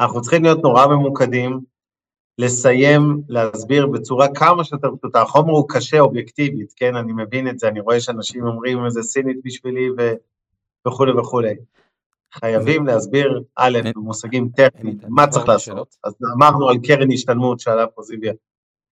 אנחנו 0.00 0.22
צריכים 0.22 0.42
להיות 0.42 0.62
נורא 0.62 0.86
ממוקדים, 0.86 1.60
לסיים, 2.38 3.22
להסביר 3.28 3.86
בצורה 3.86 4.26
כמה 4.34 4.64
שיותר 4.64 4.88
פשוטה. 4.96 5.22
החומר 5.22 5.52
הוא 5.52 5.68
קשה 5.68 6.00
אובייקטיבית, 6.00 6.72
כן? 6.76 6.96
אני 6.96 7.12
מבין 7.12 7.48
את 7.48 7.58
זה, 7.58 7.68
אני 7.68 7.80
רואה 7.80 8.00
שאנשים 8.00 8.46
אומרים 8.46 8.84
איזה 8.84 9.02
סינית 9.02 9.36
בשבילי 9.44 9.90
ו... 9.98 10.12
וכולי 10.88 11.12
וכולי. 11.12 11.54
חייבים 12.32 12.86
להסביר, 12.86 13.42
א', 13.56 13.78
במושגים 13.94 14.48
טכניים, 14.56 14.98
מה 15.08 15.26
צריך 15.26 15.48
לעשות. 15.48 15.96
אז 16.04 16.14
אמרנו 16.36 16.68
על 16.68 16.76
קרן 16.86 17.12
השתלמות 17.12 17.60
שעלה 17.60 17.86
פה 17.86 18.02
זיביה, 18.02 18.32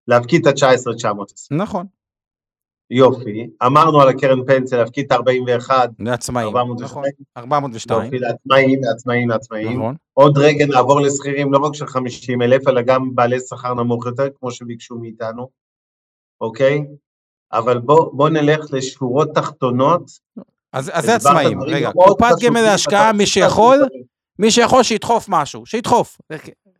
להפקיד 0.08 0.48
את 0.48 0.62
ה-19,920. 0.62 1.56
נכון, 1.56 1.86
יופי. 2.90 3.46
אמרנו 3.66 4.00
על 4.00 4.08
הקרן 4.08 4.44
פנסיה 4.46 4.78
להפקיד 4.78 5.06
את 5.06 5.12
ה-41, 5.12 5.70
לעצמאים. 5.98 6.46
402. 6.46 6.84
נכון, 6.84 7.04
402. 7.36 8.04
יופי, 8.04 8.18
לעצמאים, 8.18 8.80
לעצמאים, 8.82 9.28
לעצמאים. 9.28 9.78
נכון. 9.78 9.94
עוד 10.14 10.38
רגע 10.38 10.66
נעבור 10.66 11.00
לשכירים, 11.00 11.52
לא 11.52 11.58
רק 11.58 11.74
של 11.74 11.86
50 11.86 12.42
אלף, 12.42 12.68
אלא 12.68 12.82
גם 12.82 13.14
בעלי 13.14 13.40
שכר 13.40 13.74
נמוך 13.74 14.06
יותר, 14.06 14.26
כמו 14.40 14.50
שביקשו 14.50 14.98
מאיתנו, 14.98 15.48
אוקיי? 16.40 16.84
אבל 17.52 17.78
בוא, 17.78 18.10
בוא 18.12 18.28
נלך 18.28 18.66
לשורות 18.72 19.28
תחתונות. 19.34 20.02
אז 20.72 20.90
אז 20.94 21.04
זה 21.04 21.14
עצמאים. 21.14 21.62
רגע, 21.62 21.90
קופת 21.92 22.34
גמל 22.42 22.60
להשקעה, 22.60 23.12
מי 23.12 23.26
שיכול. 23.26 23.78
מי 24.38 24.50
שיכול 24.50 24.82
שידחוף 24.82 25.26
משהו, 25.28 25.66
שידחוף. 25.66 26.18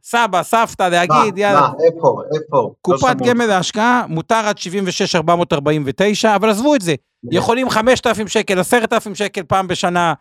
סבא, 0.05 0.43
סבתא, 0.43 0.83
להגיד, 0.83 1.35
מה, 1.35 1.41
יאללה. 1.41 1.61
מה, 1.61 1.69
איפה, 1.87 2.23
איפה? 2.35 2.57
לא 2.57 2.71
קופת 2.81 3.17
שמעו 3.19 3.27
גמל. 3.31 3.47
להשקעה 3.47 4.05
מותר 4.09 4.35
עד 4.35 4.59
76,449, 4.59 6.35
אבל 6.37 6.51
עזבו 6.51 6.75
את 6.75 6.81
זה. 6.81 6.95
יכולים 7.31 7.71
5,000 7.71 8.29
שקל, 8.29 8.59
10,000 8.61 9.15
שקל 9.15 9.43
פעם 9.43 9.69
בשנה 9.69 10.15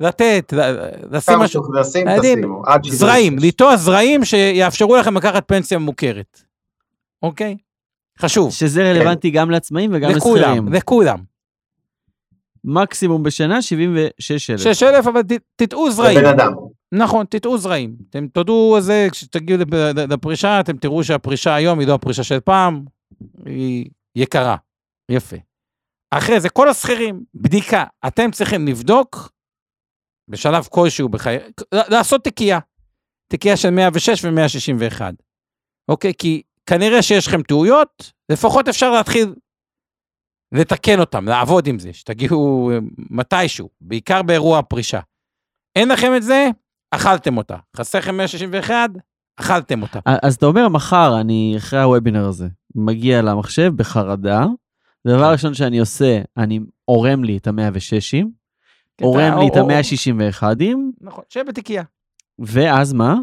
לתת, 0.00 0.52
לשים 1.10 1.34
כמה 1.34 1.44
משהו. 1.44 1.62
שתשים, 1.82 2.08
יודעים, 2.08 2.38
תשימו. 2.38 2.62
עד 2.66 2.84
76. 2.84 3.00
זרעים, 3.00 3.38
לטוע 3.38 3.76
זרעים 3.76 4.24
שיאפשרו 4.24 4.96
לכם 4.96 5.16
לקחת 5.16 5.48
פנסיה 5.48 5.78
מוכרת. 5.78 6.40
אוקיי? 7.22 7.56
חשוב. 8.20 8.52
שזה 8.52 8.90
רלוונטי 8.90 9.30
גם 9.30 9.50
לעצמאים 9.50 9.90
וגם 9.94 10.10
לכולם, 10.10 10.42
לשכירים. 10.42 10.72
לכולם. 10.72 11.18
מקסימום 12.64 13.22
בשנה 13.22 13.62
76,000. 13.62 14.72
6,000, 14.72 15.06
אבל 15.06 15.20
תטעו 15.56 15.90
זרעים. 15.90 16.18
לבן 16.18 16.28
אדם. 16.28 16.52
נכון, 16.94 17.26
תטעו 17.30 17.58
זרעים. 17.58 17.96
אתם 18.10 18.28
תודו 18.28 18.76
איזה, 18.76 19.08
כשתגיעו 19.12 19.58
לפ- 19.58 19.96
לפרישה, 20.10 20.60
אתם 20.60 20.76
תראו 20.76 21.04
שהפרישה 21.04 21.54
היום 21.54 21.78
היא 21.78 21.88
לא 21.88 21.94
הפרישה 21.94 22.22
של 22.24 22.40
פעם, 22.40 22.84
היא 23.46 23.90
יקרה. 24.16 24.56
יפה. 25.10 25.36
אחרי 26.10 26.40
זה, 26.40 26.48
כל 26.50 26.68
השכירים, 26.68 27.24
בדיקה. 27.34 27.84
אתם 28.06 28.30
צריכים 28.30 28.66
לבדוק, 28.66 29.32
בשלב 30.28 30.64
כלשהו 30.70 31.08
בחיי... 31.08 31.38
לעשות 31.72 32.24
תיקייה. 32.24 32.58
תיקייה 33.30 33.56
של 33.56 33.70
106 33.70 34.24
ו-161. 34.24 35.00
אוקיי? 35.88 36.12
כי 36.18 36.42
כנראה 36.66 37.02
שיש 37.02 37.26
לכם 37.26 37.42
טעויות, 37.42 38.12
לפחות 38.32 38.68
אפשר 38.68 38.90
להתחיל 38.90 39.34
לתקן 40.52 41.00
אותם, 41.00 41.24
לעבוד 41.28 41.66
עם 41.66 41.78
זה, 41.78 41.92
שתגיעו 41.92 42.70
אה, 42.72 42.78
מתישהו, 43.10 43.68
בעיקר 43.80 44.22
באירוע 44.22 44.58
הפרישה. 44.58 45.00
אין 45.76 45.88
לכם 45.88 46.12
את 46.16 46.22
זה, 46.22 46.46
אכלתם 46.90 47.36
אותה. 47.36 47.56
חסר 47.76 47.98
לכם 47.98 48.16
161, 48.16 48.90
אכלתם 49.36 49.82
אותה. 49.82 49.98
אז 50.22 50.34
אתה 50.34 50.46
אומר, 50.46 50.68
מחר, 50.68 51.20
אני, 51.20 51.54
אחרי 51.58 51.80
הוובינר 51.82 52.24
הזה, 52.24 52.48
מגיע 52.74 53.22
למחשב 53.22 53.72
בחרדה, 53.76 54.46
דבר 55.06 55.24
כן. 55.26 55.32
ראשון 55.32 55.54
שאני 55.54 55.78
עושה, 55.78 56.20
אני 56.36 56.60
עורם 56.84 57.24
לי 57.24 57.36
את 57.36 57.46
ה-106ים, 57.46 58.26
כן, 58.98 59.04
עורם 59.04 59.38
לי 59.38 59.48
את 59.48 59.56
או- 59.56 59.60
או- 59.60 59.70
ה-161ים, 59.70 60.76
נכון, 61.00 61.24
שב 61.28 61.42
בתיקייה. 61.48 61.82
ואז 62.38 62.92
מה? 62.92 63.14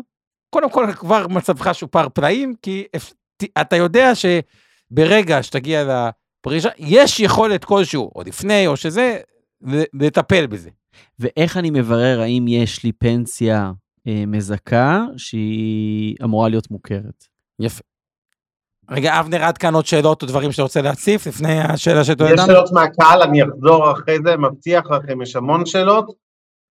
קודם 0.49 0.69
כל, 0.71 0.87
כבר 0.95 1.27
מצבך 1.27 1.75
שופר 1.75 2.09
פלאים, 2.09 2.53
כי 2.61 2.83
אתה 3.61 3.75
יודע 3.75 4.11
שברגע 4.15 5.43
שתגיע 5.43 5.83
לפרישה, 6.45 6.69
יש 6.77 7.19
יכולת 7.19 7.65
כלשהו, 7.65 8.11
או 8.15 8.21
לפני, 8.25 8.67
או 8.67 8.77
שזה, 8.77 9.17
לטפל 9.93 10.47
בזה. 10.47 10.69
ואיך 11.19 11.57
אני 11.57 11.69
מברר 11.69 12.19
האם 12.21 12.47
יש 12.47 12.83
לי 12.83 12.91
פנסיה 12.91 13.71
אה, 14.07 14.23
מזכה 14.27 15.05
שהיא 15.17 16.15
אמורה 16.23 16.49
להיות 16.49 16.71
מוכרת? 16.71 17.25
יפה. 17.59 17.81
רגע, 18.89 19.19
אבנר, 19.19 19.43
עד 19.43 19.57
כאן 19.57 19.73
עוד 19.75 19.85
שאלות 19.85 20.21
או 20.21 20.27
דברים 20.27 20.51
שאתה 20.51 20.61
רוצה 20.63 20.81
להציף 20.81 21.27
לפני 21.27 21.59
השאלה 21.61 22.03
שאתה 22.03 22.23
יש 22.23 22.29
יודע? 22.29 22.45
שאלות 22.45 22.71
מהקהל, 22.73 23.21
אני 23.21 23.43
אחזור 23.43 23.91
אחרי 23.91 24.17
זה, 24.25 24.37
מבטיח 24.37 24.91
לכם, 24.91 25.21
יש 25.21 25.35
המון 25.35 25.65
שאלות, 25.65 26.05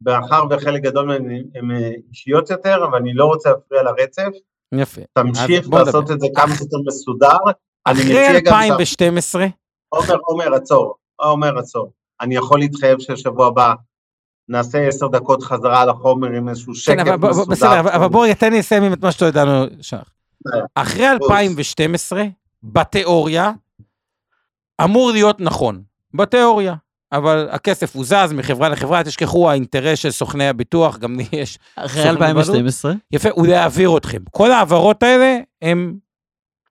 מאחר 0.03 0.43
וחלק 0.51 0.83
גדול 0.83 1.07
מהן 1.07 1.31
הן 1.55 1.71
אה, 1.71 1.91
אישיות 2.11 2.51
יותר, 2.51 2.85
אבל 2.85 2.99
אני 2.99 3.15
לא 3.15 3.25
רוצה 3.25 3.51
להפריע 3.51 3.83
לרצף. 3.83 4.31
יפה. 4.75 5.01
תמשיך 5.13 5.69
לעשות. 5.73 6.11
את 6.11 6.21
זה 6.21 6.27
כמה 6.35 6.55
שיותר 6.55 6.77
מסודר. 6.87 7.37
אחרי 7.85 8.05
מציע 8.05 8.41
גם... 8.41 8.55
2012, 8.55 9.47
עומר, 9.89 10.17
עומר, 10.25 10.55
עצור. 10.55 10.95
עומר, 11.17 11.59
עצור. 11.59 11.93
אני 12.21 12.37
יכול 12.37 12.59
להתחייב 12.59 12.99
ששבוע 12.99 13.47
הבא 13.47 13.75
נעשה 14.49 14.89
עשר 14.89 15.07
דקות 15.07 15.43
חזרה 15.43 15.83
על 15.83 15.89
החומר 15.89 16.29
עם 16.31 16.49
איזשהו 16.49 16.75
שקט 16.75 16.95
כן, 16.95 17.01
אבל 17.01 17.17
בוא- 17.17 17.29
בוא- 17.33 17.37
מסודר. 17.41 17.51
בסדר, 17.51 17.81
אבל- 17.81 17.91
אבל 17.91 18.09
בוא, 18.09 18.27
תן 18.39 18.53
לי 18.53 18.59
לסיים 18.59 18.93
את 18.93 19.03
מה 19.03 19.13
שאתה 19.13 19.25
יודע 19.25 19.45
לנו. 19.45 19.67
שלח. 19.81 20.11
אה, 20.55 20.61
אחרי 20.75 21.09
2012, 21.09 22.25
בתיאוריה, 22.63 23.53
אמור 24.85 25.11
להיות 25.11 25.41
נכון. 25.41 25.83
בתיאוריה. 26.15 26.75
אבל 27.13 27.49
הכסף 27.51 27.97
הוא 27.97 28.05
זז 28.05 28.33
מחברה 28.33 28.69
לחברה, 28.69 29.05
תשכחו 29.05 29.51
האינטרס 29.51 29.99
של 29.99 30.11
סוכני 30.11 30.49
הביטוח, 30.49 30.99
גם 30.99 31.17
לי 31.17 31.25
יש, 31.33 31.59
אחרי 31.77 32.03
סוכנות 32.03 32.23
2012? 32.23 32.93
יפה, 33.13 33.29
הוא 33.33 33.47
להעביר 33.47 33.97
אתכם. 33.97 34.19
כל 34.31 34.51
ההעברות 34.53 35.03
האלה 35.03 35.39
הם 35.63 35.95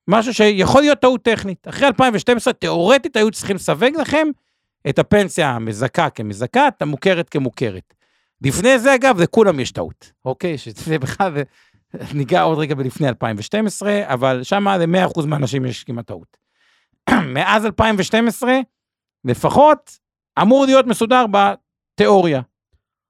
משהו 0.08 0.34
שיכול 0.34 0.82
להיות 0.82 1.00
טעות 1.00 1.22
טכנית. 1.24 1.68
אחרי 1.70 1.88
2012, 1.88 2.54
תיאורטית 2.54 3.16
היו 3.16 3.32
צריכים 3.32 3.56
לסווג 3.56 3.96
לכם 4.02 4.28
את 4.90 5.00
הפנסיה 5.00 5.50
המזכה 5.50 6.10
כמזכה, 6.10 6.68
את 6.68 6.82
המוכרת 6.82 7.30
כמוכרת. 7.30 7.94
לפני 8.42 8.80
זה, 8.80 8.96
אגב, 8.96 9.22
לכולם 9.22 9.60
יש 9.60 9.72
טעות, 9.72 10.12
אוקיי? 10.26 10.58
שזה 10.58 11.00
בכלל, 11.00 11.34
ניגע 12.14 12.42
עוד 12.42 12.58
רגע 12.58 12.76
בלפני 12.76 13.08
2012, 13.08 14.02
אבל 14.06 14.44
שם 14.44 14.68
ל-100% 14.68 15.26
מהאנשים 15.26 15.66
יש 15.66 15.84
כמעט 15.84 16.08
טעות. 16.08 16.38
מאז 17.34 17.66
2012, 17.66 18.60
לפחות, 19.26 20.00
אמור 20.42 20.66
להיות 20.66 20.88
מסודר 20.88 21.26
בתיאוריה, 21.32 22.42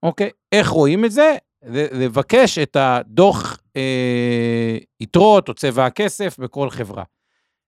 אוקיי? 0.02 0.30
איך 0.52 0.68
רואים 0.68 1.04
את 1.04 1.12
זה? 1.12 1.36
לבקש 1.72 2.58
את 2.58 2.76
הדוח 2.76 3.58
אה, 3.76 4.78
יתרות 5.00 5.48
או 5.48 5.54
צבע 5.54 5.86
הכסף 5.86 6.38
בכל 6.38 6.70
חברה. 6.70 7.04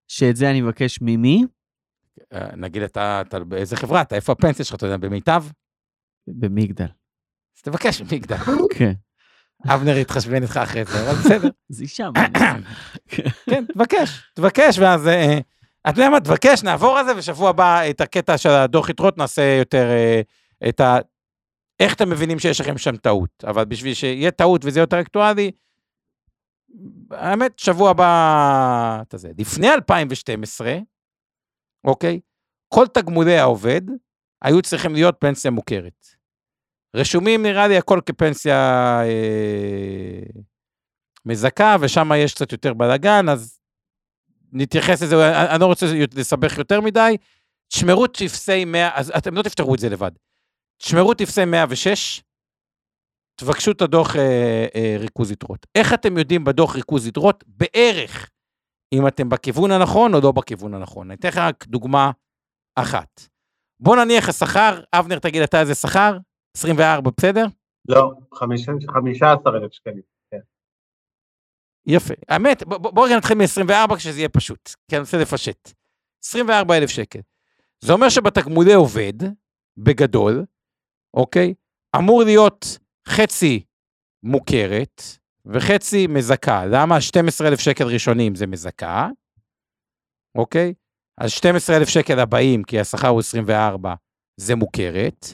שאת 0.08 0.36
זה 0.36 0.50
אני 0.50 0.60
מבקש 0.60 0.98
ממי? 1.02 1.44
אה, 2.32 2.56
נגיד 2.56 2.82
אתה, 2.82 3.22
אתה 3.28 3.38
באיזה 3.38 3.76
חברה, 3.76 4.02
אתה 4.02 4.16
איפה 4.16 4.32
הפנסיה 4.32 4.64
שלך, 4.64 4.74
אתה 4.74 4.86
יודע, 4.86 4.96
במיטב? 4.96 5.44
במגדל. 6.26 6.86
אז 7.56 7.62
תבקש 7.62 8.02
מגדל. 8.02 8.36
כן. 8.76 8.92
אבנר 9.66 9.96
יתחשבן 9.96 10.42
איתך 10.42 10.56
אחרי 10.56 10.84
זה, 10.84 11.10
אבל 11.10 11.18
בסדר. 11.18 11.48
זה 11.68 11.88
שם. 11.88 12.12
כן, 13.50 13.64
תבקש, 13.74 14.22
תבקש, 14.34 14.78
ואז... 14.78 15.08
אה, 15.08 15.38
אתה 15.88 16.00
יודע 16.00 16.10
מה, 16.10 16.20
תבקש, 16.20 16.62
נעבור 16.62 16.98
על 16.98 17.04
זה, 17.04 17.16
ושבוע 17.16 17.50
הבא 17.50 17.90
את 17.90 18.00
הקטע 18.00 18.38
של 18.38 18.48
הדוח 18.48 18.88
יתרות 18.88 19.18
נעשה 19.18 19.42
יותר 19.58 19.90
אה, 19.90 20.20
את 20.68 20.80
ה... 20.80 20.98
איך 21.80 21.94
אתם 21.94 22.10
מבינים 22.10 22.38
שיש 22.38 22.60
לכם 22.60 22.78
שם 22.78 22.96
טעות. 22.96 23.44
אבל 23.44 23.64
בשביל 23.64 23.94
שיהיה 23.94 24.30
טעות 24.30 24.64
וזה 24.64 24.80
יותר 24.80 25.00
אקטואלי, 25.00 25.50
האמת, 27.10 27.58
שבוע 27.58 27.90
הבא... 27.90 29.02
אתה 29.02 29.16
זה. 29.16 29.30
לפני 29.38 29.68
2012, 29.72 30.76
אוקיי? 31.86 32.20
כל 32.68 32.86
תגמולי 32.86 33.38
העובד 33.38 33.80
היו 34.42 34.62
צריכים 34.62 34.94
להיות 34.94 35.16
פנסיה 35.18 35.50
מוכרת. 35.50 36.06
רשומים, 36.96 37.42
נראה 37.42 37.68
לי, 37.68 37.76
הכל 37.76 38.00
כפנסיה 38.06 38.56
אה, 39.04 40.20
מזכה, 41.26 41.76
ושם 41.80 42.10
יש 42.16 42.34
קצת 42.34 42.52
יותר 42.52 42.74
בלאגן, 42.74 43.28
אז 43.28 43.60
נתייחס 44.52 45.02
לזה, 45.02 45.40
אני, 45.50 45.60
לא 45.60 45.66
רוצה 45.66 45.86
לסבך 46.14 46.58
יותר 46.58 46.80
מדי. 46.80 47.16
תשמרו 47.68 48.06
טפסי 48.06 48.64
100, 48.64 48.90
אז 48.98 49.12
אתם 49.18 49.34
לא 49.34 49.42
תפתרו 49.42 49.74
את 49.74 49.78
זה 49.78 49.88
לבד. 49.88 50.10
תשמרו 50.78 51.14
טפסי 51.14 51.44
106, 51.44 52.22
תבקשו 53.36 53.70
את 53.70 53.82
הדוח 53.82 54.16
אה, 54.16 54.66
אה, 54.74 54.96
ריכוז 54.98 55.30
יתרות. 55.30 55.66
איך 55.74 55.94
אתם 55.94 56.18
יודעים 56.18 56.44
בדוח 56.44 56.76
ריכוז 56.76 57.06
יתרות 57.06 57.44
בערך 57.46 58.30
אם 58.92 59.06
אתם 59.08 59.28
בכיוון 59.28 59.70
הנכון 59.70 60.14
או 60.14 60.20
לא 60.22 60.32
בכיוון 60.32 60.74
הנכון? 60.74 61.06
אני 61.10 61.18
אתן 61.20 61.28
לך 61.28 61.36
רק 61.38 61.66
דוגמה 61.66 62.10
אחת. 62.76 63.20
בוא 63.80 63.96
נניח 63.96 64.28
השכר, 64.28 64.82
אבנר, 64.92 65.18
תגיד 65.18 65.42
אתה 65.42 65.60
איזה 65.60 65.74
שכר? 65.74 66.16
24, 66.56 67.10
בסדר? 67.16 67.46
לא, 67.88 68.12
15,000 68.34 69.72
שקלים. 69.72 70.02
יפה. 71.88 72.14
האמת, 72.28 72.62
בוא, 72.64 72.78
בוא- 72.78 72.90
בוא 72.90 73.08
נתחיל 73.08 73.36
מ-24 73.38 73.96
כשזה 73.96 74.18
יהיה 74.18 74.28
פשוט, 74.28 74.70
כי 74.90 74.96
אני 74.96 75.00
רוצה 75.00 75.16
לפשט. 75.18 75.72
24,000 76.24 76.88
שקל. 76.90 77.18
זה 77.80 77.92
אומר 77.92 78.08
שבתגמולי 78.08 78.72
עובד, 78.74 79.12
בגדול, 79.76 80.44
אוקיי, 81.14 81.54
אמור 81.96 82.22
להיות 82.22 82.64
חצי 83.08 83.64
מוכרת, 84.22 85.02
וחצי 85.46 86.06
מזכה. 86.06 86.66
למה 86.66 87.00
12,000 87.00 87.60
שקל 87.60 87.84
ראשונים 87.84 88.34
זה 88.34 88.46
מזכה, 88.46 89.08
אוקיי? 90.34 90.74
אז 91.18 91.30
12,000 91.30 91.88
שקל 91.88 92.20
הבאים, 92.20 92.62
כי 92.62 92.80
השכר 92.80 93.08
הוא 93.08 93.20
24, 93.20 93.94
זה 94.36 94.54
מוכרת. 94.54 95.26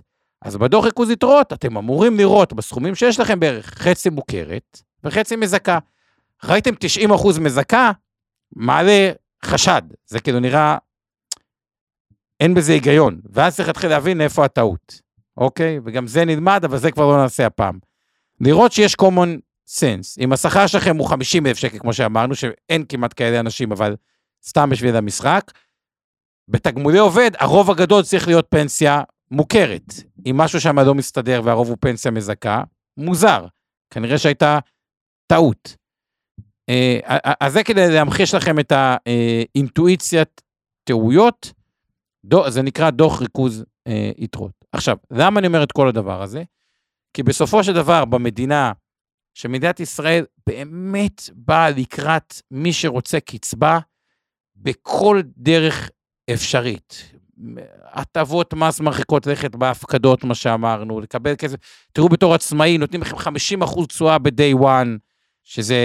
אז 0.42 0.56
בדוח 0.56 0.84
ריכוז 0.84 1.10
יתרות 1.10 1.52
אתם 1.52 1.76
אמורים 1.76 2.16
לראות 2.16 2.52
בסכומים 2.52 2.94
שיש 2.94 3.20
לכם 3.20 3.40
בערך 3.40 3.66
חצי 3.66 4.10
מוכרת 4.10 4.82
וחצי 5.04 5.36
מזכה. 5.36 5.78
ראיתם 6.44 6.74
90 6.78 7.10
אחוז 7.10 7.38
מזכה, 7.38 7.92
מעלה 8.56 9.12
חשד. 9.44 9.82
זה 10.06 10.20
כאילו 10.20 10.40
נראה, 10.40 10.76
אין 12.40 12.54
בזה 12.54 12.72
היגיון. 12.72 13.20
ואז 13.30 13.56
צריך 13.56 13.68
להתחיל 13.68 13.90
להבין 13.90 14.20
איפה 14.20 14.44
הטעות, 14.44 15.00
אוקיי? 15.36 15.80
וגם 15.84 16.06
זה 16.06 16.24
נלמד, 16.24 16.64
אבל 16.64 16.78
זה 16.78 16.90
כבר 16.90 17.06
לא 17.06 17.22
נעשה 17.22 17.46
הפעם. 17.46 17.78
לראות 18.40 18.72
שיש 18.72 18.94
common 19.02 19.51
sense. 19.78 20.20
אם 20.20 20.32
השכר 20.32 20.66
שלכם 20.66 20.96
הוא 20.96 21.08
50 21.08 21.46
אלף 21.46 21.56
שקל, 21.56 21.78
כמו 21.78 21.92
שאמרנו, 21.92 22.34
שאין 22.34 22.84
כמעט 22.88 23.14
כאלה 23.16 23.40
אנשים, 23.40 23.72
אבל 23.72 23.96
סתם 24.44 24.70
בשביל 24.70 24.96
המשחק, 24.96 25.52
בתגמולי 26.48 26.98
עובד, 26.98 27.30
הרוב 27.38 27.70
הגדול 27.70 28.02
צריך 28.02 28.26
להיות 28.26 28.46
פנסיה 28.50 29.02
מוכרת. 29.30 29.92
אם 30.26 30.36
משהו 30.36 30.60
שם 30.60 30.78
לא 30.78 30.94
מסתדר 30.94 31.40
והרוב 31.44 31.68
הוא 31.68 31.76
פנסיה 31.80 32.10
מזכה, 32.10 32.62
מוזר. 32.96 33.46
כנראה 33.90 34.18
שהייתה 34.18 34.58
טעות. 35.26 35.76
אה, 36.68 36.98
אז 37.40 37.52
זה 37.52 37.64
כדי 37.64 37.90
להמחיש 37.90 38.34
לכם 38.34 38.58
את 38.58 38.72
האינטואיציית 38.72 40.40
טעויות, 40.84 41.52
זה 42.48 42.62
נקרא 42.62 42.90
דוח 42.90 43.20
ריכוז 43.20 43.64
אה, 43.86 44.10
יתרות. 44.18 44.52
עכשיו, 44.72 44.96
למה 45.10 45.40
אני 45.40 45.46
אומר 45.46 45.62
את 45.62 45.72
כל 45.72 45.88
הדבר 45.88 46.22
הזה? 46.22 46.42
כי 47.14 47.22
בסופו 47.22 47.64
של 47.64 47.72
דבר, 47.72 48.04
במדינה, 48.04 48.72
שמדינת 49.34 49.80
ישראל 49.80 50.24
באמת 50.46 51.22
באה 51.34 51.70
לקראת 51.70 52.34
מי 52.50 52.72
שרוצה 52.72 53.20
קצבה 53.20 53.78
בכל 54.56 55.20
דרך 55.36 55.90
אפשרית. 56.32 57.12
הטבות 57.92 58.54
מס 58.54 58.80
מרחיקות 58.80 59.26
לכת 59.26 59.56
בהפקדות, 59.56 60.24
מה 60.24 60.34
שאמרנו, 60.34 61.00
לקבל 61.00 61.34
כסף. 61.36 61.56
תראו, 61.92 62.08
בתור 62.08 62.34
עצמאי, 62.34 62.78
נותנים 62.78 63.02
לכם 63.02 63.16
50 63.16 63.62
אחוז 63.62 63.86
תשואה 63.86 64.18
ב-day 64.18 64.60
one, 64.60 64.98
שזה 65.44 65.76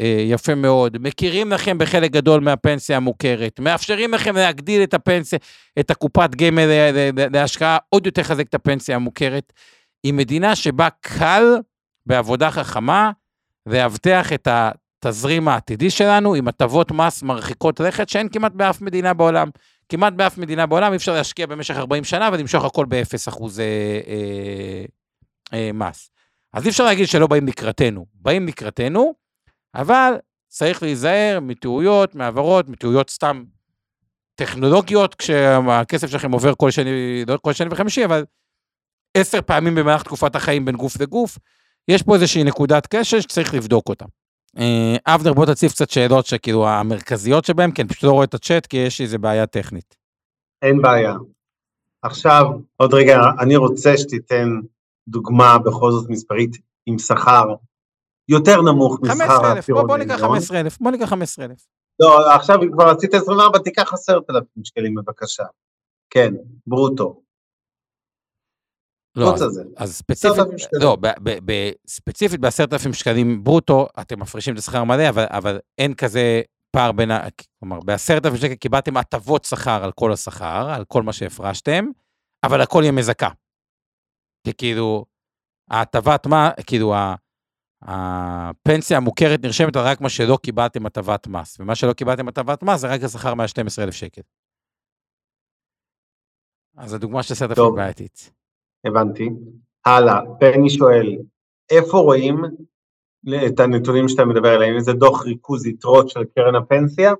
אה, 0.00 0.24
יפה 0.28 0.54
מאוד. 0.54 0.96
מכירים 1.00 1.52
לכם 1.52 1.78
בחלק 1.78 2.10
גדול 2.10 2.40
מהפנסיה 2.40 2.96
המוכרת, 2.96 3.60
מאפשרים 3.60 4.14
לכם 4.14 4.36
להגדיל 4.36 4.82
את 4.82 4.94
הפנסיה, 4.94 5.38
את 5.80 5.90
הקופת 5.90 6.34
גמל 6.34 6.66
להשקעה, 7.32 7.78
עוד 7.88 8.06
יותר 8.06 8.22
חזק 8.22 8.48
את 8.48 8.54
הפנסיה 8.54 8.96
המוכרת. 8.96 9.52
היא 10.04 10.14
מדינה 10.14 10.56
שבה 10.56 10.88
קל, 11.00 11.44
בעבודה 12.06 12.50
חכמה, 12.50 13.10
לאבטח 13.66 14.32
את 14.32 14.48
התזרים 14.50 15.48
העתידי 15.48 15.90
שלנו 15.90 16.34
עם 16.34 16.48
הטבות 16.48 16.90
מס 16.90 17.22
מרחיקות 17.22 17.80
לכת 17.80 18.08
שאין 18.08 18.28
כמעט 18.28 18.52
באף 18.52 18.80
מדינה 18.80 19.14
בעולם. 19.14 19.48
כמעט 19.88 20.12
באף 20.12 20.38
מדינה 20.38 20.66
בעולם 20.66 20.92
אי 20.92 20.96
אפשר 20.96 21.14
להשקיע 21.14 21.46
במשך 21.46 21.76
40 21.76 22.04
שנה 22.04 22.30
ולמשוך 22.32 22.64
הכל 22.64 22.86
ב-0 22.88 23.28
אחוז 23.28 23.60
אה, 23.60 23.64
אה, 24.06 24.84
אה, 25.52 25.70
מס. 25.72 26.10
אז 26.52 26.64
אי 26.64 26.70
אפשר 26.70 26.84
להגיד 26.84 27.08
שלא 27.08 27.26
באים 27.26 27.46
לקראתנו, 27.46 28.06
באים 28.14 28.46
לקראתנו, 28.46 29.14
אבל 29.74 30.12
צריך 30.48 30.82
להיזהר 30.82 31.38
מטעויות, 31.42 32.14
מעברות, 32.14 32.68
מטעויות 32.68 33.10
סתם 33.10 33.44
טכנולוגיות, 34.34 35.14
כשהכסף 35.14 36.10
שלכם 36.10 36.32
עובר 36.32 36.54
כל 36.54 36.70
שני, 36.70 37.24
לא 37.28 37.38
כל 37.42 37.52
שני 37.52 37.66
וחמישי, 37.70 38.04
אבל 38.04 38.24
עשר 39.16 39.42
פעמים 39.42 39.74
במהלך 39.74 40.02
תקופת 40.02 40.36
החיים 40.36 40.64
בין 40.64 40.76
גוף 40.76 41.00
לגוף, 41.00 41.38
יש 41.88 42.02
פה 42.02 42.14
איזושהי 42.14 42.44
נקודת 42.44 42.86
קשר 42.86 43.20
שצריך 43.20 43.54
לבדוק 43.54 43.88
אותה. 43.88 44.04
אה, 44.58 45.14
אבנר, 45.14 45.32
בוא 45.32 45.46
תציף 45.46 45.72
קצת 45.72 45.90
שאלות 45.90 46.26
שכאילו 46.26 46.68
המרכזיות 46.68 47.44
שבהן, 47.44 47.70
כי 47.70 47.82
אני 47.82 47.88
פשוט 47.88 48.04
לא 48.04 48.12
רואה 48.12 48.24
את 48.24 48.34
הצ'אט, 48.34 48.66
כי 48.66 48.76
יש 48.76 49.00
איזה 49.00 49.18
בעיה 49.18 49.46
טכנית. 49.46 49.96
אין 50.62 50.82
בעיה. 50.82 51.14
עכשיו, 52.02 52.44
עוד 52.76 52.94
רגע, 52.94 53.16
אני 53.40 53.56
רוצה 53.56 53.96
שתיתן 53.96 54.48
דוגמה 55.08 55.58
בכל 55.58 55.90
זאת 55.90 56.10
מספרית 56.10 56.56
עם 56.86 56.98
שכר 56.98 57.54
יותר 58.28 58.62
נמוך 58.62 58.98
משכר 59.02 59.14
15,000, 59.14 59.74
בוא, 59.74 59.82
בוא 59.82 59.96
ניקח 59.96 60.20
15,000, 60.20 60.78
בוא 60.80 60.90
ניקח 60.90 61.08
15,000. 61.08 61.56
לא, 62.00 62.34
עכשיו 62.34 62.62
אם 62.62 62.72
כבר 62.72 62.88
עשית 62.88 63.14
24, 63.14 63.58
תיקח 63.58 63.92
10,000 63.92 64.44
שקלים 64.64 64.94
בבקשה. 64.94 65.44
כן, 66.10 66.34
ברוטו. 66.66 67.20
לא, 69.16 69.34
אז, 69.34 69.60
אז 69.76 69.94
ספציפית, 69.94 70.38
לא, 70.72 70.96
ב, 70.96 71.06
ב, 71.22 71.38
ב, 71.44 71.70
ספציפית 71.86 72.40
ב-10,000 72.40 72.92
שקלים 72.92 73.44
ברוטו, 73.44 73.86
אתם 74.00 74.20
מפרישים 74.20 74.54
את 74.54 74.58
השכר 74.58 74.84
מלא, 74.84 75.08
אבל, 75.08 75.24
אבל 75.28 75.60
אין 75.78 75.94
כזה 75.94 76.42
פער 76.70 76.92
בין, 76.92 77.10
ה... 77.10 77.20
כלומר, 77.60 77.80
ב-10,000 77.80 78.36
שקל 78.36 78.54
קיבלתם 78.54 78.96
הטבות 78.96 79.44
שכר 79.44 79.84
על 79.84 79.92
כל 79.92 80.12
השכר, 80.12 80.70
על 80.70 80.84
כל 80.84 81.02
מה 81.02 81.12
שהפרשתם, 81.12 81.84
אבל 82.44 82.60
הכל 82.60 82.80
יהיה 82.82 82.92
מזכה. 82.92 83.28
כי 84.46 84.52
כאילו, 84.54 85.04
ההטבת 85.70 86.26
מה, 86.26 86.50
כאילו, 86.66 86.94
הפנסיה 87.82 88.96
המוכרת 88.96 89.40
נרשמת 89.42 89.76
על 89.76 89.86
רק 89.86 90.00
מה 90.00 90.08
שלא 90.08 90.38
קיבלתם 90.42 90.86
הטבת 90.86 91.26
מס, 91.26 91.60
ומה 91.60 91.74
שלא 91.74 91.92
קיבלתם 91.92 92.28
הטבת 92.28 92.62
מס 92.62 92.80
זה 92.80 92.86
רק 92.86 93.02
השכר 93.02 93.34
מה-12,000 93.34 93.92
שקל. 93.92 94.22
אז 96.76 96.94
הדוגמה 96.94 97.22
של 97.22 97.34
10,000 97.34 97.74
בעייתית. 97.76 98.30
הבנתי. 98.84 99.30
הלאה, 99.84 100.20
פני 100.40 100.70
שואל, 100.70 101.16
איפה 101.70 101.98
רואים 101.98 102.44
את 103.46 103.60
הנתונים 103.60 104.08
שאתה 104.08 104.24
מדבר 104.24 104.48
עליהם? 104.48 104.76
איזה 104.76 104.92
דוח 104.92 105.24
ריכוז 105.24 105.66
יתרות 105.66 106.08
של 106.08 106.24
קרן 106.34 106.54
הפנסיה? 106.54 107.12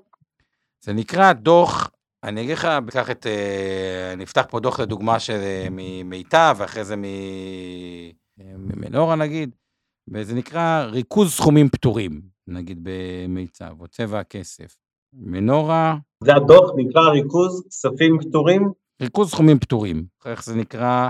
זה 0.81 0.93
נקרא 0.93 1.33
דוח, 1.33 1.91
אני 2.23 2.41
אגיד 2.41 2.53
לך, 2.53 2.67
קח 2.91 3.11
את, 3.11 3.27
אני 4.13 4.23
אפתח 4.23 4.45
פה 4.49 4.59
דוח 4.59 4.79
לדוגמה 4.79 5.19
של 5.19 5.39
ממיטב, 5.71 6.55
ואחרי 6.57 6.83
זה 6.83 6.95
ממנורה 8.37 9.15
נגיד, 9.15 9.55
וזה 10.07 10.35
נקרא 10.35 10.85
ריכוז 10.89 11.31
סכומים 11.31 11.69
פטורים, 11.69 12.21
נגיד 12.47 12.79
במיצב, 12.83 13.81
או 13.81 13.87
צבע 13.87 14.19
הכסף. 14.19 14.75
מנורה... 15.13 15.95
זה 16.23 16.35
הדוח 16.35 16.71
נקרא 16.77 17.01
ריכוז 17.01 17.63
כספים 17.69 18.17
פטורים? 18.21 18.71
ריכוז 19.01 19.31
סכומים 19.31 19.59
פטורים, 19.59 20.05
איך 20.25 20.43
זה 20.43 20.55
נקרא? 20.55 21.09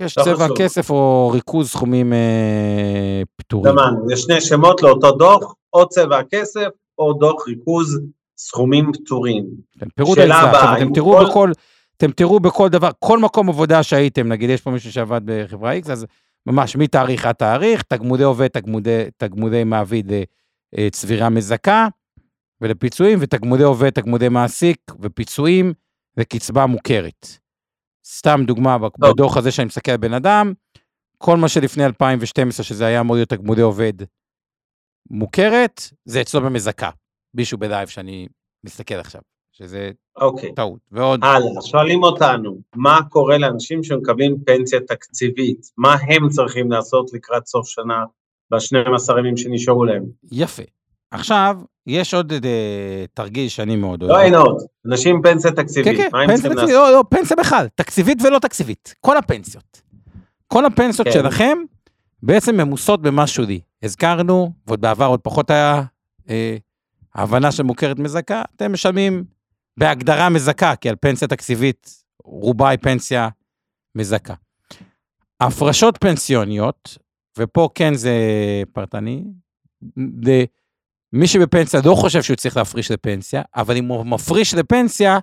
יש 0.00 0.18
לא 0.18 0.24
צבע 0.24 0.46
כסף 0.58 0.90
או 0.90 1.30
ריכוז 1.32 1.70
סכומים 1.70 2.12
אה, 2.12 3.22
פטורים. 3.36 3.74
דמן, 3.74 3.94
יש 4.12 4.20
שני 4.20 4.40
שמות 4.40 4.82
לאותו 4.82 5.12
דוח, 5.12 5.54
או 5.72 5.88
צבע 5.88 6.18
הכסף 6.18 6.68
או 6.98 7.12
דוח 7.12 7.48
ריכוז 7.48 8.00
סכומים 8.38 8.90
פטורים. 8.92 9.46
כן, 9.78 9.86
פירוט 9.94 10.18
ההצעה, 10.18 10.78
אתם 10.78 10.92
תראו 10.92 11.18
כל... 11.18 11.24
בכל, 11.24 11.52
אתם 11.96 12.10
תראו 12.10 12.40
בכל 12.40 12.68
דבר, 12.68 12.90
כל 12.98 13.18
מקום 13.18 13.48
עבודה 13.48 13.82
שהייתם, 13.82 14.28
נגיד 14.28 14.50
יש 14.50 14.60
פה 14.60 14.70
מישהו 14.70 14.92
שעבד 14.92 15.20
בחברה 15.24 15.78
X, 15.78 15.92
אז 15.92 16.06
ממש 16.46 16.76
מתאריך 16.76 17.26
עד 17.26 17.34
תאריך, 17.34 17.82
תגמודי 17.82 18.24
עובד, 18.24 18.48
תגמודי, 18.48 19.02
תגמודי 19.16 19.64
מעביד 19.64 20.12
לצבירה 20.72 21.24
אה, 21.24 21.30
מזכה 21.30 21.88
ולפיצויים, 22.60 23.18
ותגמודי 23.22 23.62
עובד, 23.62 23.90
תגמודי 23.90 24.28
מעסיק 24.28 24.78
ופיצויים 25.00 25.72
וקצבה 26.16 26.66
מוכרת. 26.66 27.39
סתם 28.18 28.40
דוגמה, 28.46 28.76
בדוח 28.98 29.36
הזה 29.36 29.50
שאני 29.50 29.66
מסתכל 29.66 29.90
על 29.90 29.96
בן 29.96 30.14
אדם, 30.14 30.52
כל 31.18 31.36
מה 31.36 31.48
שלפני 31.48 31.84
2012, 31.84 32.64
שזה 32.64 32.86
היה 32.86 33.00
אמור 33.00 33.16
להיות 33.16 33.28
תגמודי 33.28 33.60
עובד 33.62 33.92
מוכרת, 35.10 35.80
זה 36.04 36.20
אצלו 36.20 36.40
במזכה. 36.40 36.90
מישהו 37.34 37.58
בלייב 37.58 37.88
שאני 37.88 38.28
מסתכל 38.64 38.94
עכשיו, 38.94 39.20
שזה 39.52 39.90
אוקיי. 40.16 40.54
טעות. 40.54 40.80
ועוד... 40.90 41.24
הלאה, 41.24 41.62
שואלים 41.62 42.02
אותנו, 42.02 42.58
מה 42.76 42.98
קורה 43.08 43.38
לאנשים 43.38 43.82
שמקבלים 43.82 44.36
פנסיה 44.46 44.80
תקציבית? 44.80 45.66
מה 45.76 45.94
הם 45.94 46.28
צריכים 46.28 46.70
לעשות 46.72 47.12
לקראת 47.12 47.46
סוף 47.46 47.68
שנה 47.68 48.04
ב-12 48.50 49.18
ימים 49.18 49.36
שנשארו 49.36 49.84
להם? 49.84 50.04
יפה. 50.32 50.62
עכשיו, 51.10 51.58
יש 51.86 52.14
עוד 52.14 52.32
uh, 52.32 52.36
תרגיל 53.14 53.48
שאני 53.48 53.76
מאוד 53.76 54.02
אוהב. 54.02 54.12
לא 54.12 54.20
אין 54.20 54.34
עוד, 54.34 54.62
אנשים 54.86 55.22
פנסיה 55.22 55.52
תקציבית, 55.52 55.96
כן, 55.96 56.10
כן, 56.10 56.26
פנסיה 56.26 56.50
תקציבית, 56.50 56.74
לא, 56.74 56.92
לא, 56.92 57.04
פנסיה 57.08 57.36
בכלל, 57.36 57.66
תקציבית 57.74 58.22
ולא 58.22 58.38
תקציבית, 58.38 58.94
כל 59.00 59.16
הפנסיות. 59.16 59.82
כל 60.46 60.64
הפנסיות 60.64 61.08
כן. 61.08 61.12
שלכם 61.12 61.58
בעצם 62.22 62.56
ממוסות 62.56 63.02
במשהו 63.02 63.44
לי. 63.44 63.60
הזכרנו, 63.82 64.52
ועוד 64.66 64.80
בעבר 64.80 65.06
עוד 65.06 65.20
פחות 65.20 65.50
היה 65.50 65.82
אה, 66.30 66.56
ההבנה 67.14 67.52
שמוכרת 67.52 67.98
מזכה, 67.98 68.42
אתם 68.56 68.72
משלמים 68.72 69.24
בהגדרה 69.76 70.28
מזכה, 70.28 70.76
כי 70.76 70.88
על 70.88 70.96
פנסיה 71.00 71.28
תקציבית 71.28 72.02
רובה 72.24 72.68
היא 72.68 72.78
פנסיה 72.82 73.28
מזכה. 73.94 74.34
הפרשות 75.40 75.98
פנסיוניות, 76.00 76.98
ופה 77.38 77.68
כן 77.74 77.94
זה 77.94 78.14
פרטני, 78.72 79.24
זה 80.24 80.44
מי 81.12 81.26
שבפנסיה 81.26 81.80
לא 81.84 81.94
חושב 81.94 82.22
שהוא 82.22 82.36
צריך 82.36 82.56
להפריש 82.56 82.90
לפנסיה, 82.90 83.42
אבל 83.56 83.76
אם 83.76 83.84
הוא 83.84 84.06
מפריש 84.06 84.54
לפנסיה, 84.54 85.18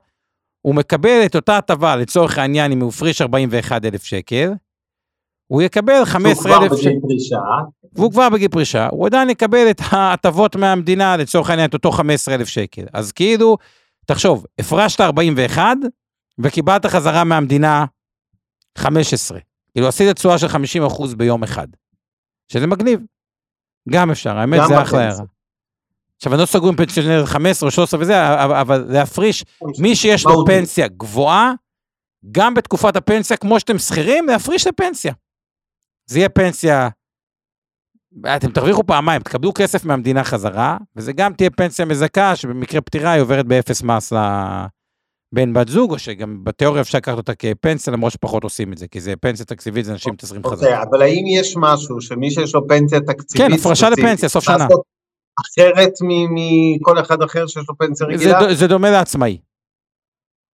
הוא 0.61 0.75
מקבל 0.75 1.21
את 1.25 1.35
אותה 1.35 1.57
הטבה, 1.57 1.95
לצורך 1.95 2.37
העניין, 2.37 2.71
אם 2.71 2.81
הוא 2.81 2.89
הפריש 2.89 3.21
41,000 3.21 4.03
שקל, 4.03 4.53
הוא 5.47 5.61
יקבל 5.61 5.93
שהוא 5.95 6.05
15,000 6.05 6.67
כבר 6.67 6.77
שקל. 6.77 6.91
והוא 7.93 8.11
כבר 8.11 8.29
בגיל 8.29 8.47
פרישה, 8.47 8.87
הוא 8.91 9.05
עדיין 9.05 9.29
יקבל 9.29 9.69
את 9.69 9.81
ההטבות 9.91 10.55
מהמדינה, 10.55 11.17
לצורך 11.17 11.49
העניין, 11.49 11.69
את 11.69 11.73
אותו 11.73 11.91
15,000 11.91 12.47
שקל. 12.47 12.85
אז 12.93 13.11
כאילו, 13.11 13.57
תחשוב, 14.05 14.45
הפרשת 14.59 15.01
41, 15.01 15.77
וקיבלת 16.39 16.85
חזרה 16.85 17.23
מהמדינה 17.23 17.85
15. 18.77 19.39
כאילו, 19.71 19.87
עשית 19.87 20.15
תשואה 20.15 20.37
של 20.37 20.47
50% 20.47 21.15
ביום 21.15 21.43
אחד. 21.43 21.67
שזה 22.51 22.67
מגניב. 22.67 22.99
גם 23.89 24.11
אפשר, 24.11 24.37
האמת, 24.37 24.59
גם 24.59 24.67
זה 24.67 24.81
אחלה. 24.81 24.99
הערה. 24.99 25.36
עכשיו, 26.17 26.33
אני 26.33 26.41
לא 26.41 26.45
סגור 26.45 26.69
עם 26.69 26.75
פנסיונר 26.75 27.25
15 27.25 27.67
או 27.67 27.71
13 27.71 27.99
וזה, 27.99 28.43
אבל, 28.43 28.85
להפריש, 28.89 29.45
מי 29.79 29.95
שיש 29.95 30.25
לו. 30.25 30.45
פנסיה 30.45 30.87
גבוהה, 30.87 31.53
גם 32.31 32.53
בתקופת 32.53 32.95
הפנסיה, 32.95 33.37
כמו 33.37 33.59
שאתם 33.59 33.77
שכירים, 33.77 34.27
להפריש 34.27 34.67
לפנסיה. 34.67 35.13
זה 36.09 36.19
יהיה 36.19 36.29
פנסיה, 36.29 36.89
אתם 38.35 38.51
תרוויחו 38.51 38.83
פעמיים, 38.83 39.21
תקבלו 39.21 39.51
כסף 39.53 39.85
מהמדינה 39.85 40.23
חזרה, 40.23 40.77
וזה 40.95 41.13
גם 41.13 41.33
תהיה 41.33 41.49
פנסיה 41.49 41.85
מזכה, 41.85 42.35
שבמקרה 42.35 42.81
פטירה 42.81 43.11
היא 43.11 43.21
עוברת 43.21 43.45
באפס 43.45 43.83
מס 43.83 44.13
לבן 44.13 45.53
בת 45.53 45.67
זוג, 45.67 45.91
או 45.91 45.99
שגם 45.99 46.43
בתיאוריה 46.43 46.81
אפשר 46.81 46.97
לקחת 46.97 47.17
אותה 47.17 47.35
כפנסיה, 47.35 47.93
למרות 47.93 48.13
שפחות 48.13 48.43
עושים 48.43 48.73
את 48.73 48.77
זה, 48.77 48.87
כי 48.87 48.99
זה 48.99 49.13
פנסיה 49.21 49.45
תקציבית, 49.45 49.85
זה 49.85 49.91
אנשים 49.91 50.13
מתזרים 50.13 50.43
חזרה. 50.43 50.69
אוקיי, 50.69 50.83
אבל 50.89 51.01
האם 51.01 51.23
יש 51.39 51.55
משהו 51.57 52.01
שמי 52.01 52.31
שיש 52.31 52.55
לו 52.55 52.67
פנסיה 52.67 52.99
תקציבית 52.99 53.47
כן, 53.47 53.53
הפרשה 53.53 53.89
לפנסיה, 53.89 54.29
סוף 54.29 54.43
שנה. 54.43 54.67
אחרת 55.41 55.93
מכל 56.29 56.99
אחד 56.99 57.21
אחר 57.21 57.47
שיש 57.47 57.69
לו 57.69 57.77
פנסיה 57.77 58.07
זה, 58.07 58.13
רגילה? 58.13 58.39
ד- 58.51 58.53
זה 58.53 58.67
דומה 58.67 58.91
לעצמאי, 58.91 59.37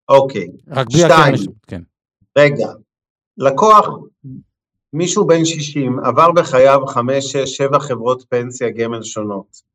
אוקיי, 0.09 0.47
רק 0.67 0.88
בלי 0.91 0.99
שתיים. 0.99 1.36
כן. 1.67 1.81
רגע, 2.38 2.67
לקוח, 3.38 3.88
מישהו 4.93 5.27
בן 5.27 5.45
60, 5.45 5.99
עבר 5.99 6.31
בחייו 6.31 6.88
5, 6.88 7.31
6, 7.31 7.38
7 7.57 7.79
חברות 7.79 8.23
פנסיה 8.29 8.69
גמל 8.69 9.03
שונות. 9.03 9.73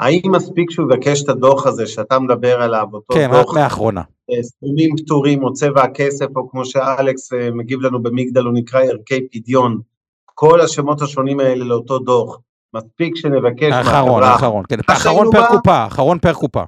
האם 0.00 0.20
מספיק 0.36 0.70
שהוא 0.70 0.92
יבקש 0.92 1.22
את 1.24 1.28
הדוח 1.28 1.66
הזה 1.66 1.86
שאתה 1.86 2.18
מדבר 2.18 2.62
עליו, 2.62 2.86
אותו 2.92 3.14
כן, 3.14 3.30
רק 3.32 3.44
דוח, 3.46 3.54
מהאחרונה. 3.54 4.02
אה, 4.30 4.42
סכומים 4.42 4.96
פטורים 4.96 5.44
או 5.44 5.52
צבע 5.52 5.82
הכסף, 5.82 6.26
או 6.36 6.50
כמו 6.50 6.64
שאלכס 6.64 7.32
אה, 7.32 7.50
מגיב 7.50 7.80
לנו 7.80 8.02
במגדל, 8.02 8.42
הוא 8.44 8.54
נקרא 8.54 8.80
ערכי 8.80 9.28
פדיון, 9.28 9.80
כל 10.24 10.60
השמות 10.60 11.02
השונים 11.02 11.40
האלה 11.40 11.64
לאותו 11.64 11.98
דוח, 11.98 12.38
מספיק 12.74 13.16
שנבקש 13.16 13.72
האחרון, 13.72 14.22
האחרון, 14.22 14.64
כן, 14.68 14.76
האחרון 14.88 15.30
פר 15.32 15.46
קופה, 15.46 15.72
האחרון 15.72 16.18
פר 16.18 16.32
קופה. 16.32 16.62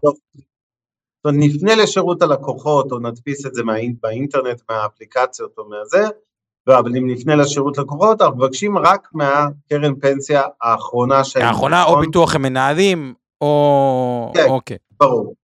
זאת 1.27 1.35
נפנה 1.39 1.75
לשירות 1.75 2.23
הלקוחות, 2.23 2.93
או 2.93 2.99
נדפיס 2.99 3.47
את 3.47 3.55
זה 3.55 3.63
באינטרנט, 4.01 4.63
מהאפליקציות 4.71 5.59
או 5.59 5.69
מהזה, 5.69 6.09
אבל 6.69 6.97
אם 6.97 7.11
נפנה 7.11 7.37
לשירות 7.37 7.79
לקוחות, 7.79 8.23
אנחנו 8.23 8.37
מבקשים 8.37 8.79
רק 8.79 9.09
מהקרן 9.13 9.95
פנסיה 10.01 10.43
האחרונה 10.63 11.25
שהיינו. 11.25 11.49
האחרונה, 11.49 11.85
או 11.85 11.91
נכון? 11.91 12.07
ביטוח 12.07 12.35
המנהלים, 12.35 13.15
או... 13.41 14.33
כן. 14.35 14.47
אוקיי. 14.49 14.77
ברור. 15.01 15.35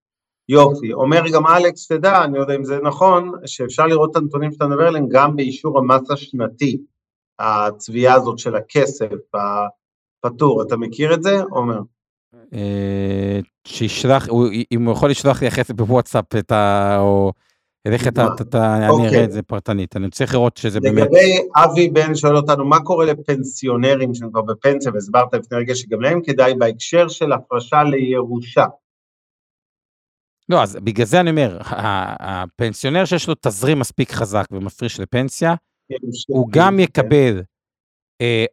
יופי. 0.49 0.93
אומר 0.93 1.23
גם 1.35 1.47
אלכס, 1.47 1.89
תדע, 1.89 2.25
אני 2.25 2.35
לא 2.35 2.41
יודע 2.41 2.55
אם 2.55 2.65
זה 2.65 2.79
נכון, 2.83 3.33
שאפשר 3.47 3.87
לראות 3.87 4.11
את 4.11 4.17
הנתונים 4.17 4.53
שאתה 4.53 4.67
מדבר 4.67 4.87
עליהם 4.87 5.07
גם 5.09 5.37
באישור 5.37 5.79
המס 5.79 6.11
השנתי, 6.11 6.79
הצביעה 7.39 8.15
הזאת 8.15 8.39
של 8.39 8.57
הכסף 8.57 9.35
הפטור. 10.25 10.63
אתה 10.63 10.77
מכיר 10.77 11.15
את 11.15 11.23
זה, 11.23 11.43
עומר? 11.51 11.81
אה, 12.55 13.41
שישלח, 13.67 14.29
אם 14.73 14.85
הוא 14.85 14.93
יכול 14.93 15.11
לשלוח 15.11 15.43
לי 15.43 15.49
אחרי 15.49 15.65
זה 15.65 15.75
בוואטסאפ 15.75 16.37
את 16.37 16.53
ה... 16.53 16.97
או... 17.01 17.33
איך 17.93 18.09
אתה, 18.09 18.27
אני 18.55 18.89
אוקיי. 18.89 19.09
אראה 19.09 19.25
את 19.25 19.33
זה 19.33 19.43
פרטנית, 19.43 19.97
אני 19.97 20.11
צריך 20.11 20.35
לראות 20.35 20.57
שזה 20.57 20.81
באמת... 20.81 21.03
לגבי 21.03 21.39
אבי 21.57 21.89
בן 21.89 22.15
שואל 22.15 22.37
אותנו, 22.37 22.65
מה 22.65 22.81
קורה 22.81 23.07
לפנסיונרים 23.07 24.15
שהם 24.15 24.31
כבר 24.31 24.43
בפנסיה, 24.43 24.93
והסברת 24.93 25.35
לפני 25.35 25.59
רגע 25.59 25.75
שגם 25.75 26.01
להם 26.01 26.21
כדאי 26.23 26.55
בהקשר 26.55 27.09
של 27.09 27.33
הפרשה 27.33 27.83
לירושה. 27.83 28.65
לא, 30.49 30.63
אז 30.63 30.79
בגלל 30.85 31.07
זה 31.07 31.21
אני 31.21 31.31
אומר, 31.31 31.59
הפנסיונר 32.21 33.05
שיש 33.05 33.29
לו 33.29 33.35
תזרים 33.41 33.79
מספיק 33.79 34.13
חזק 34.13 34.45
ומפריש 34.51 35.01
לפנסיה, 35.01 35.55
הוא 36.29 36.49
גם 36.51 36.81
יקבל 36.81 37.37
אה, 37.39 37.43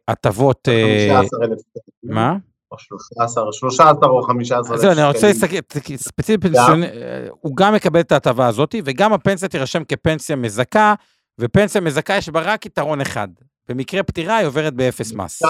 הטבות... 0.08 0.68
אה, 0.68 1.22
15,000 1.22 1.58
שקל. 1.58 1.80
מה? 2.02 2.36
או 2.72 2.78
13, 2.78 3.52
13 3.52 4.08
או 4.08 4.22
15 4.22 4.74
אלף 4.74 4.80
זהו, 4.80 4.92
אני 4.92 5.04
רוצה 5.04 5.34
שקלים. 5.34 5.62
להסתכל, 5.74 5.96
ספציפית 5.96 6.54
אה, 6.54 7.26
הוא 7.40 7.56
גם 7.56 7.74
מקבל 7.74 8.00
את 8.00 8.12
ההטבה 8.12 8.46
הזאת, 8.46 8.74
וגם 8.84 9.12
הפנסיה 9.12 9.48
תירשם 9.48 9.84
כפנסיה 9.84 10.36
מזכה, 10.36 10.94
ופנסיה 11.40 11.80
מזכה 11.80 12.16
יש 12.16 12.28
בה 12.28 12.40
רק 12.44 12.66
יתרון 12.66 13.00
אחד. 13.00 13.28
במקרה 13.68 14.02
פטירה 14.02 14.36
היא 14.36 14.46
עוברת 14.46 14.74
באפס 14.74 15.12
מס. 15.12 15.42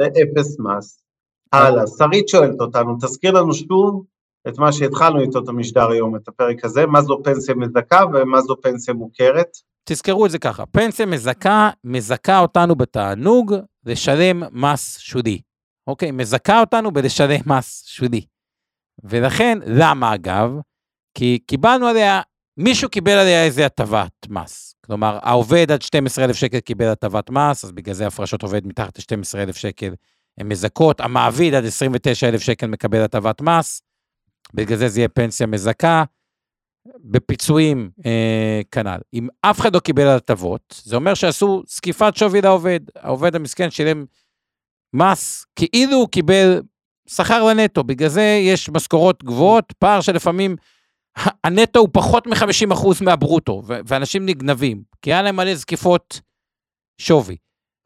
זה 0.00 0.06
אפס 0.06 0.56
מס. 0.60 1.02
הלאה, 1.52 1.86
שרית 1.98 2.28
שואלת 2.28 2.60
אותנו, 2.60 2.96
תזכיר 3.00 3.32
לנו 3.32 3.54
שוב 3.54 4.04
את 4.48 4.58
מה 4.58 4.72
שהתחלנו 4.72 5.20
איתו 5.20 5.38
את 5.38 5.48
המשדר 5.48 5.90
היום, 5.90 6.16
את 6.16 6.28
הפרק 6.28 6.64
הזה, 6.64 6.86
מה 6.86 7.02
זו 7.02 7.20
פנסיה 7.24 7.54
מזכה 7.54 8.04
ומה 8.14 8.40
זו 8.40 8.56
פנסיה 8.62 8.94
מוכרת. 8.94 9.48
תזכרו 9.84 10.26
את 10.26 10.30
זה 10.30 10.38
ככה, 10.38 10.66
פנסיה 10.66 11.06
מזכה, 11.06 11.70
מזכה 11.84 12.38
אותנו 12.38 12.74
בתענוג 12.74 13.54
לשלם 13.86 14.42
מס 14.52 14.98
שולי. 14.98 15.40
אוקיי? 15.86 16.10
מזכה 16.10 16.60
אותנו 16.60 16.90
בלשלם 16.90 17.40
מס 17.46 17.84
שולי. 17.86 18.26
ולכן, 19.04 19.58
למה 19.66 20.14
אגב? 20.14 20.50
כי 21.14 21.38
קיבלנו 21.46 21.86
עליה, 21.86 22.20
מישהו 22.56 22.88
קיבל 22.90 23.12
עליה 23.12 23.44
איזה 23.44 23.66
הטבת 23.66 24.26
מס. 24.28 24.74
כלומר, 24.86 25.18
העובד 25.22 25.70
עד 25.70 25.82
12,000 25.82 26.36
שקל 26.36 26.60
קיבל 26.60 26.88
הטבת 26.88 27.30
מס, 27.30 27.64
אז 27.64 27.72
בגלל 27.72 27.94
זה 27.94 28.06
הפרשות 28.06 28.42
עובד 28.42 28.66
מתחת 28.66 28.98
ל-12,000 28.98 29.52
שקל 29.52 29.94
הן 30.38 30.48
מזכות. 30.48 31.00
המעביד 31.00 31.54
עד 31.54 31.64
29,000 31.64 32.40
שקל 32.40 32.66
מקבל 32.66 33.00
הטבת 33.02 33.40
מס, 33.40 33.82
בגלל 34.54 34.78
זה 34.78 34.88
זה 34.88 35.00
יהיה 35.00 35.08
פנסיה 35.08 35.46
מזכה. 35.46 36.04
בפיצויים 36.86 37.90
אה, 38.06 38.60
כנ"ל. 38.70 39.00
אם 39.14 39.28
אף 39.40 39.60
אחד 39.60 39.74
לא 39.74 39.80
קיבל 39.80 40.08
הטבות, 40.08 40.82
זה 40.84 40.96
אומר 40.96 41.14
שעשו 41.14 41.62
זקיפת 41.66 42.16
שווי 42.16 42.40
לעובד. 42.40 42.80
העובד 42.96 43.36
המסכן 43.36 43.70
שילם 43.70 44.04
מס 44.94 45.46
כאילו 45.56 45.96
הוא 45.96 46.08
קיבל 46.08 46.62
שכר 47.08 47.44
לנטו, 47.44 47.84
בגלל 47.84 48.08
זה 48.08 48.40
יש 48.42 48.70
משכורות 48.70 49.24
גבוהות, 49.24 49.72
פער 49.78 50.00
שלפעמים 50.00 50.56
הנטו 51.44 51.80
הוא 51.80 51.88
פחות 51.92 52.26
מ-50% 52.26 52.86
מהברוטו, 53.04 53.62
ואנשים 53.66 54.26
נגנבים, 54.26 54.82
כי 55.02 55.12
היה 55.12 55.22
להם 55.22 55.36
מלא 55.36 55.54
זקיפות 55.54 56.20
שווי. 57.00 57.36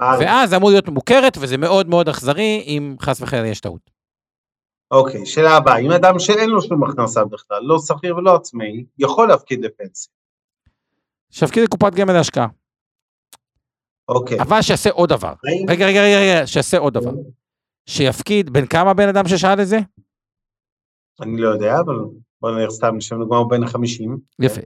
הלאה. 0.01 0.21
ואז 0.21 0.55
אמור 0.55 0.71
להיות 0.71 0.89
מוכרת, 0.89 1.37
וזה 1.41 1.57
מאוד 1.57 1.89
מאוד 1.89 2.09
אכזרי 2.09 2.65
אם 2.67 2.97
חס 3.01 3.21
וחלילה 3.21 3.49
יש 3.49 3.61
טעות. 3.61 3.96
אוקיי, 4.91 5.27
שאלה 5.27 5.57
הבאה, 5.57 5.79
אם 5.79 5.91
אדם 5.91 6.19
שאין 6.19 6.51
לו 6.51 6.63
שום 6.63 6.85
הכנסה 6.85 7.25
בכלל, 7.25 7.63
לא 7.63 7.79
שכיר 7.79 8.17
ולא 8.17 8.35
עצמאי, 8.37 8.85
יכול 8.99 9.29
להפקיד 9.29 9.65
לפנסיה. 9.65 10.13
שיפקיד 11.31 11.63
לקופת 11.65 11.95
גמל 11.95 12.13
להשקעה. 12.13 12.47
אוקיי. 14.09 14.41
אבל 14.41 14.63
שיעשה 14.63 14.91
עוד 14.91 15.09
דבר. 15.09 15.29
האם- 15.45 15.67
רגע, 15.71 15.87
רגע, 15.87 16.01
רגע, 16.03 16.19
רגע, 16.21 16.47
שיעשה 16.47 16.79
עוד 16.79 16.95
דבר. 16.95 17.13
שיפקיד, 17.89 18.51
בין 18.51 18.67
כמה 18.67 18.95
בן 18.95 19.09
אדם 19.09 19.29
ששאל 19.29 19.61
את 19.63 19.67
זה? 19.69 19.79
אני 21.21 21.37
לא 21.41 21.49
יודע, 21.49 21.81
אבל 21.81 21.95
בוא 22.41 22.51
נלך 22.51 22.71
סתם, 22.71 22.97
לשם 22.97 23.19
דוגמה 23.19 23.37
הוא 23.37 23.51
בן 23.51 23.63
ה-50. 23.63 24.11
יפה. 24.43 24.61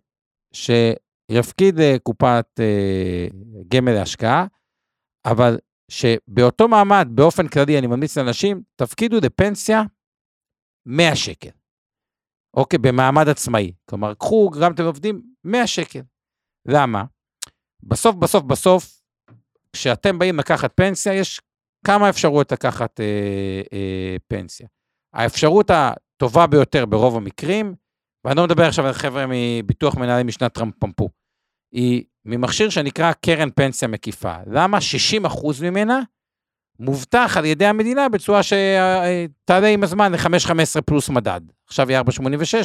שיפקיד 0.53 1.81
לקופת 1.81 2.47
אה, 2.61 3.27
גמל 3.69 3.93
להשקעה, 3.93 4.47
אבל 5.25 5.59
שבאותו 5.91 6.69
מעמד, 6.69 7.09
באופן 7.11 7.49
כללי, 7.49 7.79
אני 7.79 7.87
ממליץ 7.87 8.19
לאנשים, 8.19 8.63
תפקידו 8.77 9.17
לפנסיה 9.23 9.83
100 10.91 11.17
שקל. 11.17 11.51
אוקיי, 12.57 12.79
במעמד 12.79 13.29
עצמאי. 13.29 13.73
כלומר, 13.91 14.15
קחו, 14.15 14.51
גם 14.61 14.73
אתם 14.73 14.85
עובדים, 14.85 15.23
100 15.45 15.67
שקל. 15.67 16.01
למה? 16.67 17.05
בסוף, 17.83 18.17
בסוף, 18.17 18.45
בסוף, 18.45 19.01
כשאתם 19.73 20.19
באים 20.19 20.39
לקחת 20.39 20.73
פנסיה, 20.75 21.15
יש 21.15 21.41
כמה 21.87 22.09
אפשרויות 22.09 22.53
לקחת 22.53 23.01
אה, 23.01 23.63
אה, 23.73 24.17
פנסיה. 24.29 24.67
האפשרות 25.15 25.71
הטובה 25.71 26.47
ביותר 26.47 26.87
ברוב 26.87 27.17
המקרים, 27.17 27.75
ואני 28.25 28.37
לא 28.37 28.45
מדבר 28.45 28.67
עכשיו 28.67 28.87
על 28.87 28.93
חבר'ה 28.93 29.25
מביטוח 29.29 29.95
מנהלים 29.95 30.27
משנת 30.27 30.55
טרמפמפו, 30.55 31.09
היא 31.73 32.05
ממכשיר 32.25 32.71
שנקרא 32.71 33.13
קרן 33.13 33.51
פנסיה 33.51 33.89
מקיפה. 33.89 34.35
למה? 34.47 34.79
60% 35.25 35.63
ממנה 35.63 36.01
מובטח 36.81 37.37
על 37.37 37.45
ידי 37.45 37.67
המדינה 37.67 38.09
בצורה 38.09 38.41
שתעלה 38.43 39.67
עם 39.67 39.83
הזמן 39.83 40.13
ל-5.15 40.13 40.81
פלוס 40.87 41.09
מדד. 41.09 41.41
עכשיו 41.67 41.89
היא 41.89 41.99
4.86, 41.99 42.05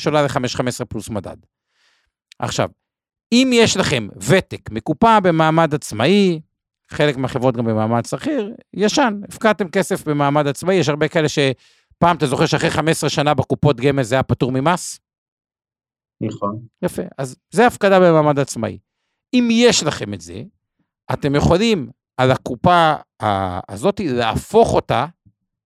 עולה 0.06 0.24
ל-5.15 0.24 0.86
פלוס 0.86 1.10
מדד. 1.10 1.38
עכשיו, 2.40 2.70
אם 3.32 3.50
יש 3.54 3.78
לכם 3.78 4.08
ותק 4.30 4.70
מקופה 4.72 5.20
במעמד 5.20 5.74
עצמאי, 5.74 6.40
חלק 6.90 7.18
מהחברות 7.18 7.58
גם 7.58 7.66
במעמד 7.66 8.06
שכיר, 8.06 8.56
ישן, 8.74 9.22
הפקדתם 9.30 9.70
כסף 9.70 10.08
במעמד 10.08 10.48
עצמאי, 10.48 10.76
יש 10.76 10.90
הרבה 10.90 11.08
כאלה 11.08 11.28
שפעם, 11.30 12.16
אתה 12.18 12.28
זוכר 12.28 12.46
שאחרי 12.46 12.70
15 12.70 13.10
שנה 13.10 13.34
בקופות 13.34 13.80
גמל 13.80 14.04
זה 14.04 14.16
היה 14.16 14.24
פטור 14.24 14.52
ממס? 14.52 15.00
נכון. 16.22 16.60
יפה. 16.82 17.02
אז 17.18 17.36
זה 17.52 17.68
הפקדה 17.68 18.00
במעמד 18.00 18.40
עצמאי. 18.40 18.78
אם 19.34 19.48
יש 19.52 19.84
לכם 19.84 20.14
את 20.14 20.22
זה, 20.22 20.44
אתם 21.14 21.36
יכולים 21.36 21.90
על 22.18 22.32
הקופה 22.32 22.94
הזאת, 23.70 24.00
להפוך 24.00 24.74
אותה 24.74 25.06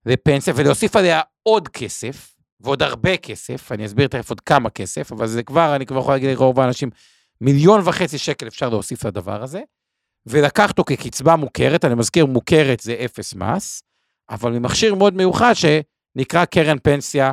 לפנסיה 0.05 0.53
ולהוסיף 0.57 0.95
עליה 0.95 1.21
עוד 1.43 1.67
כסף, 1.67 2.35
ועוד 2.59 2.83
הרבה 2.83 3.17
כסף, 3.17 3.71
אני 3.71 3.85
אסביר 3.85 4.07
תכף 4.07 4.29
עוד 4.29 4.39
כמה 4.39 4.69
כסף, 4.69 5.11
אבל 5.11 5.27
זה 5.27 5.43
כבר, 5.43 5.75
אני 5.75 5.85
כבר 5.85 5.99
יכול 5.99 6.13
להגיד 6.13 6.29
לרוב 6.29 6.59
האנשים, 6.59 6.89
מיליון 7.41 7.81
וחצי 7.85 8.17
שקל 8.17 8.47
אפשר 8.47 8.69
להוסיף 8.69 9.05
לדבר 9.05 9.43
הזה, 9.43 9.61
ולקחת 10.25 10.69
אותו 10.69 10.83
כקצבה 10.83 11.35
מוכרת, 11.35 11.85
אני 11.85 11.95
מזכיר, 11.95 12.25
מוכרת 12.25 12.79
זה 12.79 12.95
אפס 13.05 13.35
מס, 13.35 13.83
אבל 14.29 14.51
ממכשיר 14.51 14.95
מאוד 14.95 15.13
מיוחד 15.13 15.53
שנקרא 15.53 16.45
קרן 16.45 16.77
פנסיה 16.83 17.31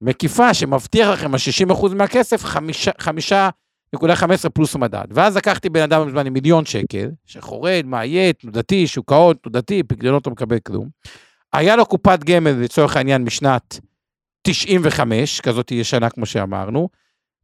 מקיפה, 0.00 0.54
שמבטיח 0.54 1.08
לכם 1.08 1.34
ה-60% 1.34 1.94
מהכסף, 1.94 2.44
חמישה, 2.98 3.50
5.15 3.96 4.48
פלוס 4.48 4.76
מדד. 4.76 5.04
ואז 5.10 5.36
לקחתי 5.36 5.68
בן 5.68 5.82
אדם 5.82 6.06
בזמן 6.06 6.26
עם 6.26 6.32
מיליון 6.32 6.64
שקל, 6.64 7.10
שחורד, 7.26 7.82
מאיית, 7.86 8.38
תנודתי, 8.38 8.86
שוק 8.86 9.12
ההון, 9.12 9.34
תנודתי, 9.34 9.82
פקדונות 9.82 10.26
לא 10.26 10.32
מקבל 10.32 10.58
כלום. 10.58 10.88
היה 11.52 11.76
לו 11.76 11.86
קופת 11.86 12.24
גמל, 12.24 12.50
לצורך 12.50 12.96
העניין, 12.96 13.24
משנת 13.24 13.80
95, 14.42 15.40
כזאת 15.40 15.70
ישנה 15.70 16.10
כמו 16.10 16.26
שאמרנו. 16.26 16.88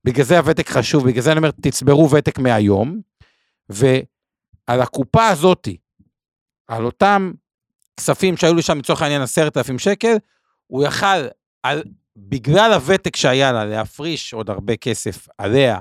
בגלל 0.05 0.25
זה 0.25 0.39
הוותק 0.39 0.69
חשוב, 0.69 1.07
בגלל 1.07 1.23
זה 1.23 1.33
אני 1.33 1.39
אומר, 1.39 1.51
תצברו 1.51 2.11
ותק 2.11 2.39
מהיום. 2.39 3.01
ועל 3.69 4.81
הקופה 4.81 5.29
הזאתי, 5.29 5.77
על 6.69 6.85
אותם 6.85 7.33
כספים 7.97 8.37
שהיו 8.37 8.55
לי 8.55 8.63
שם, 8.63 8.79
לצורך 8.79 9.03
העניין, 9.03 9.23
עשרת 9.23 9.57
אלפים 9.57 9.79
שקל, 9.79 10.17
הוא 10.67 10.85
יכל, 10.85 11.27
על, 11.63 11.83
בגלל 12.17 12.73
הוותק 12.73 13.17
שהיה 13.17 13.53
לה, 13.53 13.65
להפריש 13.65 14.35
עוד 14.35 14.51
הרבה 14.51 14.77
כסף 14.77 15.29
עליה, 15.39 15.79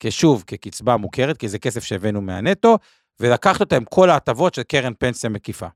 כשוב, 0.00 0.44
כקצבה 0.46 0.96
מוכרת, 0.96 1.36
כי 1.36 1.48
זה 1.48 1.58
כסף 1.58 1.84
שהבאנו 1.84 2.20
מהנטו, 2.20 2.78
ולקחת 3.20 3.60
אותה 3.60 3.76
עם 3.76 3.84
כל 3.84 4.10
ההטבות 4.10 4.54
של 4.54 4.62
קרן 4.62 4.92
פנסיה 4.98 5.30
מקיפה. 5.30 5.66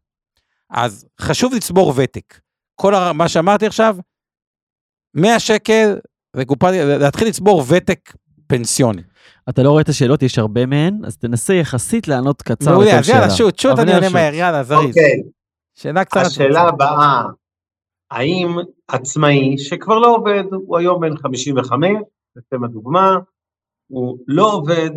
אז 0.70 1.06
חשוב 1.20 1.54
לצבור 1.54 1.92
ותק. 1.96 2.40
כל 2.74 2.92
מה 3.14 3.28
שאמרתי 3.28 3.66
עכשיו, 3.66 3.96
100 5.14 5.40
שקל, 5.40 5.98
לקופה, 6.36 6.70
להתחיל 6.70 7.28
לצבור 7.28 7.64
ותק 7.68 8.12
פנסיוני. 8.46 9.02
אתה 9.48 9.62
לא 9.62 9.70
רואה 9.70 9.82
את 9.82 9.88
השאלות, 9.88 10.22
יש 10.22 10.38
הרבה 10.38 10.66
מהן, 10.66 11.00
אז 11.04 11.16
תנסה 11.16 11.54
יחסית 11.54 12.08
לענות 12.08 12.42
קצר 12.42 12.70
לכל 12.70 12.70
מעולה, 12.70 12.90
שאלה. 12.90 13.00
אז 13.00 13.08
יאללה, 13.08 13.30
שוט, 13.30 13.58
שוט, 13.58 13.78
אני 13.78 13.94
אענה 13.94 14.08
מהר, 14.08 14.34
יאללה, 14.34 14.62
זריז. 14.62 14.88
אוקיי, 14.88 15.22
שאלה 15.74 16.04
קצרה. 16.04 16.22
השאלה 16.22 16.60
הבאה, 16.60 17.22
האם 18.10 18.48
עצמאי 18.88 19.58
שכבר 19.58 19.98
לא 19.98 20.14
עובד, 20.16 20.44
הוא 20.52 20.78
היום 20.78 21.00
בן 21.00 21.16
55, 21.16 21.88
לשם 22.36 22.64
הדוגמה, 22.64 23.16
הוא 23.88 24.18
לא 24.26 24.52
עובד, 24.52 24.90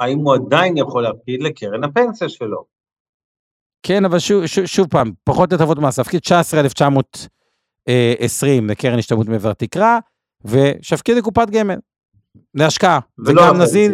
האם 0.00 0.18
הוא 0.18 0.34
עדיין 0.34 0.76
יכול 0.76 1.02
להפקיד 1.02 1.42
לקרן 1.42 1.84
הפנסיה 1.84 2.28
שלו? 2.28 2.64
כן, 3.82 4.04
אבל 4.04 4.18
שוב, 4.18 4.46
שוב, 4.46 4.66
שוב 4.66 4.86
פעם, 4.90 5.12
פחות 5.24 5.52
הטבות 5.52 5.78
מס, 5.78 5.98
להפקיד 5.98 6.20
19,920 6.20 8.70
לקרן 8.70 8.98
השתלמות 8.98 9.28
מעבר 9.28 9.52
תקרה, 9.52 9.98
ושפקיד 10.44 11.16
לקופת 11.16 11.50
גמל, 11.50 11.76
להשקעה. 12.54 13.00
זה 13.24 13.32
גם. 13.36 13.60
נזיל. 13.62 13.92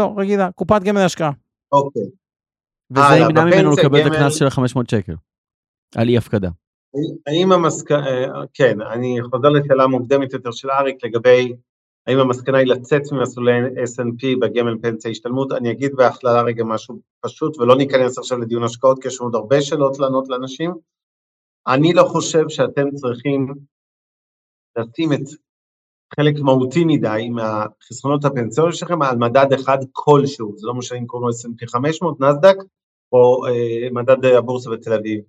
לא, 0.00 0.14
רגילה, 0.16 0.52
קופת 0.52 0.80
גמל 0.84 1.00
להשקעה. 1.00 1.30
אוקיי. 1.72 2.21
וזה 2.92 3.16
ימנע 3.20 3.44
ממנו 3.44 3.72
לקבל 3.72 4.00
את 4.00 4.12
הקנס 4.12 4.34
של 4.34 4.46
ה-500 4.46 4.82
שקל. 4.90 5.14
על 5.96 6.08
אי 6.08 6.16
הפקדה. 6.16 6.48
האם 7.26 7.52
המסקנה, 7.52 8.06
כן, 8.54 8.80
אני 8.80 9.18
חוזר 9.30 9.48
לשאלה 9.48 9.86
מוקדמת 9.86 10.32
יותר 10.32 10.50
של 10.50 10.70
אריק 10.70 11.04
לגבי 11.04 11.52
האם 12.06 12.18
המסקנה 12.18 12.58
היא 12.58 12.66
לצאת 12.66 13.02
ממסלולי 13.12 13.52
S&P 13.66 14.38
בגמל 14.40 14.78
פנסיה 14.82 15.10
השתלמות, 15.10 15.52
אני 15.52 15.70
אגיד 15.70 15.92
בהכללה 15.96 16.42
רגע 16.42 16.64
משהו 16.64 17.00
פשוט 17.20 17.58
ולא 17.58 17.76
ניכנס 17.76 18.18
עכשיו 18.18 18.38
לדיון 18.38 18.62
השקעות 18.62 19.02
כי 19.02 19.08
יש 19.08 19.20
עוד 19.20 19.34
הרבה 19.34 19.62
שאלות 19.62 19.98
לענות 19.98 20.28
לאנשים. 20.28 20.74
אני 21.66 21.92
לא 21.92 22.02
חושב 22.02 22.48
שאתם 22.48 22.90
צריכים 22.94 23.54
לשים 24.78 25.12
את 25.12 25.20
חלק 26.16 26.34
מהותי 26.40 26.84
מדי 26.84 27.28
מהחסכונות 27.30 28.24
הפנסיוניים 28.24 28.72
שלכם 28.72 29.02
על 29.02 29.16
מדד 29.16 29.52
אחד 29.52 29.78
כלשהו, 29.92 30.54
זה 30.56 30.66
לא 30.66 30.74
משנה 30.74 30.98
אם 30.98 31.06
קוראים 31.06 31.28
לו 31.28 31.34
S&P 31.34 31.70
500, 31.70 32.20
נסדק 32.20 32.56
או 33.12 33.46
אה, 33.46 33.88
מדד 33.92 34.24
הבורסה 34.24 34.70
בתל 34.70 34.92
אביב. 34.92 35.20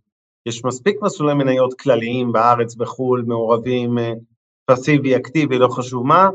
יש 0.45 0.65
מספיק 0.65 0.97
מסלולי 1.01 1.33
מניות 1.33 1.73
כלליים 1.73 2.31
בארץ, 2.31 2.75
בחו"ל, 2.75 3.23
מעורבים, 3.27 3.97
אה, 3.97 4.13
פסיבי, 4.65 5.15
אקטיבי, 5.15 5.57
לא 5.57 5.67
חשוב 5.67 6.07
מה. 6.07 6.29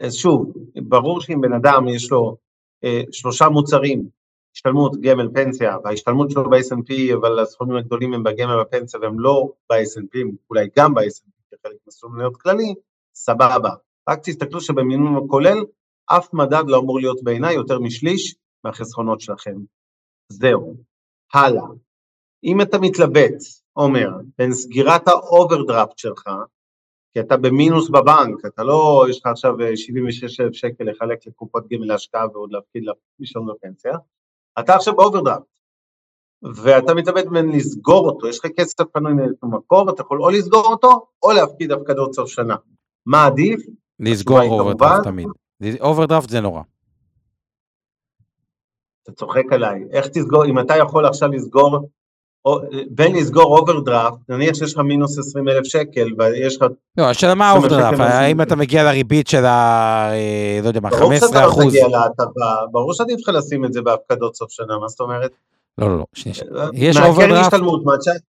אז 0.00 0.14
שוב, 0.14 0.52
ברור 0.76 1.20
שאם 1.20 1.40
בן 1.40 1.52
אדם 1.52 1.88
יש 1.88 2.10
לו 2.10 2.36
אה, 2.84 3.02
שלושה 3.12 3.48
מוצרים, 3.48 4.08
השתלמות, 4.54 5.00
גמל, 5.00 5.28
פנסיה, 5.34 5.76
וההשתלמות 5.84 6.30
שלו 6.30 6.50
ב-S&P, 6.50 7.14
אבל 7.14 7.38
הסכומים 7.38 7.76
הגדולים 7.76 8.14
הם 8.14 8.22
בגמל 8.22 8.60
בפנסיה 8.60 9.00
והם 9.00 9.20
לא 9.20 9.52
ב-S&P, 9.70 10.18
אולי 10.50 10.68
גם 10.76 10.94
ב-S&P 10.94 11.30
כחלק 11.50 11.76
מסלול 11.88 12.12
מניות 12.12 12.36
כללי, 12.36 12.74
סבבה. 13.14 13.70
רק 14.08 14.18
תסתכלו 14.22 14.60
שבמינון 14.60 15.24
הכולל, 15.24 15.64
אף 16.06 16.34
מדד 16.34 16.64
לא 16.66 16.78
אמור 16.78 17.00
להיות 17.00 17.22
בעיניי 17.22 17.54
יותר 17.54 17.80
משליש 17.80 18.34
מהחסכונות 18.64 19.20
שלכם. 19.20 19.56
זהו. 20.28 20.76
הלאה. 21.34 21.62
אם 22.44 22.60
אתה 22.60 22.78
מתלבט, 22.78 23.36
עומר, 23.72 24.10
בין 24.38 24.52
סגירת 24.52 25.08
האוברדרפט 25.08 25.98
שלך, 25.98 26.28
כי 27.12 27.20
אתה 27.20 27.36
במינוס 27.36 27.88
בבנק, 27.90 28.46
אתה 28.46 28.64
לא, 28.64 29.06
יש 29.10 29.18
לך 29.18 29.26
עכשיו 29.26 29.60
אה, 29.60 29.76
76,000 29.76 30.52
שקל 30.52 30.84
לחלק 30.84 31.26
לקופות 31.26 31.68
גמל 31.68 31.86
להשקעה 31.86 32.26
ועוד 32.32 32.52
להפקיד 32.52 32.84
לישון 33.20 33.46
בפנסיה, 33.46 33.92
אתה 34.58 34.74
עכשיו 34.74 34.96
באוברדרפט, 34.96 35.56
ואתה 36.42 36.94
מתלבט 36.94 37.26
בין 37.26 37.52
לסגור 37.52 38.10
אותו, 38.10 38.28
יש 38.28 38.38
לך 38.38 38.46
כסף 38.56 38.84
פנוי 38.92 39.12
מאיזשהו 39.12 39.50
מקור, 39.50 39.90
אתה 39.90 40.02
יכול 40.02 40.22
או 40.22 40.30
לסגור 40.30 40.66
אותו, 40.66 41.06
או 41.22 41.32
להפקיד 41.32 41.72
הפקדות 41.72 42.14
סוף 42.14 42.28
שנה. 42.28 42.56
מה 43.06 43.26
עדיף? 43.26 43.60
לסגור 44.00 44.42
אוברדרפט 44.42 45.04
תמיד. 45.04 45.28
אוברדרפט 45.80 46.28
זה 46.28 46.40
נורא. 46.40 46.62
אתה 49.06 49.14
צוחק 49.14 49.52
עליי, 49.52 49.84
איך 49.92 50.06
תסגור, 50.06 50.44
אם 50.44 50.58
אתה 50.58 50.76
יכול 50.76 51.06
עכשיו 51.06 51.28
לסגור, 51.28 51.78
או, 52.44 52.60
בין 52.90 53.16
לסגור 53.16 53.58
אוברדרפט, 53.58 54.18
נניח 54.28 54.54
שיש 54.54 54.74
לך 54.74 54.78
מינוס 54.78 55.18
20,000 55.18 55.64
שקל, 55.64 56.08
ויש 56.18 56.56
לך 56.56 56.64
לא, 56.98 57.04
השאלה 57.04 57.34
מה 57.34 57.50
האוברדרפט. 57.50 58.00
האם 58.00 58.42
אתה 58.42 58.56
מגיע 58.56 58.84
לריבית 58.84 59.26
של 59.26 59.44
ה... 59.44 60.10
אה, 60.12 60.60
לא 60.62 60.68
יודע 60.68 60.80
מה, 60.80 60.90
ברור 60.90 61.02
15 61.02 61.28
שאתה 61.28 61.46
לא? 61.46 61.68
תגיע 61.68 61.88
להטבה, 61.88 62.56
ברור 62.72 62.94
שעדיף 62.94 63.20
לך 63.20 63.28
לשים 63.28 63.64
את 63.64 63.72
זה 63.72 63.82
בהפקדות 63.82 64.34
סוף 64.34 64.50
שנה, 64.50 64.78
מה 64.78 64.88
זאת 64.88 65.00
אומרת? 65.00 65.30
לא, 65.78 65.88
לא, 65.88 65.98
לא, 65.98 66.04
שנייה, 66.12 66.34
שנייה. 66.34 66.68
יש 66.74 66.96
מהקרן 66.96 67.10
אוברדרפט? 67.10 68.20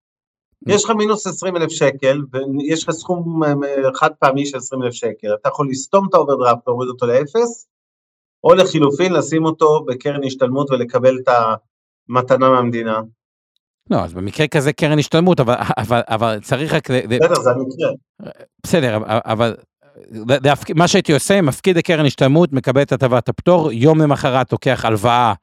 יש 0.68 0.84
לך 0.84 0.92
מינוס 0.92 1.28
20 1.28 1.58
אלף 1.58 1.70
שקל, 1.72 2.22
ויש 2.32 2.84
לך 2.84 2.92
סכום 2.92 3.44
אה, 3.44 3.54
חד 3.94 4.10
פעמי 4.20 4.46
של 4.46 4.58
20 4.58 4.84
אלף 4.84 4.94
שקל, 4.94 5.28
אתה 5.42 5.50
יכול 5.50 5.70
לסתום 5.70 6.08
את 6.10 6.14
האוברדרפט, 6.14 6.68
להוריד 6.68 6.90
אותו 6.90 7.06
לאפס, 7.06 7.68
או 8.44 8.54
לחילופין 8.54 9.14
לשים 9.14 9.46
אותו 9.46 9.86
בקרן 9.88 10.24
השתלמות 10.26 10.72
ולקבל 10.72 11.18
את 11.24 11.30
המתנה 12.10 12.50
מהמדינה. 12.50 13.00
לא, 13.90 13.98
אז 14.04 14.14
במקרה 14.14 14.48
כזה 14.48 14.74
קרן 14.74 15.00
השתלמות, 15.00 15.40
אבל- 15.40 15.56
אבל- 15.78 16.02
אבל 16.10 16.40
צריך 16.42 16.74
רק... 16.74 16.90
בסדר, 16.92 17.36
זה 17.36 17.50
המקרה. 17.50 17.90
בסדר, 18.64 18.98
אבל- 19.08 19.56
מה 20.76 20.88
שהייתי 20.88 21.14
עושה, 21.14 21.42
מפקיד 21.42 21.78
לקרן 21.78 22.06
השתלמות, 22.06 22.54
מקבל 22.54 22.82
את 22.82 22.92
הטבת 22.92 23.30
הפטור, 23.30 23.72
יום 23.72 24.02
למחרת 24.02 24.52
לוקח 24.52 24.86
הלוואה 24.86 25.34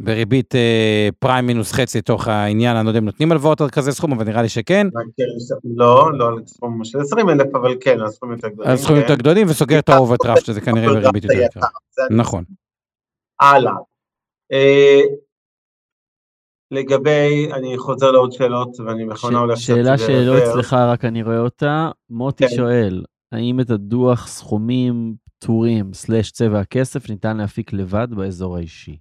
בריבית 0.00 0.54
אה, 0.54 1.08
פריים 1.18 1.46
מינוס 1.46 1.72
חצי 1.72 1.98
לתוך 1.98 2.28
העניין, 2.28 2.76
אני 2.76 2.84
לא 2.84 2.90
יודע 2.90 2.98
אם 2.98 3.04
נותנים 3.04 3.32
הלוואות 3.32 3.60
על 3.60 3.70
כזה 3.70 3.92
סכום, 3.92 4.12
אבל 4.12 4.24
נראה 4.24 4.42
לי 4.42 4.48
שכן. 4.48 4.86
מהקרן 4.86 5.36
השתלמות- 5.36 5.76
לא, 5.76 6.18
לא 6.18 6.28
על 6.28 6.34
סכום 6.46 6.84
של 6.84 7.00
20 7.00 7.28
אלף, 7.30 7.54
אבל 7.54 7.74
כן, 7.80 8.00
על 8.00 8.08
סכומים 8.10 8.36
יותר 8.36 8.48
גדולים. 8.48 8.70
על 8.70 8.76
סכומים 8.76 9.02
כן. 9.02 9.08
יותר 9.08 9.22
גדולים 9.22 9.46
וסוגר 9.50 9.78
את 9.78 9.88
האוברדרפט, 9.88 10.44
שזה 10.44 10.60
כנראה 10.60 10.86
בריבית 10.94 11.24
יותר 11.24 11.36
יקרה. 11.40 11.62
נכון. 12.10 12.44
הלאה. 13.40 13.72
אה, 14.52 15.00
לגבי, 16.70 17.48
אני 17.52 17.78
חוזר 17.78 18.10
לעוד 18.10 18.32
שאלות, 18.32 18.80
ואני 18.80 19.06
בכוונה 19.06 19.38
הולך 19.38 19.58
שאלה 19.58 19.98
שלא. 19.98 20.38
אצלך, 20.38 20.72
רק 20.72 21.04
אני 21.04 21.22
רואה 21.22 21.38
אותה. 21.38 21.90
מוטי 22.10 22.48
כן. 22.48 22.56
שואל, 22.56 23.04
האם 23.32 23.60
את 23.60 23.70
הדוח 23.70 24.26
סכומים 24.26 25.14
פטורים 25.24 25.92
סלש 25.92 26.30
צבע 26.30 26.60
הכסף 26.60 27.10
ניתן 27.10 27.36
להפיק 27.36 27.72
לבד 27.72 28.08
באזור 28.10 28.56
האישי? 28.56 28.96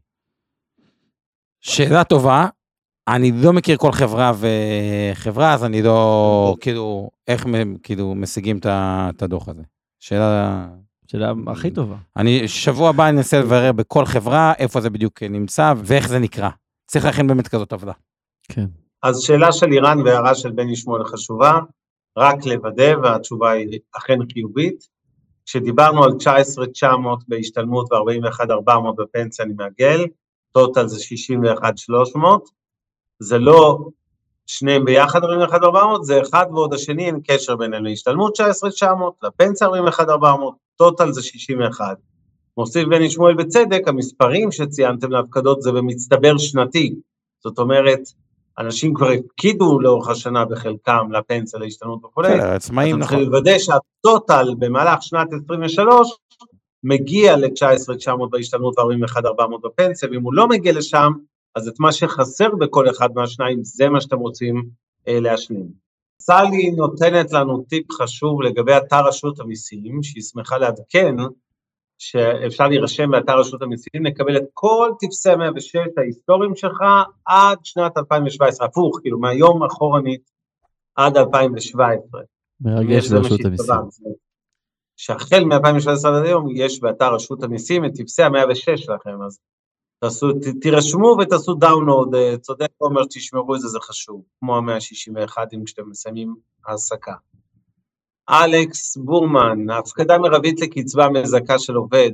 שאלה 1.61 2.03
טובה. 2.03 2.47
אני 3.07 3.31
לא 3.31 3.53
מכיר 3.53 3.77
כל 3.77 3.91
חברה 3.91 4.31
וחברה, 4.39 5.53
אז 5.53 5.63
אני 5.63 5.81
לא, 5.81 6.55
כאילו, 6.61 7.09
איך 7.27 7.45
מ- 7.45 7.77
כאילו 7.77 8.15
משיגים 8.15 8.59
את 8.65 9.21
הדוח 9.21 9.49
הזה. 9.49 9.63
שאלה... 9.99 10.67
שאלה 11.11 11.33
הכי 11.47 11.71
טובה. 11.71 11.95
אני, 12.17 12.47
שבוע 12.47 12.89
הבא 12.89 13.09
אני 13.09 13.17
אנסה 13.17 13.39
לברר 13.39 13.71
בכל 13.71 14.05
חברה 14.05 14.53
איפה 14.57 14.81
זה 14.81 14.89
בדיוק 14.89 15.23
נמצא 15.23 15.73
ואיך 15.77 16.07
זה 16.07 16.19
נקרא. 16.19 16.49
צריך 16.87 17.05
להכין 17.05 17.27
באמת 17.27 17.47
כזאת 17.47 17.73
עבודה. 17.73 17.91
כן. 18.43 18.65
אז 19.03 19.21
שאלה 19.21 19.51
של 19.51 19.71
איראן 19.71 20.01
והערה 20.01 20.35
של 20.35 20.51
בני 20.51 20.75
שמואל 20.75 21.03
חשובה. 21.03 21.59
רק 22.17 22.45
לוודא, 22.45 22.93
והתשובה 23.03 23.51
היא 23.51 23.79
אכן 23.97 24.17
חיובית. 24.33 24.87
כשדיברנו 25.45 26.03
על 26.03 26.13
19,900 26.13 27.23
בהשתלמות 27.27 27.91
ו-41,400 27.91 28.91
בפנסיה, 28.97 29.45
אני 29.45 29.53
מעגל, 29.53 30.05
טוטל 30.57 30.87
זה 30.87 30.99
61,300, 30.99 32.49
זה 33.19 33.37
לא 33.37 33.77
שניהם 34.45 34.85
ביחד 34.85 35.23
41,400, 35.23 36.05
זה 36.05 36.21
אחד 36.21 36.45
ועוד 36.51 36.73
השני, 36.73 37.05
אין 37.05 37.19
קשר 37.27 37.55
ביניהם 37.55 37.85
להשתלמות 37.85 38.33
19,900, 38.33 39.13
לפנסיה 39.23 39.67
41,400, 39.67 40.55
טוטל 40.75 41.11
זה 41.11 41.21
61. 41.21 41.97
מוסיף 42.57 42.87
בני 42.87 43.09
שמואל 43.09 43.33
בצדק, 43.35 43.81
המספרים 43.87 44.51
שציינתם 44.51 45.11
להפקדות 45.11 45.61
זה 45.61 45.71
במצטבר 45.71 46.37
שנתי. 46.37 46.95
זאת 47.43 47.59
אומרת, 47.59 48.01
אנשים 48.59 48.93
כבר 48.93 49.09
הפקידו 49.09 49.79
לאורך 49.79 50.09
השנה 50.09 50.45
בחלקם 50.45 51.11
לפנסיה, 51.11 51.59
להשתנות 51.59 52.05
וכולי. 52.05 52.33
בסדר, 52.33 52.53
עצמאים, 52.53 52.99
נכון. 52.99 53.17
צריך 53.17 53.27
לוודא 53.27 53.57
שהטוטל 53.59 54.55
במהלך 54.59 55.03
שנת 55.03 55.27
23 55.45 56.17
מגיע 56.83 57.37
ל-19,900 57.37 58.29
בהשתלמות 58.31 58.79
ו-41,400 58.79 59.67
בפנסיה, 59.67 60.09
ואם 60.11 60.23
הוא 60.23 60.33
לא 60.33 60.47
מגיע 60.47 60.73
לשם, 60.73 61.11
אז 61.55 61.67
את 61.67 61.79
מה 61.79 61.91
שחסר 61.91 62.55
בכל 62.55 62.89
אחד 62.89 63.09
מהשניים, 63.15 63.63
זה 63.63 63.89
מה 63.89 64.01
שאתם 64.01 64.17
רוצים 64.17 64.63
אה, 65.07 65.19
להשלים. 65.19 65.87
סלי 66.21 66.71
נותנת 66.71 67.31
לנו 67.31 67.65
טיפ 67.69 67.91
חשוב 67.91 68.41
לגבי 68.41 68.77
אתר 68.77 69.07
רשות 69.07 69.39
המיסים, 69.39 70.03
שהיא 70.03 70.23
שמחה 70.23 70.57
לעדכן 70.57 71.15
שאפשר 71.97 72.67
להירשם 72.67 73.11
באתר 73.11 73.39
רשות 73.39 73.61
המיסים, 73.61 74.05
לקבל 74.05 74.37
את 74.37 74.43
כל 74.53 74.91
טפסי 74.99 75.35
106 75.35 75.75
ההיסטוריים 75.97 76.55
שלך 76.55 76.83
עד 77.25 77.57
שנת 77.63 77.97
2017, 77.97 78.67
הפוך, 78.67 78.99
כאילו 79.01 79.19
מהיום 79.19 79.63
אחורנית 79.63 80.21
עד 80.95 81.17
2017. 81.17 82.21
מרגש 82.61 83.07
שהתכוונתי. 83.07 83.47
המיסים. 83.47 84.26
שהחל 84.97 85.43
מ-2017 85.43 86.07
עד 86.07 86.25
היום 86.25 86.47
יש 86.55 86.79
באתר 86.79 87.13
רשות 87.13 87.43
המיסים 87.43 87.85
את 87.85 87.91
טפסי 87.95 88.23
ה-106 88.23 88.77
שלכם, 88.77 89.21
אז 89.25 89.39
תעשו, 89.99 90.31
ת, 90.31 90.61
תירשמו 90.61 91.17
ותעשו 91.21 91.53
דאונלוד, 91.53 92.15
אה, 92.15 92.37
צודק 92.37 92.67
עומר, 92.77 93.01
תשמרו 93.09 93.55
את 93.55 93.61
זה, 93.61 93.67
זה 93.67 93.79
חשוב, 93.81 94.21
כמו 94.39 94.57
ה-161 94.57 95.37
אם 95.53 95.63
כשאתם 95.65 95.89
מסיימים 95.89 96.35
העסקה. 96.65 97.13
אלכס 98.29 98.97
בורמן, 98.97 99.69
ההפקדה 99.69 100.17
מרבית 100.17 100.61
לקצבה 100.61 101.09
מזכה 101.09 101.59
של 101.59 101.75
עובד 101.75 102.11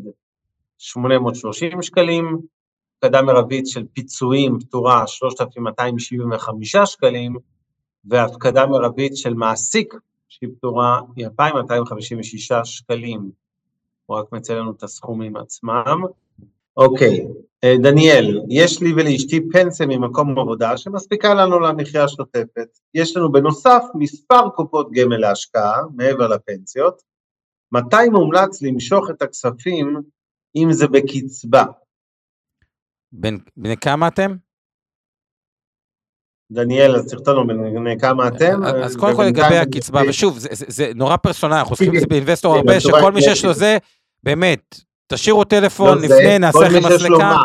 830 0.77 1.81
שקלים, 1.81 2.37
הפקדה 2.97 3.21
מרבית 3.21 3.67
של 3.67 3.83
פיצויים 3.93 4.59
פטורה 4.59 5.07
3,275 5.07 6.75
שקלים, 6.75 7.35
והפקדה 8.05 8.65
מרבית 8.65 9.17
של 9.17 9.33
מעסיק 9.33 9.93
שהיא 10.33 10.49
פטורה 10.57 11.01
היא 11.15 11.25
2,256 11.25 12.51
שקלים. 12.63 13.31
הוא 14.05 14.17
רק 14.17 14.31
מציין 14.31 14.59
לנו 14.59 14.71
את 14.71 14.83
הסכומים 14.83 15.35
עצמם. 15.35 16.01
אוקיי, 16.77 17.27
אה, 17.63 17.75
דניאל, 17.83 18.41
יש 18.49 18.81
לי 18.81 18.93
ולאשתי 18.93 19.49
פנסיה 19.51 19.85
ממקום 19.85 20.39
עבודה 20.39 20.77
שמספיקה 20.77 21.33
לנו 21.33 21.59
למחיה 21.59 22.03
השוטפת. 22.03 22.79
יש 22.93 23.17
לנו 23.17 23.31
בנוסף 23.31 23.83
מספר 23.95 24.49
קופות 24.49 24.91
גמל 24.91 25.17
להשקעה, 25.17 25.81
מעבר 25.95 26.27
לפנסיות. 26.27 27.01
מתי 27.71 28.09
מומלץ 28.11 28.61
למשוך 28.61 29.09
את 29.09 29.21
הכספים 29.21 30.01
אם 30.55 30.71
זה 30.71 30.87
בקצבה? 30.87 31.63
בן 33.11 33.37
בני 33.57 33.77
כמה 33.77 34.07
אתם? 34.07 34.35
דניאל, 36.53 36.95
אז 36.95 37.05
תכתוב 37.07 37.49
לנו 37.49 37.99
כמה 37.99 38.27
אתם. 38.27 38.63
אז- 38.65 38.73
אה, 38.73 38.83
אז 38.85 38.95
קודם 38.95 39.15
כל 39.15 39.23
לגבי 39.23 39.57
הקצבה, 39.57 40.01
ושוב, 40.09 40.37
זה- 40.39 40.49
זה 40.51 40.65
זה 40.67 40.91
נורא 40.95 41.17
פרסונלי, 41.17 41.59
אנחנו 41.59 41.71
עוסקים 41.71 41.91
בזה 41.91 42.05
כן, 42.05 42.09
באינבסטור 42.09 42.53
כן, 42.53 42.59
הרבה, 42.59 42.79
שכל 42.79 43.11
מי 43.11 43.21
שיש 43.21 43.45
לו. 43.45 43.53
זה, 43.53 43.77
באמת, 44.23 44.79
תשאירו 45.07 45.43
טלפון 45.43 45.97
לא 45.97 46.03
לפני, 46.03 46.39
נעשה 46.39 46.59
לכם 46.59 46.85
מסלקה. 46.95 47.37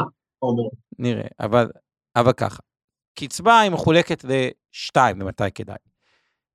נראה, 0.99 1.27
אבל, 1.41 1.69
אבל 2.17 2.33
ככה, 2.33 2.59
קצבה 3.19 3.61
היא 3.61 3.71
מחולקת 3.71 4.25
לשתיים, 4.25 5.21
למתי 5.21 5.51
כדאי. 5.55 5.77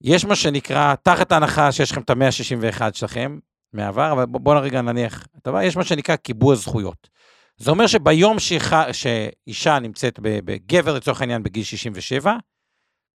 יש 0.02 0.26
מה 0.26 0.36
שנקרא, 0.36 0.96
תחת 1.04 1.32
ההנחה 1.32 1.72
שיש 1.72 1.92
לכם 1.92 2.02
את 2.02 2.10
ה-161 2.10 2.82
שלכם 2.94 3.38
מהעבר, 3.74 4.12
אבל 4.12 4.26
בואו 4.26 4.44
בוא 4.44 4.56
רגע 4.56 4.82
נניח, 4.82 5.28
יש 5.64 5.78
מה 5.78 5.84
שנקרא 5.84 6.16
קיבוע 6.16 6.56
זכויות. 6.56 7.10
זה 7.58 7.72
אומר 7.72 7.88
שביום 7.88 8.40
שאישה, 8.40 8.94
שאישה 8.94 9.80
נמצאת 9.80 10.20
בגבר, 10.20 10.96
לצורך 10.96 11.22
העניין, 11.22 11.44
בגיל 11.44 11.64
67, 11.64 12.38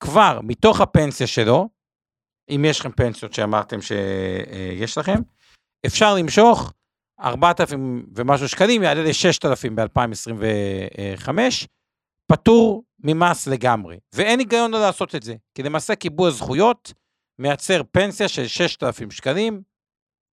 כבר 0.00 0.40
מתוך 0.42 0.80
הפנסיה 0.80 1.26
שלו, 1.26 1.68
אם 2.50 2.64
יש 2.64 2.80
לכם 2.80 2.92
פנסיות 2.92 3.34
שאמרתם 3.34 3.78
שיש 3.82 4.98
לכם, 4.98 5.20
אפשר 5.86 6.14
למשוך 6.14 6.72
4,000 7.20 8.06
ומשהו 8.16 8.48
שקלים, 8.48 8.82
יעלה 8.82 9.02
ל-6,000 9.02 9.70
ב-2025, 9.74 11.28
פטור 12.32 12.84
ממס 12.98 13.46
לגמרי. 13.46 13.98
ואין 14.14 14.38
היגיון 14.38 14.70
לא 14.70 14.80
לעשות 14.80 15.14
את 15.14 15.22
זה, 15.22 15.34
כי 15.54 15.62
למעשה 15.62 15.94
קיבוע 15.94 16.30
זכויות 16.30 16.92
מייצר 17.38 17.82
פנסיה 17.90 18.28
של 18.28 18.46
6,000 18.46 19.10
שקלים, 19.10 19.62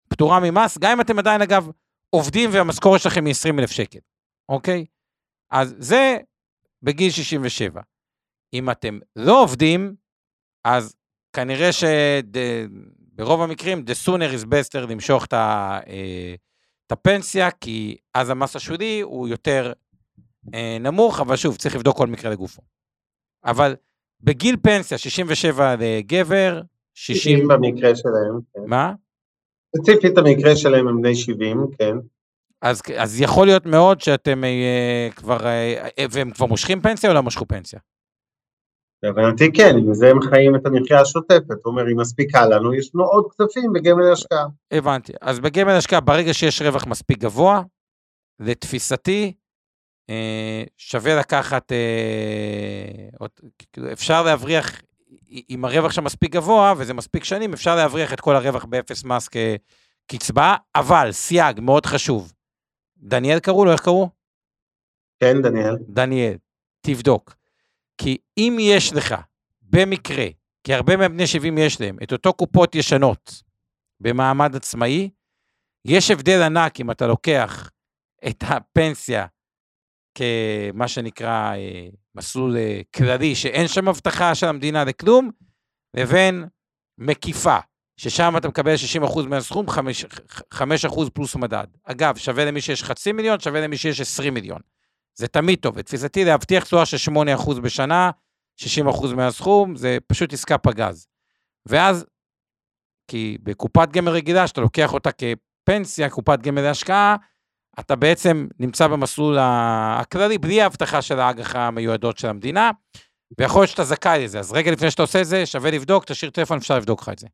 פטורה 0.09 0.39
ממס, 0.39 0.77
גם 0.77 0.91
אם 0.91 1.01
אתם 1.01 1.19
עדיין, 1.19 1.41
אגב, 1.41 1.69
עובדים 2.15 2.49
והמשכורת 2.53 3.01
שלכם 3.01 3.25
היא 3.25 3.31
20,000 3.31 3.71
שקל, 3.71 3.99
אוקיי? 4.49 4.85
אז 5.51 5.75
זה 5.77 6.17
בגיל 6.83 7.11
67. 7.11 7.81
אם 8.53 8.69
אתם 8.69 8.99
לא 9.15 9.43
עובדים, 9.43 9.95
אז 10.63 10.95
כנראה 11.33 11.69
שברוב 11.71 13.41
המקרים, 13.41 13.85
the 13.87 14.07
sooner 14.07 14.41
is 14.41 14.45
better 14.45 14.79
למשוך 14.79 15.25
את, 15.25 15.33
ה, 15.33 15.79
אה, 15.87 16.35
את 16.87 16.91
הפנסיה, 16.91 17.51
כי 17.51 17.97
אז 18.13 18.29
המס 18.29 18.55
השולי 18.55 19.01
הוא 19.01 19.27
יותר 19.27 19.73
אה, 20.53 20.77
נמוך, 20.79 21.19
אבל 21.19 21.35
שוב, 21.35 21.57
צריך 21.57 21.75
לבדוק 21.75 21.97
כל 21.97 22.07
מקרה 22.07 22.31
לגופו. 22.31 22.61
אבל 23.45 23.75
בגיל 24.21 24.57
פנסיה, 24.61 24.97
67 24.97 25.75
לגבר, 25.79 26.61
60... 26.93 27.37
70 27.37 27.47
במקרה 27.47 27.95
שלהם, 27.95 28.39
כן. 28.53 28.61
מה? 28.67 28.93
ספציפית 29.77 30.17
המקרה 30.17 30.55
שלהם 30.55 30.87
הם 30.87 31.01
בני 31.01 31.15
70, 31.15 31.67
כן. 31.79 31.95
אז, 32.61 32.81
אז 32.97 33.21
יכול 33.21 33.47
להיות 33.47 33.65
מאוד 33.65 34.01
שאתם 34.01 34.43
אה, 34.43 35.07
כבר... 35.15 35.45
אה, 35.45 36.05
והם 36.11 36.31
כבר 36.31 36.45
מושכים 36.45 36.81
פנסיה 36.81 37.09
או 37.09 37.15
לא 37.15 37.23
משכו 37.23 37.47
פנסיה? 37.47 37.79
להבנתי 39.03 39.51
כן, 39.53 39.75
עם 39.77 39.93
זה 39.93 40.09
הם 40.09 40.21
חיים 40.21 40.55
את 40.55 40.65
המחיה 40.65 41.01
השוטפת. 41.01 41.49
הוא 41.63 41.71
אומר, 41.71 41.91
אם 41.91 41.99
מספיקה 41.99 42.45
לנו, 42.45 42.73
יש 42.73 42.91
לנו 42.95 43.03
עוד 43.03 43.25
כספים 43.31 43.73
בגמל 43.73 44.11
השקעה. 44.11 44.45
הבנתי. 44.71 45.13
אז 45.21 45.39
בגמל 45.39 45.71
השקעה, 45.71 45.99
ברגע 45.99 46.33
שיש 46.33 46.61
רווח 46.61 46.87
מספיק 46.87 47.17
גבוה, 47.17 47.61
לתפיסתי, 48.39 49.33
אה, 50.09 50.63
שווה 50.77 51.19
לקחת, 51.19 51.71
אה, 51.71 53.27
אפשר 53.93 54.23
להבריח, 54.23 54.81
אם 55.49 55.65
הרווח 55.65 55.91
שם 55.91 56.03
מספיק 56.03 56.31
גבוה, 56.31 56.73
וזה 56.77 56.93
מספיק 56.93 57.23
שנים, 57.23 57.53
אפשר 57.53 57.75
להבריח 57.75 58.13
את 58.13 58.19
כל 58.19 58.35
הרווח 58.35 58.65
באפס 58.65 59.03
מס 59.03 59.29
כקצבה, 60.07 60.55
אבל, 60.75 61.11
סייג 61.11 61.59
מאוד 61.59 61.85
חשוב. 61.85 62.33
דניאל 62.97 63.39
קראו 63.39 63.65
לו, 63.65 63.71
איך 63.71 63.81
קראו? 63.81 64.09
כן, 65.19 65.41
דניאל? 65.41 65.77
דניאל, 65.89 66.37
תבדוק. 66.81 67.35
כי 67.97 68.17
אם 68.37 68.57
יש 68.59 68.93
לך, 68.93 69.15
במקרה, 69.61 70.25
כי 70.63 70.73
הרבה 70.73 70.97
מהבני 70.97 71.27
70 71.27 71.57
יש 71.57 71.81
להם, 71.81 71.97
את 72.03 72.11
אותו 72.11 72.33
קופות 72.33 72.75
ישנות 72.75 73.43
במעמד 73.99 74.55
עצמאי, 74.55 75.09
יש 75.85 76.11
הבדל 76.11 76.41
ענק 76.41 76.79
אם 76.79 76.91
אתה 76.91 77.07
לוקח 77.07 77.69
את 78.27 78.43
הפנסיה 78.47 79.25
כמה 80.15 80.87
שנקרא 80.87 81.55
אה, 81.55 81.87
מסלול 82.15 82.57
אה, 82.57 82.81
כללי, 82.95 83.35
שאין 83.35 83.67
שם 83.67 83.87
הבטחה 83.87 84.35
של 84.35 84.47
המדינה 84.47 84.83
לכלום, 84.83 85.31
לבין 85.93 86.45
מקיפה, 86.97 87.57
ששם 87.97 88.37
אתה 88.37 88.47
מקבל 88.47 88.75
60% 89.03 89.27
מהסכום, 89.27 89.65
5%, 89.69 89.71
5% 90.53 91.09
פלוס 91.13 91.35
מדד. 91.35 91.67
אגב, 91.83 92.17
שווה 92.17 92.45
למי 92.45 92.61
שיש 92.61 92.83
חצי 92.83 93.11
מיליון, 93.11 93.39
שווה 93.39 93.61
למי 93.61 93.77
שיש 93.77 94.01
20 94.01 94.33
מיליון. 94.33 94.61
זה 95.15 95.27
תמיד 95.27 95.59
טוב. 95.59 95.77
לתפיסתי, 95.77 96.25
להבטיח 96.25 96.63
תשואה 96.63 96.85
של 96.85 97.11
8% 97.37 97.59
בשנה, 97.59 98.11
60% 98.61 99.13
מהסכום, 99.15 99.75
זה 99.75 99.97
פשוט 100.07 100.33
עסקה 100.33 100.57
פגז. 100.57 101.07
ואז, 101.65 102.05
כי 103.07 103.37
בקופת 103.43 103.89
גמל 103.91 104.11
רגילה, 104.11 104.47
שאתה 104.47 104.61
לוקח 104.61 104.93
אותה 104.93 105.09
כפנסיה, 105.11 106.09
קופת 106.09 106.39
גמל 106.41 106.61
להשקעה, 106.61 107.15
אתה 107.79 107.95
בעצם 107.95 108.47
נמצא 108.59 108.87
במסלול 108.87 109.37
הכללי, 109.39 110.37
בלי 110.37 110.61
ההבטחה 110.61 111.01
של 111.01 111.19
האג"ח 111.19 111.55
המיועדות 111.55 112.17
של 112.17 112.27
המדינה, 112.27 112.71
ויכול 113.39 113.61
להיות 113.61 113.69
שאתה 113.69 113.83
זכאי 113.83 114.23
לזה. 114.23 114.39
אז 114.39 114.51
רגע 114.51 114.71
לפני 114.71 114.91
שאתה 114.91 115.01
עושה 115.01 115.21
את 115.21 115.25
זה, 115.25 115.45
שווה 115.45 115.71
לבדוק, 115.71 116.05
תשאיר 116.05 116.31
טלפון, 116.31 116.57
אפשר 116.57 116.77
לבדוק 116.77 117.01
לך 117.01 117.09
את 117.09 117.19
זה. 117.19 117.27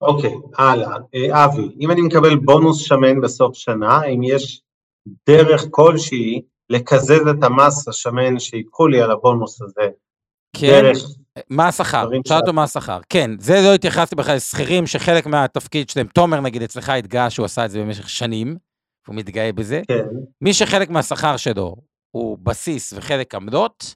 אוקיי, 0.00 0.34
הלאה. 0.58 0.96
אה, 1.14 1.44
אבי, 1.44 1.68
אם 1.80 1.90
אני 1.90 2.02
מקבל 2.02 2.36
בונוס 2.36 2.78
שמן 2.80 3.20
בסוף 3.20 3.54
שנה, 3.54 3.96
האם 3.96 4.22
יש 4.22 4.62
דרך 5.26 5.64
כלשהי 5.70 6.42
לקזז 6.70 7.28
את 7.30 7.42
המס 7.42 7.88
השמן 7.88 8.38
שיקחו 8.38 8.88
לי 8.88 9.02
על 9.02 9.10
הבונוס 9.10 9.62
הזה? 9.62 9.88
כן, 10.56 10.82
דרך 10.82 10.98
מה 11.50 11.68
השכר? 11.68 12.04
דברים 12.04 12.22
שאל 12.28 12.36
אותו 12.36 12.52
מה 12.52 12.62
השכר. 12.62 13.00
כן, 13.08 13.30
זה 13.38 13.60
לא 13.64 13.74
התייחסתי 13.74 14.16
בכלל 14.16 14.36
לשכירים 14.36 14.86
שחלק 14.86 15.26
מהתפקיד 15.26 15.90
שלהם, 15.90 16.06
תומר 16.06 16.40
נגיד 16.40 16.62
אצלך 16.62 16.88
התגאה 16.88 17.30
שהוא 17.30 17.46
עשה 17.46 17.64
את 17.64 17.70
זה 17.70 17.80
במשך 17.80 18.08
שנים, 18.08 18.56
הוא 19.06 19.14
מתגאה 19.14 19.52
בזה. 19.52 19.82
כן, 19.88 20.06
מי 20.40 20.54
שחלק 20.54 20.90
מהשכר 20.90 21.36
שלו 21.36 21.76
הוא 22.10 22.38
בסיס 22.42 22.92
וחלק 22.96 23.34
עמדות, 23.34 23.94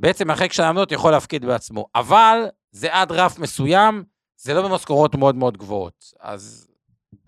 בעצם 0.00 0.30
החלק 0.30 0.52
של 0.52 0.62
העמדות 0.62 0.92
יכול 0.92 1.12
להפקיד 1.12 1.44
בעצמו. 1.44 1.86
אבל 1.94 2.38
זה 2.70 2.88
עד 2.92 3.12
רף 3.12 3.38
מסוים, 3.38 4.04
זה 4.36 4.54
לא 4.54 4.68
במשכורות 4.68 5.14
מאוד 5.14 5.34
מאוד 5.34 5.58
גבוהות. 5.58 6.04
אז 6.20 6.68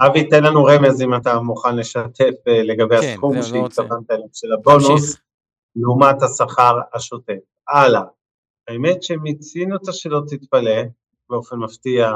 אבי, 0.01 0.29
תן 0.29 0.45
לנו 0.45 0.65
רמז 0.65 1.03
אם 1.03 1.15
אתה 1.15 1.41
מוכן 1.41 1.77
לשתף 1.77 2.35
אה, 2.49 2.63
לגבי 2.63 3.01
כן, 3.01 3.13
הסכום 3.13 3.37
לא. 3.37 3.43
שהתכוונת 3.43 4.11
אליו, 4.11 4.27
של 4.33 4.53
הבונוס, 4.53 5.05
תמשיך. 5.05 5.23
לעומת 5.77 6.23
השכר 6.23 6.79
השוטף. 6.95 7.39
הלאה. 7.69 8.03
האמת 8.69 9.03
שמיצינו 9.03 9.77
את 9.77 9.89
השאלות, 9.89 10.29
תתפלא, 10.29 10.83
באופן 11.31 11.57
מפתיע, 11.57 12.13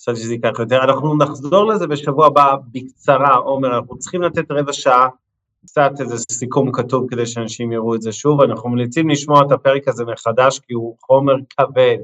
חשבתי 0.00 0.20
שזה 0.20 0.32
ייקח 0.32 0.58
יותר. 0.58 0.82
אנחנו 0.84 1.16
נחזור 1.18 1.66
לזה 1.66 1.86
בשבוע 1.86 2.26
הבא 2.26 2.54
בקצרה, 2.72 3.34
עומר, 3.34 3.76
אנחנו 3.76 3.98
צריכים 3.98 4.22
לתת 4.22 4.50
רבע 4.50 4.72
שעה, 4.72 5.08
קצת 5.66 5.90
איזה 6.00 6.16
סיכום 6.18 6.72
כתוב 6.72 7.06
כדי 7.10 7.26
שאנשים 7.26 7.72
יראו 7.72 7.94
את 7.94 8.02
זה 8.02 8.12
שוב. 8.12 8.40
אנחנו 8.40 8.68
ממליצים 8.70 9.10
לשמוע 9.10 9.40
את 9.46 9.52
הפרק 9.52 9.88
הזה 9.88 10.04
מחדש, 10.04 10.58
כי 10.58 10.74
הוא 10.74 10.96
חומר 11.00 11.34
כבד. 11.48 11.96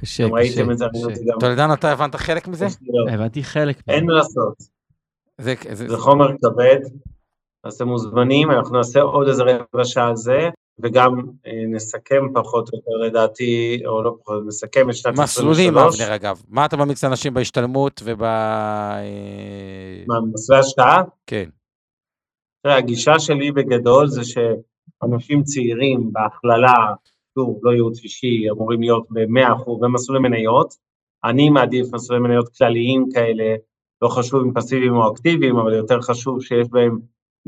קשה, 0.00 0.24
קשה. 0.24 0.34
ראיתם 0.34 0.70
את 0.70 0.78
זה, 0.78 0.84
אני. 0.86 1.04
רוצה 1.04 1.20
גם... 1.26 1.40
טולדן, 1.40 1.72
אתה 1.72 1.92
הבנת 1.92 2.16
חלק 2.16 2.48
מזה? 2.48 2.66
הבנתי 3.12 3.42
חלק. 3.42 3.76
אין 3.88 4.06
מה 4.06 4.12
לעשות. 4.12 4.54
זה, 5.38 5.54
זה, 5.72 5.88
זה 5.88 5.96
חומר 5.96 6.28
כבד, 6.28 6.80
אז 7.64 7.74
אתם 7.74 7.88
מוזמנים, 7.88 8.50
אנחנו 8.50 8.76
נעשה 8.76 9.00
עוד 9.00 9.28
איזה 9.28 9.42
רבע 9.42 9.84
שעה 9.84 10.08
על 10.08 10.16
זה, 10.16 10.38
וגם 10.78 11.20
אה, 11.46 11.66
נסכם 11.68 12.24
פחות 12.34 12.70
או 12.72 12.78
יותר 12.78 13.06
לדעתי, 13.06 13.82
או 13.86 14.02
לא 14.02 14.16
פחות, 14.20 14.42
נסכם 14.46 14.90
את 14.90 14.94
שנת 14.94 15.18
23. 15.18 15.30
מסלולים, 15.30 15.78
אבנר, 15.78 16.14
אגב. 16.14 16.42
מה 16.48 16.66
אתה 16.66 16.76
ממליץ 16.76 17.04
לאנשים 17.04 17.34
בהשתלמות 17.34 18.00
וב... 18.04 18.22
אה, 18.22 19.02
מה, 20.06 20.20
מסלולי 20.32 20.60
השקעה? 20.60 21.02
כן. 21.26 21.48
תראה, 22.62 22.76
הגישה 22.76 23.18
שלי 23.18 23.52
בגדול 23.52 24.08
זה 24.08 24.20
שאנשים 24.24 25.42
צעירים 25.42 26.12
בהכללה, 26.12 26.74
שוב, 27.34 27.60
לא 27.62 27.70
ייעוץ 27.70 28.02
אישי, 28.02 28.50
אמורים 28.50 28.80
להיות 28.80 29.06
ב-100% 29.10 29.70
במסלולי 29.80 30.28
מניות. 30.28 30.74
אני 31.24 31.50
מעדיף 31.50 31.86
מסלולי 31.92 32.22
מניות 32.22 32.48
כלליים 32.48 33.04
כאלה, 33.14 33.54
לא 34.02 34.08
חשוב 34.08 34.42
אם 34.42 34.54
פסיביים 34.54 34.96
או 34.96 35.12
אקטיביים, 35.12 35.56
אבל 35.56 35.74
יותר 35.74 36.00
חשוב 36.00 36.42
שיש 36.42 36.68
בהם 36.70 36.98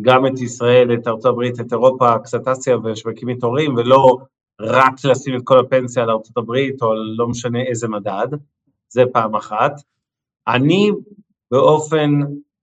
גם 0.00 0.26
את 0.26 0.40
ישראל, 0.40 0.94
את 0.94 1.08
ארצות 1.08 1.24
הברית, 1.24 1.60
את 1.60 1.72
אירופה, 1.72 2.18
קצת 2.18 2.48
אסיה 2.48 2.76
ושווקים 2.78 3.28
מתעוררים, 3.28 3.74
ולא 3.76 4.18
רק 4.60 5.04
לשים 5.04 5.36
את 5.36 5.40
כל 5.44 5.58
הפנסיה 5.58 6.02
על 6.02 6.10
ארצות 6.10 6.36
הברית, 6.36 6.82
או 6.82 6.94
לא 7.16 7.28
משנה 7.28 7.62
איזה 7.62 7.88
מדד, 7.88 8.28
זה 8.88 9.02
פעם 9.12 9.34
אחת. 9.34 9.72
אני 10.48 10.90
באופן 11.50 12.10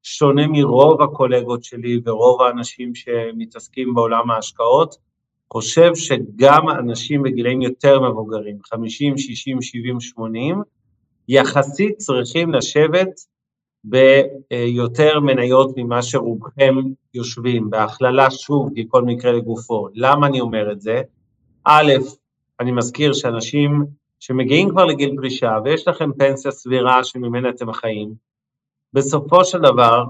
שונה 0.03 0.47
מרוב 0.47 1.01
הקולגות 1.01 1.63
שלי 1.63 2.01
ורוב 2.05 2.41
האנשים 2.41 2.95
שמתעסקים 2.95 3.93
בעולם 3.93 4.31
ההשקעות, 4.31 4.95
חושב 5.53 5.91
שגם 5.95 6.69
אנשים 6.69 7.23
בגילאים 7.23 7.61
יותר 7.61 8.01
מבוגרים, 8.01 8.57
50, 8.63 9.17
60, 9.17 9.61
70, 9.61 9.99
80, 9.99 10.61
יחסית 11.27 11.97
צריכים 11.97 12.53
לשבת 12.53 13.09
ביותר 13.83 15.19
מניות 15.19 15.73
ממה 15.77 16.01
שרובכם 16.01 16.75
יושבים, 17.13 17.69
בהכללה 17.69 18.31
שוב, 18.31 18.69
כי 18.75 18.85
כל 18.87 19.03
מקרה 19.03 19.31
לגופו. 19.31 19.87
למה 19.93 20.27
אני 20.27 20.41
אומר 20.41 20.71
את 20.71 20.81
זה? 20.81 21.01
א', 21.63 21.93
אני 22.59 22.71
מזכיר 22.71 23.13
שאנשים 23.13 23.85
שמגיעים 24.19 24.69
כבר 24.69 24.85
לגיל 24.85 25.15
פרישה 25.17 25.57
ויש 25.63 25.87
לכם 25.87 26.09
פנסיה 26.17 26.51
סבירה 26.51 27.03
שממנה 27.03 27.49
אתם 27.49 27.73
חיים, 27.73 28.13
בסופו 28.93 29.45
של 29.45 29.59
דבר, 29.59 30.03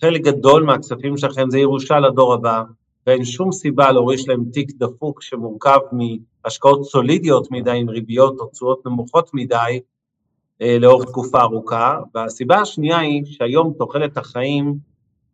חלק 0.00 0.20
גדול 0.20 0.62
מהכספים 0.62 1.16
שלכם 1.16 1.50
זה 1.50 1.58
ירושה 1.58 2.00
לדור 2.00 2.34
הבא, 2.34 2.62
ואין 3.06 3.24
שום 3.24 3.52
סיבה 3.52 3.92
להוריש 3.92 4.28
להם 4.28 4.44
תיק 4.52 4.70
דפוק 4.76 5.22
שמורכב 5.22 5.78
מהשקעות 5.92 6.84
סולידיות 6.84 7.50
מדי 7.50 7.76
עם 7.76 7.90
ריביות 7.90 8.40
או 8.40 8.46
תשואות 8.46 8.86
נמוכות 8.86 9.30
מדי 9.34 9.80
לאורך 10.60 11.04
תקופה 11.04 11.40
ארוכה. 11.40 11.98
והסיבה 12.14 12.56
השנייה 12.56 12.98
היא 12.98 13.24
שהיום 13.24 13.72
תוחלת 13.78 14.16
החיים 14.16 14.74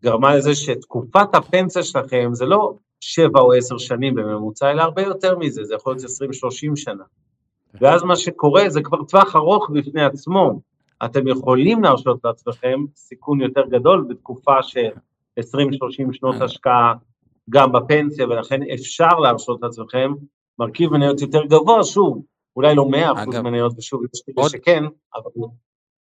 גרמה 0.03 0.37
לזה 0.37 0.55
שתקופת 0.55 1.35
הפנסיה 1.35 1.83
שלכם 1.83 2.31
זה 2.33 2.47
לא 2.47 2.75
שבע 3.01 3.41
או 3.41 3.53
עשר 3.53 3.79
שנים 3.79 4.15
בממוצע, 4.15 4.71
אלא 4.71 4.83
הרבה 4.83 5.03
יותר 5.03 5.39
מזה, 5.39 5.65
זה 5.65 5.75
יכול 5.75 5.93
להיות 5.93 6.05
עשרים, 6.05 6.33
שלושים 6.33 6.77
שנה. 6.77 7.05
ואז 7.81 8.03
מה 8.03 8.17
שקורה 8.17 8.69
זה 8.69 8.83
כבר 8.83 9.03
טווח 9.03 9.37
ארוך 9.37 9.71
בפני 9.71 10.05
עצמו. 10.05 10.61
אתם 11.05 11.29
יכולים 11.29 11.83
להרשות 11.83 12.21
לעצמכם 12.25 12.81
סיכון 12.97 13.41
יותר 13.41 13.63
גדול 13.71 14.07
בתקופה 14.09 14.63
של 14.63 14.89
20-30 15.41 15.43
שנות 16.13 16.41
השקעה 16.41 16.95
גם 17.51 17.73
בפנסיה, 17.73 18.27
ולכן 18.27 18.61
אפשר 18.75 19.19
להרשות 19.23 19.63
לעצמכם 19.63 20.13
מרכיב 20.59 20.91
מניות 20.93 21.21
יותר 21.21 21.45
גבוה, 21.45 21.85
שוב, 21.85 22.23
אולי 22.65 22.75
לא 22.75 22.87
100% 23.17 23.23
אגב, 23.23 23.41
מניות, 23.41 23.73
ושוב, 23.79 24.01
יש 24.15 24.23
כאלה 24.27 24.35
עוד- 24.43 24.51
שכן, 24.51 24.85
אבל 25.15 25.31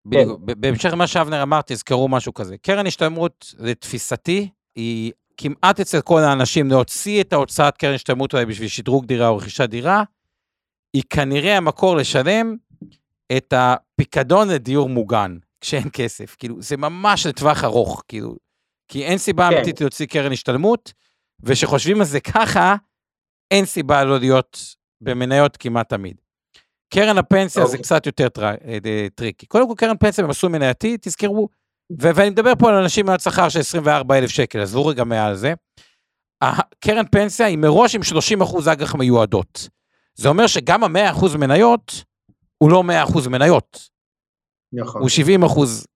בדיוק. 0.06 0.40
ב- 0.46 0.52
בהמשך 0.62 0.90
למה 0.92 1.08
שאבנר 1.08 1.44
אמר, 1.44 1.60
תזכרו 1.66 2.08
משהו 2.08 2.34
כזה. 2.34 2.58
קרן 2.58 2.88
השתלמות, 2.88 3.54
לתפיסתי, 3.60 4.50
היא 4.76 5.12
כמעט 5.38 5.80
אצל 5.80 6.02
כל 6.02 6.20
האנשים 6.20 6.70
להוציא 6.70 7.22
את 7.22 7.34
ההוצאת 7.34 7.78
קרן 7.78 7.94
השתלמות 7.94 8.34
אולי 8.34 8.46
בשביל 8.46 8.68
שדרוג 8.68 9.06
דירה 9.06 9.28
או 9.28 9.38
רכישת 9.38 9.70
דירה, 9.70 10.04
היא 10.94 11.04
כנראה 11.10 11.58
המקור 11.58 11.96
לשלם 11.98 12.56
את 13.38 13.54
הפיקדון 13.58 14.48
לדיור 14.48 14.90
מוגן, 14.90 15.38
כשאין 15.62 15.90
כסף. 15.94 16.36
כאילו, 16.40 16.62
זה 16.62 16.78
ממש 16.78 17.26
לטווח 17.26 17.64
ארוך, 17.64 18.04
כאילו, 18.08 18.36
כי 18.88 19.06
אין 19.06 19.18
סיבה 19.18 19.48
כן. 19.50 19.56
אמיתית 19.56 19.82
להוציא 19.82 20.06
קרן 20.06 20.32
השתלמות, 20.32 20.94
וכשחושבים 21.44 22.00
על 22.00 22.06
זה 22.06 22.20
ככה, 22.20 22.76
אין 23.52 23.66
סיבה 23.66 24.04
לא 24.04 24.20
להיות 24.20 24.76
במניות 25.02 25.58
כמעט 25.58 25.90
תמיד. 25.90 26.22
קרן 26.90 27.18
הפנסיה 27.18 27.66
זה 27.66 27.68
אוקיי. 27.68 27.84
קצת 27.84 28.06
יותר. 28.06 28.28
אה, 28.42 28.56
אה, 28.86 29.08
טריקי. 29.16 29.46
קודם 29.46 29.68
כל, 29.68 29.74
קרן 29.78 29.98
פנסיה 29.98 30.24
במסלול 30.24 30.52
מנייתי, 30.52 30.98
תזכרו, 31.02 31.50
ואני 32.00 32.30
מדבר 32.30 32.54
פה 32.60 32.70
על 32.70 32.76
אנשים 32.76 33.06
מעל 33.06 33.20
שכר 33.20 33.50
של 33.50 33.60
24,000 33.60 34.30
שקל, 34.30 34.60
עזבו 34.60 34.86
רגע 34.86 35.04
מעל 35.04 35.36
זה. 35.36 35.54
הקרן 36.42 37.06
פנסיה 37.12 37.46
היא 37.46 37.58
מראש 37.58 37.96
עם 37.96 38.04
30 38.04 38.42
אחוז 38.42 38.68
אג"ח 38.68 38.96
מיועדות. 38.96 39.70
זה 40.16 40.30
אומר 40.30 40.48
שגם 40.48 40.84
ה-100 40.84 41.12
אחוז 41.12 41.36
מניות, 41.36 42.04
הוא 42.58 42.72
לא 42.72 42.84
100 42.84 43.04
אחוז 43.04 43.28
מניות, 43.28 43.90
נכון. 44.74 45.02
הוא 45.02 45.10
70 45.10 45.44
אחוז 45.44 45.88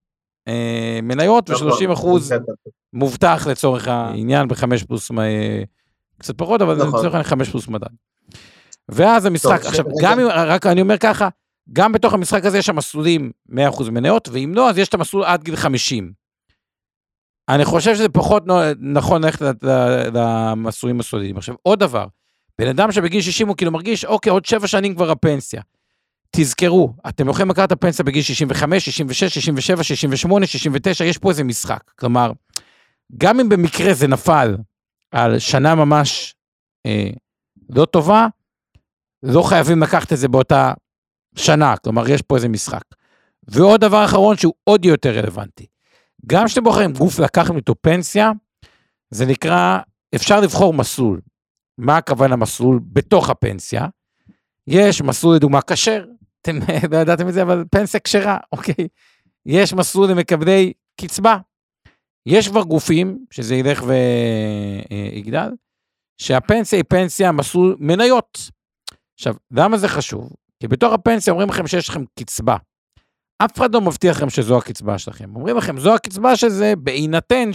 אה, 0.48 1.00
מניות 1.04 1.50
נכון, 1.50 1.68
ו-30 1.68 1.94
אחוז 1.94 2.26
בסדר. 2.26 2.54
מובטח 2.94 3.48
לצורך 3.50 3.88
העניין 3.88 4.48
בחמש 4.48 4.84
פלוס, 4.84 5.12
אה, 5.12 5.64
קצת 6.18 6.38
פחות, 6.38 6.62
אבל 6.62 6.76
נכון. 6.76 6.88
לצורך 6.88 7.06
העניין 7.06 7.24
חמש 7.24 7.50
פלוס 7.50 7.68
מדד. 7.68 7.88
ואז 8.92 9.26
המשחק, 9.26 9.58
טוב, 9.62 9.68
עכשיו. 9.68 9.86
גם 10.02 10.20
אם, 10.20 10.28
רק 10.28 10.66
אני 10.66 10.82
אומר 10.82 10.98
ככה, 10.98 11.30
גם 11.74 11.92
בתוך 11.92 12.14
המשחק 12.14 12.46
הזה 12.46 12.58
יש 12.58 12.66
שם 12.66 12.76
מסלולים 12.76 13.32
100% 13.50 13.90
מניות, 13.92 14.30
ואם 14.32 14.52
לא, 14.56 14.70
אז 14.70 14.78
יש 14.78 14.88
את 14.88 14.94
המסלול 14.94 15.24
עד 15.24 15.44
גיל 15.44 15.56
50. 15.56 16.12
אני 17.50 17.66
חושב 17.66 17.96
שזה 17.96 18.10
פחות 18.10 18.44
נכון 18.80 19.24
ללכת 19.24 19.56
למסלולים 20.14 21.00
הסולידיים. 21.00 21.38
עכשיו, 21.38 21.56
עוד 21.62 21.80
דבר, 21.80 22.06
בן 22.60 22.68
אדם 22.68 22.92
שבגיל 22.92 23.22
60 23.22 23.48
הוא 23.48 23.58
כאילו 23.58 23.72
מרגיש, 23.72 24.06
אוקיי, 24.06 24.30
עוד 24.30 24.46
שבע 24.46 24.68
שנים 24.68 24.96
כבר 24.96 25.12
הפנסיה. 25.12 25.62
תזכרו, 26.32 26.94
אתם 27.10 27.30
יכולים 27.30 27.50
לקחת 27.50 27.68
את 27.68 27.72
הפנסיה 27.72 28.06
בגיל 28.06 28.22
65, 28.22 28.86
66, 28.86 29.34
67, 29.34 29.84
68, 29.84 30.46
69, 30.46 31.06
יש 31.06 31.18
פה 31.18 31.30
איזה 31.30 31.44
משחק. 31.44 31.92
כלומר, 31.96 32.32
גם 33.18 33.40
אם 33.40 33.50
במקרה 33.50 33.94
זה 33.94 34.08
נפל 34.08 34.58
על 35.12 35.40
שנה 35.40 35.76
ממש 35.76 36.36
אה, 36.86 37.10
לא 37.70 37.86
טובה, 37.86 38.28
לא 39.24 39.42
חייבים 39.42 39.84
לקחת 39.84 40.14
את 40.14 40.18
זה 40.18 40.28
באותה 40.28 40.74
שנה, 41.36 41.78
כלומר, 41.78 42.10
יש 42.10 42.22
פה 42.22 42.36
איזה 42.36 42.50
משחק. 42.50 42.84
ועוד 43.48 43.82
דבר 43.82 44.06
אחרון 44.06 44.38
שהוא 44.38 44.54
עוד 44.64 44.86
יותר 44.86 45.12
רלוונטי. 45.12 45.66
גם 46.26 46.46
כשאתם 46.46 46.64
בוחרים 46.64 46.94
גוף 46.94 47.20
לקחת 47.20 47.56
איתו 47.56 47.76
פנסיה, 47.82 48.32
זה 49.12 49.26
נקרא, 49.26 49.78
אפשר 50.16 50.40
לבחור 50.40 50.74
מסלול. 50.74 51.22
מה 51.78 51.98
הכוונה 51.98 52.36
מסלול? 52.36 52.80
בתוך 52.84 53.30
הפנסיה. 53.30 53.88
יש 54.68 55.02
מסלול 55.02 55.36
לדוגמה 55.36 55.62
כשר, 55.62 56.06
אתם 56.42 56.56
לא 56.92 56.98
ידעתם 56.98 57.28
את 57.28 57.34
זה, 57.34 57.42
אבל 57.42 57.64
פנסיה 57.72 58.00
כשרה, 58.00 58.38
אוקיי? 58.52 58.88
יש 59.46 59.74
מסלול 59.74 60.10
למקבלי 60.10 60.74
קצבה. 61.02 61.38
יש 62.26 62.48
כבר 62.48 62.64
גופים, 62.64 63.26
שזה 63.32 63.56
ילך 63.56 63.84
ויגדל, 63.84 65.50
שהפנסיה 66.18 66.78
היא 66.78 66.86
פנסיה 66.90 67.32
מסלול 67.32 67.76
מניות. 67.80 68.40
עכשיו, 69.16 69.36
למה 69.52 69.78
זה 69.78 69.88
חשוב? 69.88 70.30
כי 70.60 70.68
בתוך 70.68 70.94
הפנסיה 70.94 71.32
אומרים 71.34 71.50
לכם 71.50 71.68
שיש 71.68 71.90
לכם 71.90 72.04
קצבה. 72.20 72.58
אף 73.38 73.58
אחד 73.58 73.74
לא 73.74 73.82
מבטיח 73.82 74.18
לכם 74.18 74.30
שזו 74.30 74.58
הקצבה 74.58 74.98
שלכם. 74.98 75.36
אומרים 75.36 75.58
לכם, 75.58 75.80
זו 75.80 75.96
הקצבה 75.96 76.36
שזה 76.36 76.74
בהינתן 76.78 77.50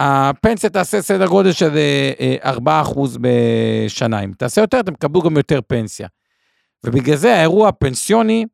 שהפנסיה 0.00 0.70
תעשה 0.70 1.02
סדר 1.02 1.26
גודל 1.26 1.52
של 1.52 1.76
אה, 1.76 2.36
אה, 2.44 2.82
4% 2.92 3.18
בשנה. 3.20 4.20
אם 4.24 4.32
תעשה 4.38 4.60
יותר, 4.60 4.80
אתם 4.80 4.94
תקבלו 4.94 5.22
גם 5.22 5.36
יותר 5.36 5.60
פנסיה. 5.66 6.08
ובגלל 6.86 7.16
זה 7.16 7.34
האירוע 7.36 7.68
הפנסיוני, 7.68 8.44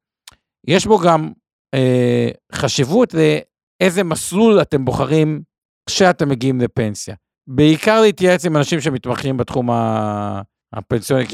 יש 0.66 0.86
בו 0.86 0.98
גם 0.98 1.32
אה, 1.74 2.28
חשיבות 2.54 3.14
לאיזה 3.14 4.04
מסלול 4.04 4.62
אתם 4.62 4.84
בוחרים 4.84 5.42
כשאתם 5.88 6.28
מגיעים 6.28 6.60
לפנסיה. 6.60 7.14
בעיקר 7.46 8.00
להתייעץ 8.00 8.46
עם 8.46 8.56
אנשים 8.56 8.80
שמתמחים 8.80 9.36
בתחום 9.36 9.70
ה- 9.70 10.42
הפנסיוני. 10.72 11.24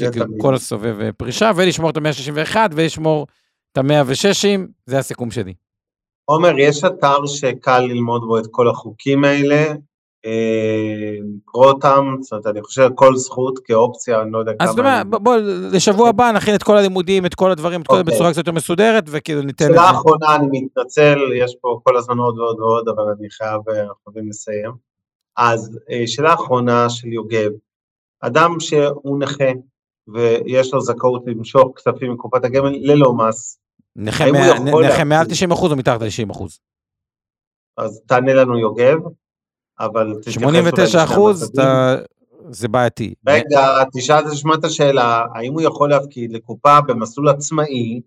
כל 0.41 0.55
הסובב 0.55 0.99
אה, 0.99 1.11
פרישה, 1.11 1.51
ולשמור 1.55 1.89
את 1.89 1.97
ה-161 1.97 2.57
ולשמור 2.75 3.27
את 3.71 3.77
ה-106, 3.77 4.45
זה 4.85 4.99
הסיכום 4.99 5.31
שלי. 5.31 5.53
עומר, 6.25 6.59
יש 6.59 6.83
אתר 6.83 7.25
שקל 7.25 7.79
ללמוד 7.79 8.21
בו 8.21 8.39
את 8.39 8.47
כל 8.51 8.69
החוקים 8.69 9.23
האלה, 9.23 9.73
אה, 10.25 11.15
לקרוא 11.39 11.65
אותם, 11.65 12.15
זאת 12.21 12.31
אומרת, 12.31 12.47
אני 12.47 12.61
חושב 12.61 12.89
כל 12.95 13.15
זכות 13.15 13.59
כאופציה, 13.63 14.21
אני 14.21 14.31
לא 14.31 14.37
יודע 14.37 14.51
כמה... 14.53 14.69
אז 14.69 14.73
אתה 14.73 14.81
אומר, 14.81 15.19
בוא, 15.19 15.35
לשבוע 15.71 16.09
הבא 16.09 16.31
נכין 16.31 16.55
את 16.55 16.63
כל 16.63 16.77
הלימודים, 16.77 17.25
את 17.25 17.35
כל 17.35 17.51
הדברים, 17.51 17.81
את 17.81 17.87
כל 17.87 17.95
זה 17.95 17.99
אוקיי. 18.01 18.13
בצורה 18.13 18.31
קצת 18.31 18.37
יותר 18.37 18.51
מסודרת, 18.51 19.03
וכאילו 19.07 19.41
ניתן 19.41 19.65
שאלה. 19.65 19.89
אחרונה, 19.89 20.35
אני 20.35 20.47
מתנצל, 20.51 21.17
יש 21.35 21.55
פה 21.61 21.79
כל 21.83 21.97
הזמן 21.97 22.17
עוד 22.17 22.39
ועוד 22.39 22.59
ועוד, 22.59 22.89
אבל 22.89 23.03
אני 23.19 23.29
חייב, 23.29 23.61
אה, 23.69 23.81
אנחנו 23.81 23.95
חייבים 24.03 24.29
לסיים. 24.29 24.71
אז 25.37 25.79
שאלה 26.05 26.33
אחרונה 26.33 26.89
של 26.89 27.07
יוגב, 27.07 27.49
אדם 28.27 28.59
שהוא 28.59 29.19
נכה 29.19 29.51
ויש 30.13 30.73
לו 30.73 30.81
זכאות 30.81 31.23
למשוך 31.27 31.71
כספים 31.75 32.13
מקופת 32.13 32.45
הגמל 32.45 32.69
ללא 32.81 33.13
מס, 33.13 33.59
נכה 33.95 34.31
מעל 34.31 34.49
להפקיד? 34.81 35.29
90 35.33 35.51
אחוז 35.51 35.71
או 35.71 35.77
מתחת 35.77 36.01
ל-90 36.01 36.31
אחוז? 36.31 36.59
אז 37.77 38.01
תענה 38.07 38.33
לנו 38.33 38.59
יוגב, 38.59 38.97
אבל 39.79 40.13
תתייחס 40.21 40.43
אולי 40.43 40.47
89 40.59 40.83
לשני 40.83 41.03
אחוז. 41.03 41.43
אתה- 41.53 41.95
זה 42.49 42.67
בעייתי. 42.67 43.13
רגע, 43.27 43.67
תשאל, 43.93 44.31
תשמע 44.31 44.55
את 44.55 44.63
השאלה, 44.63 45.25
האם 45.35 45.53
הוא 45.53 45.61
יכול 45.61 45.89
להפקיד 45.89 46.31
לקופה 46.31 46.81
במסלול 46.87 47.29
עצמאי 47.29 48.01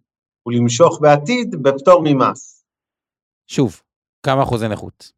ולמשוך 0.47 0.99
בעתיד 1.01 1.55
בפטור 1.63 2.03
ממס? 2.05 2.65
שוב, 3.51 3.83
כמה 4.27 4.43
אחוזי 4.43 4.69
נכות? 4.69 5.13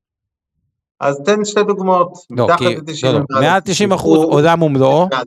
אז 1.01 1.21
תן 1.25 1.45
שתי 1.45 1.61
דוגמאות. 1.63 2.13
לא, 2.31 2.45
מתחת 2.45 2.59
כי, 2.59 2.75
ל-90 2.77 3.07
לא, 3.13 3.13
לא, 3.31 3.41
מעל 3.41 3.61
90 3.61 3.93
אחוז 3.93 4.23
עולם 4.23 4.63
ומלואו, 4.63 5.09
מעל- 5.13 5.25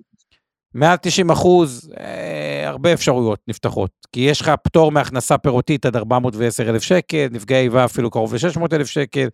מעל 0.73 0.97
90 1.01 1.29
אחוז, 1.31 1.91
אה, 1.99 2.67
הרבה 2.69 2.93
אפשרויות 2.93 3.39
נפתחות. 3.47 3.91
כי 4.11 4.19
יש 4.19 4.41
לך 4.41 4.51
פטור 4.63 4.91
מהכנסה 4.91 5.37
פירותית 5.37 5.85
עד 5.85 5.95
410 5.95 6.69
אלף 6.69 6.81
שקל, 6.83 7.27
נפגעי 7.31 7.61
איבה 7.63 7.85
אפילו 7.85 8.09
קרוב 8.11 8.33
ל-600 8.33 8.73
אלף 8.73 8.87
שקל, 8.87 9.27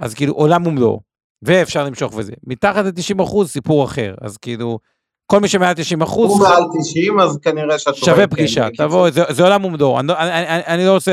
אז 0.00 0.14
כאילו 0.14 0.34
עולם 0.34 0.66
ומלואו, 0.66 1.00
ואפשר 1.42 1.84
למשוך 1.84 2.12
וזה. 2.16 2.32
מתחת 2.46 2.84
ל-90 2.84 3.22
אחוז, 3.22 3.50
סיפור 3.50 3.84
אחר. 3.84 4.14
אז 4.20 4.36
כאילו, 4.36 4.78
כל 5.26 5.40
מי 5.40 5.48
שמעל 5.48 5.74
90 5.74 6.02
אחוז, 6.02 6.30
הוא 6.30 6.40
מעל 6.40 6.62
90, 6.80 7.20
אז 7.20 7.38
כנראה 7.42 7.78
שהתשובה 7.78 8.06
שווה 8.06 8.26
כן, 8.26 8.30
פגישה, 8.30 8.66
בקיצור. 8.66 8.86
תבוא, 8.86 9.10
זה, 9.10 9.22
זה 9.30 9.42
עולם 9.42 9.64
ומלואו. 9.64 10.00
אני, 10.00 10.12
אני, 10.12 10.46
אני, 10.48 10.62
אני 10.66 10.86
לא 10.86 10.94
רוצה 10.94 11.12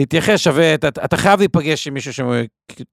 להתייחס, 0.00 0.40
שווה, 0.40 0.74
אתה, 0.74 0.88
אתה 0.88 1.16
חייב 1.16 1.38
להיפגש 1.38 1.86
עם 1.88 1.94
מישהו 1.94 2.12
ש... 2.12 2.20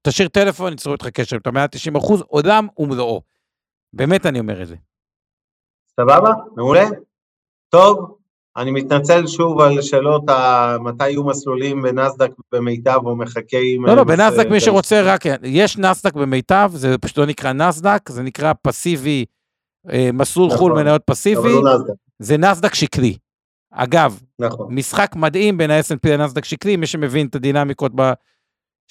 תשאיר 0.02 0.28
טלפון, 0.28 0.72
ייצרו 0.72 0.94
איתך 0.94 1.08
קשר, 1.08 1.38
אתה 1.38 1.52
מעל 1.52 1.68
90 1.68 1.96
אחוז, 1.96 2.24
עולם 2.28 2.68
ומלואו. 2.78 3.22
באמת 3.94 4.26
אני 4.26 4.40
אומר 4.40 4.62
את 4.62 4.68
זה. 4.68 4.76
סבבה? 6.00 6.30
מעולה? 6.56 6.86
טוב, 7.70 8.18
אני 8.58 8.72
מתנצל 8.72 9.28
שוב 9.28 9.62
על 9.62 9.82
שאלות 9.82 10.30
ה- 10.30 10.78
מתי 10.80 11.10
יהיו 11.10 11.24
מסלולים 11.24 11.82
בנסדק 11.82 12.32
במיטב 12.52 13.00
או 13.06 13.16
מחכים... 13.16 13.86
לא, 13.86 13.94
לא, 13.96 14.00
אה, 14.00 14.06
בנסדק 14.06 14.46
אה, 14.46 14.52
מי 14.52 14.60
שרוצה 14.60 15.02
רק, 15.06 15.22
יש 15.44 15.78
נסדק 15.78 16.14
במיטב, 16.14 16.72
זה 16.74 16.98
פשוט 16.98 17.18
לא 17.18 17.26
נקרא 17.26 17.54
נסדק, 17.54 18.10
זה 18.10 18.24
נקרא 18.24 18.54
פסיבי, 18.62 19.26
אה, 19.92 20.10
מסלול 20.14 20.48
נכון, 20.48 20.58
חו"ל 20.58 20.72
מניות 20.74 21.02
אבל 21.08 21.16
פסיבי, 21.16 21.50
נסדק, 21.50 21.94
זה 22.20 22.38
נסדק 22.38 22.74
שקלי. 22.74 23.18
אגב, 23.72 24.20
נכון. 24.40 24.76
משחק 24.76 25.16
מדהים 25.16 25.58
בין 25.58 25.72
ה-S&P 25.72 26.10
לנסדק 26.10 26.46
שקלי, 26.46 26.76
מי 26.76 26.88
שמבין 26.88 27.28
את 27.28 27.36
הדינמיקות 27.36 27.92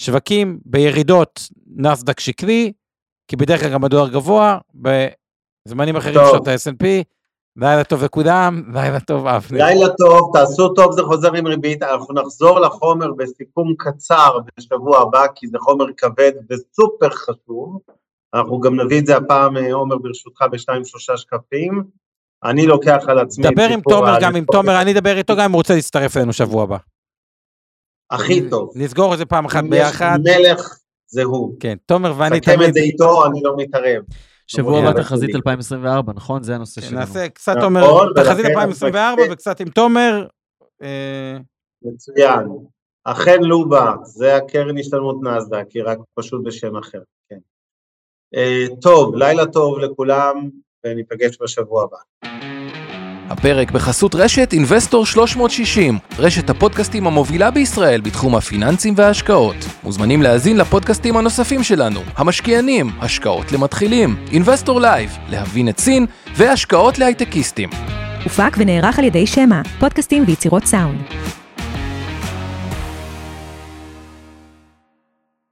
בשווקים, 0.01 0.59
בירידות 0.65 1.41
נסדק 1.77 2.21
שקלי, 2.21 2.73
כי 3.29 3.37
בדרך 3.37 3.61
כלל 3.61 3.73
גם 3.73 3.85
הדואר 3.85 4.09
גבוה, 4.09 4.59
בזמנים 4.75 5.97
אחרים 5.97 6.17
את 6.37 6.49
ה-S&P. 6.49 6.87
לילה 7.57 7.85
טוב 7.85 8.05
לכולם, 8.05 8.63
לילה 8.75 9.01
טוב 9.01 9.27
אבנר. 9.27 9.65
לילה 9.65 9.89
טוב, 9.99 10.31
תעשו 10.33 10.69
טוב, 10.69 10.93
זה 10.93 11.03
חוזר 11.03 11.35
עם 11.35 11.47
ריבית. 11.47 11.83
אנחנו 11.83 12.15
נחזור 12.15 12.61
לחומר 12.61 13.13
בסיכום 13.13 13.75
קצר 13.79 14.39
בשבוע 14.59 14.99
הבא, 14.99 15.27
כי 15.35 15.47
זה 15.49 15.59
חומר 15.61 15.85
כבד 15.97 16.33
וסופר 16.51 17.11
חשוב. 17.11 17.81
אנחנו 18.35 18.61
גם 18.61 18.81
נביא 18.81 19.01
את 19.01 19.07
זה 19.07 19.17
הפעם, 19.17 19.57
אה, 19.57 19.73
עומר, 19.73 19.97
ברשותך, 19.97 20.45
בשתיים, 20.53 20.85
שלושה 20.85 21.17
שקפים. 21.17 21.85
אני 22.51 22.67
לוקח 22.67 23.05
על 23.09 23.19
עצמי 23.19 23.51
דבר 23.51 23.67
עם 23.73 23.81
תומר, 23.81 24.19
גם 24.21 24.37
עם 24.37 24.45
תומר, 24.53 24.81
אני 24.83 24.93
אדבר 24.93 25.17
איתו 25.17 25.37
גם 25.37 25.45
אם 25.45 25.53
הוא 25.53 25.59
רוצה 25.59 25.75
להצטרף 25.75 26.17
אלינו 26.17 26.33
שבוע 26.33 26.63
הבא. 26.63 26.77
הכי 28.11 28.49
טוב. 28.51 28.71
נסגור 28.75 29.13
את 29.15 29.19
זה 29.19 29.25
פעם 29.25 29.45
אחת 29.45 29.65
ביחד. 29.71 30.19
מלך, 30.25 30.79
זה 31.07 31.23
הוא. 31.23 31.55
כן, 31.61 31.77
תומר 31.87 32.15
ואני 32.17 32.41
סכם 32.41 32.55
תמיד 32.55 32.69
את 32.69 32.75
זה 32.75 32.81
איתו, 32.81 33.27
אני 33.27 33.41
לא 33.43 33.55
מתערב. 33.57 34.03
שבוע 34.47 34.79
הבא 34.79 34.93
תחזית 35.03 35.31
שלי. 35.31 35.37
2024, 35.37 36.13
נכון? 36.13 36.43
זה 36.43 36.55
הנושא 36.55 36.81
כן, 36.81 36.87
שלנו. 36.87 37.01
נעשה 37.01 37.29
קצת 37.29 37.53
נכון, 37.57 37.63
תומר, 37.63 38.13
תחזית 38.17 38.47
ולכן 38.47 38.51
2024 38.51 39.23
אז- 39.23 39.29
וקצת 39.33 39.61
עם 39.61 39.69
תומר. 39.69 40.27
אה, 40.83 41.37
מצוין. 41.83 42.49
אכן 43.05 43.43
לובה, 43.43 43.95
זה 44.05 44.37
הקרן 44.37 44.79
השתלמות 44.79 45.17
נסדק, 45.23 45.71
היא 45.75 45.83
רק 45.87 45.99
פשוט 46.15 46.45
בשם 46.45 46.77
אחר, 46.77 47.01
כן. 47.31 47.39
אה, 48.35 48.65
טוב, 48.81 49.15
לילה 49.15 49.47
טוב 49.47 49.79
לכולם, 49.79 50.51
וניפגש 50.87 51.39
בשבוע 51.43 51.85
הבא. 51.85 51.97
הפרק 53.31 53.71
בחסות 53.71 54.15
רשת 54.15 54.53
Investor 54.53 55.07
360, 55.07 55.99
רשת 56.19 56.51
הפודקאסטים 56.51 57.07
המובילה 57.07 57.51
בישראל 57.51 58.01
בתחום 58.01 58.35
הפיננסים 58.37 58.95
וההשקעות. 58.97 59.57
מוזמנים 59.83 60.23
להאזין 60.23 60.57
לפודקאסטים 60.57 61.17
הנוספים 61.17 61.63
שלנו, 61.63 62.01
המשקיענים, 62.17 62.87
השקעות 63.01 63.53
למתחילים, 63.53 64.17
Investor 64.33 64.81
Live, 64.81 65.11
להבין 65.29 65.69
את 65.69 65.79
סין, 65.79 66.07
והשקעות 66.37 66.99
להייטקיסטים. 66.99 67.71
הופק 68.25 68.57
ונערך 68.59 68.99
על 68.99 69.05
ידי 69.05 69.27
שמע, 69.27 69.63
פודקאסטים 69.81 70.25
ויצירות 70.27 70.65
סאונד. 70.65 71.01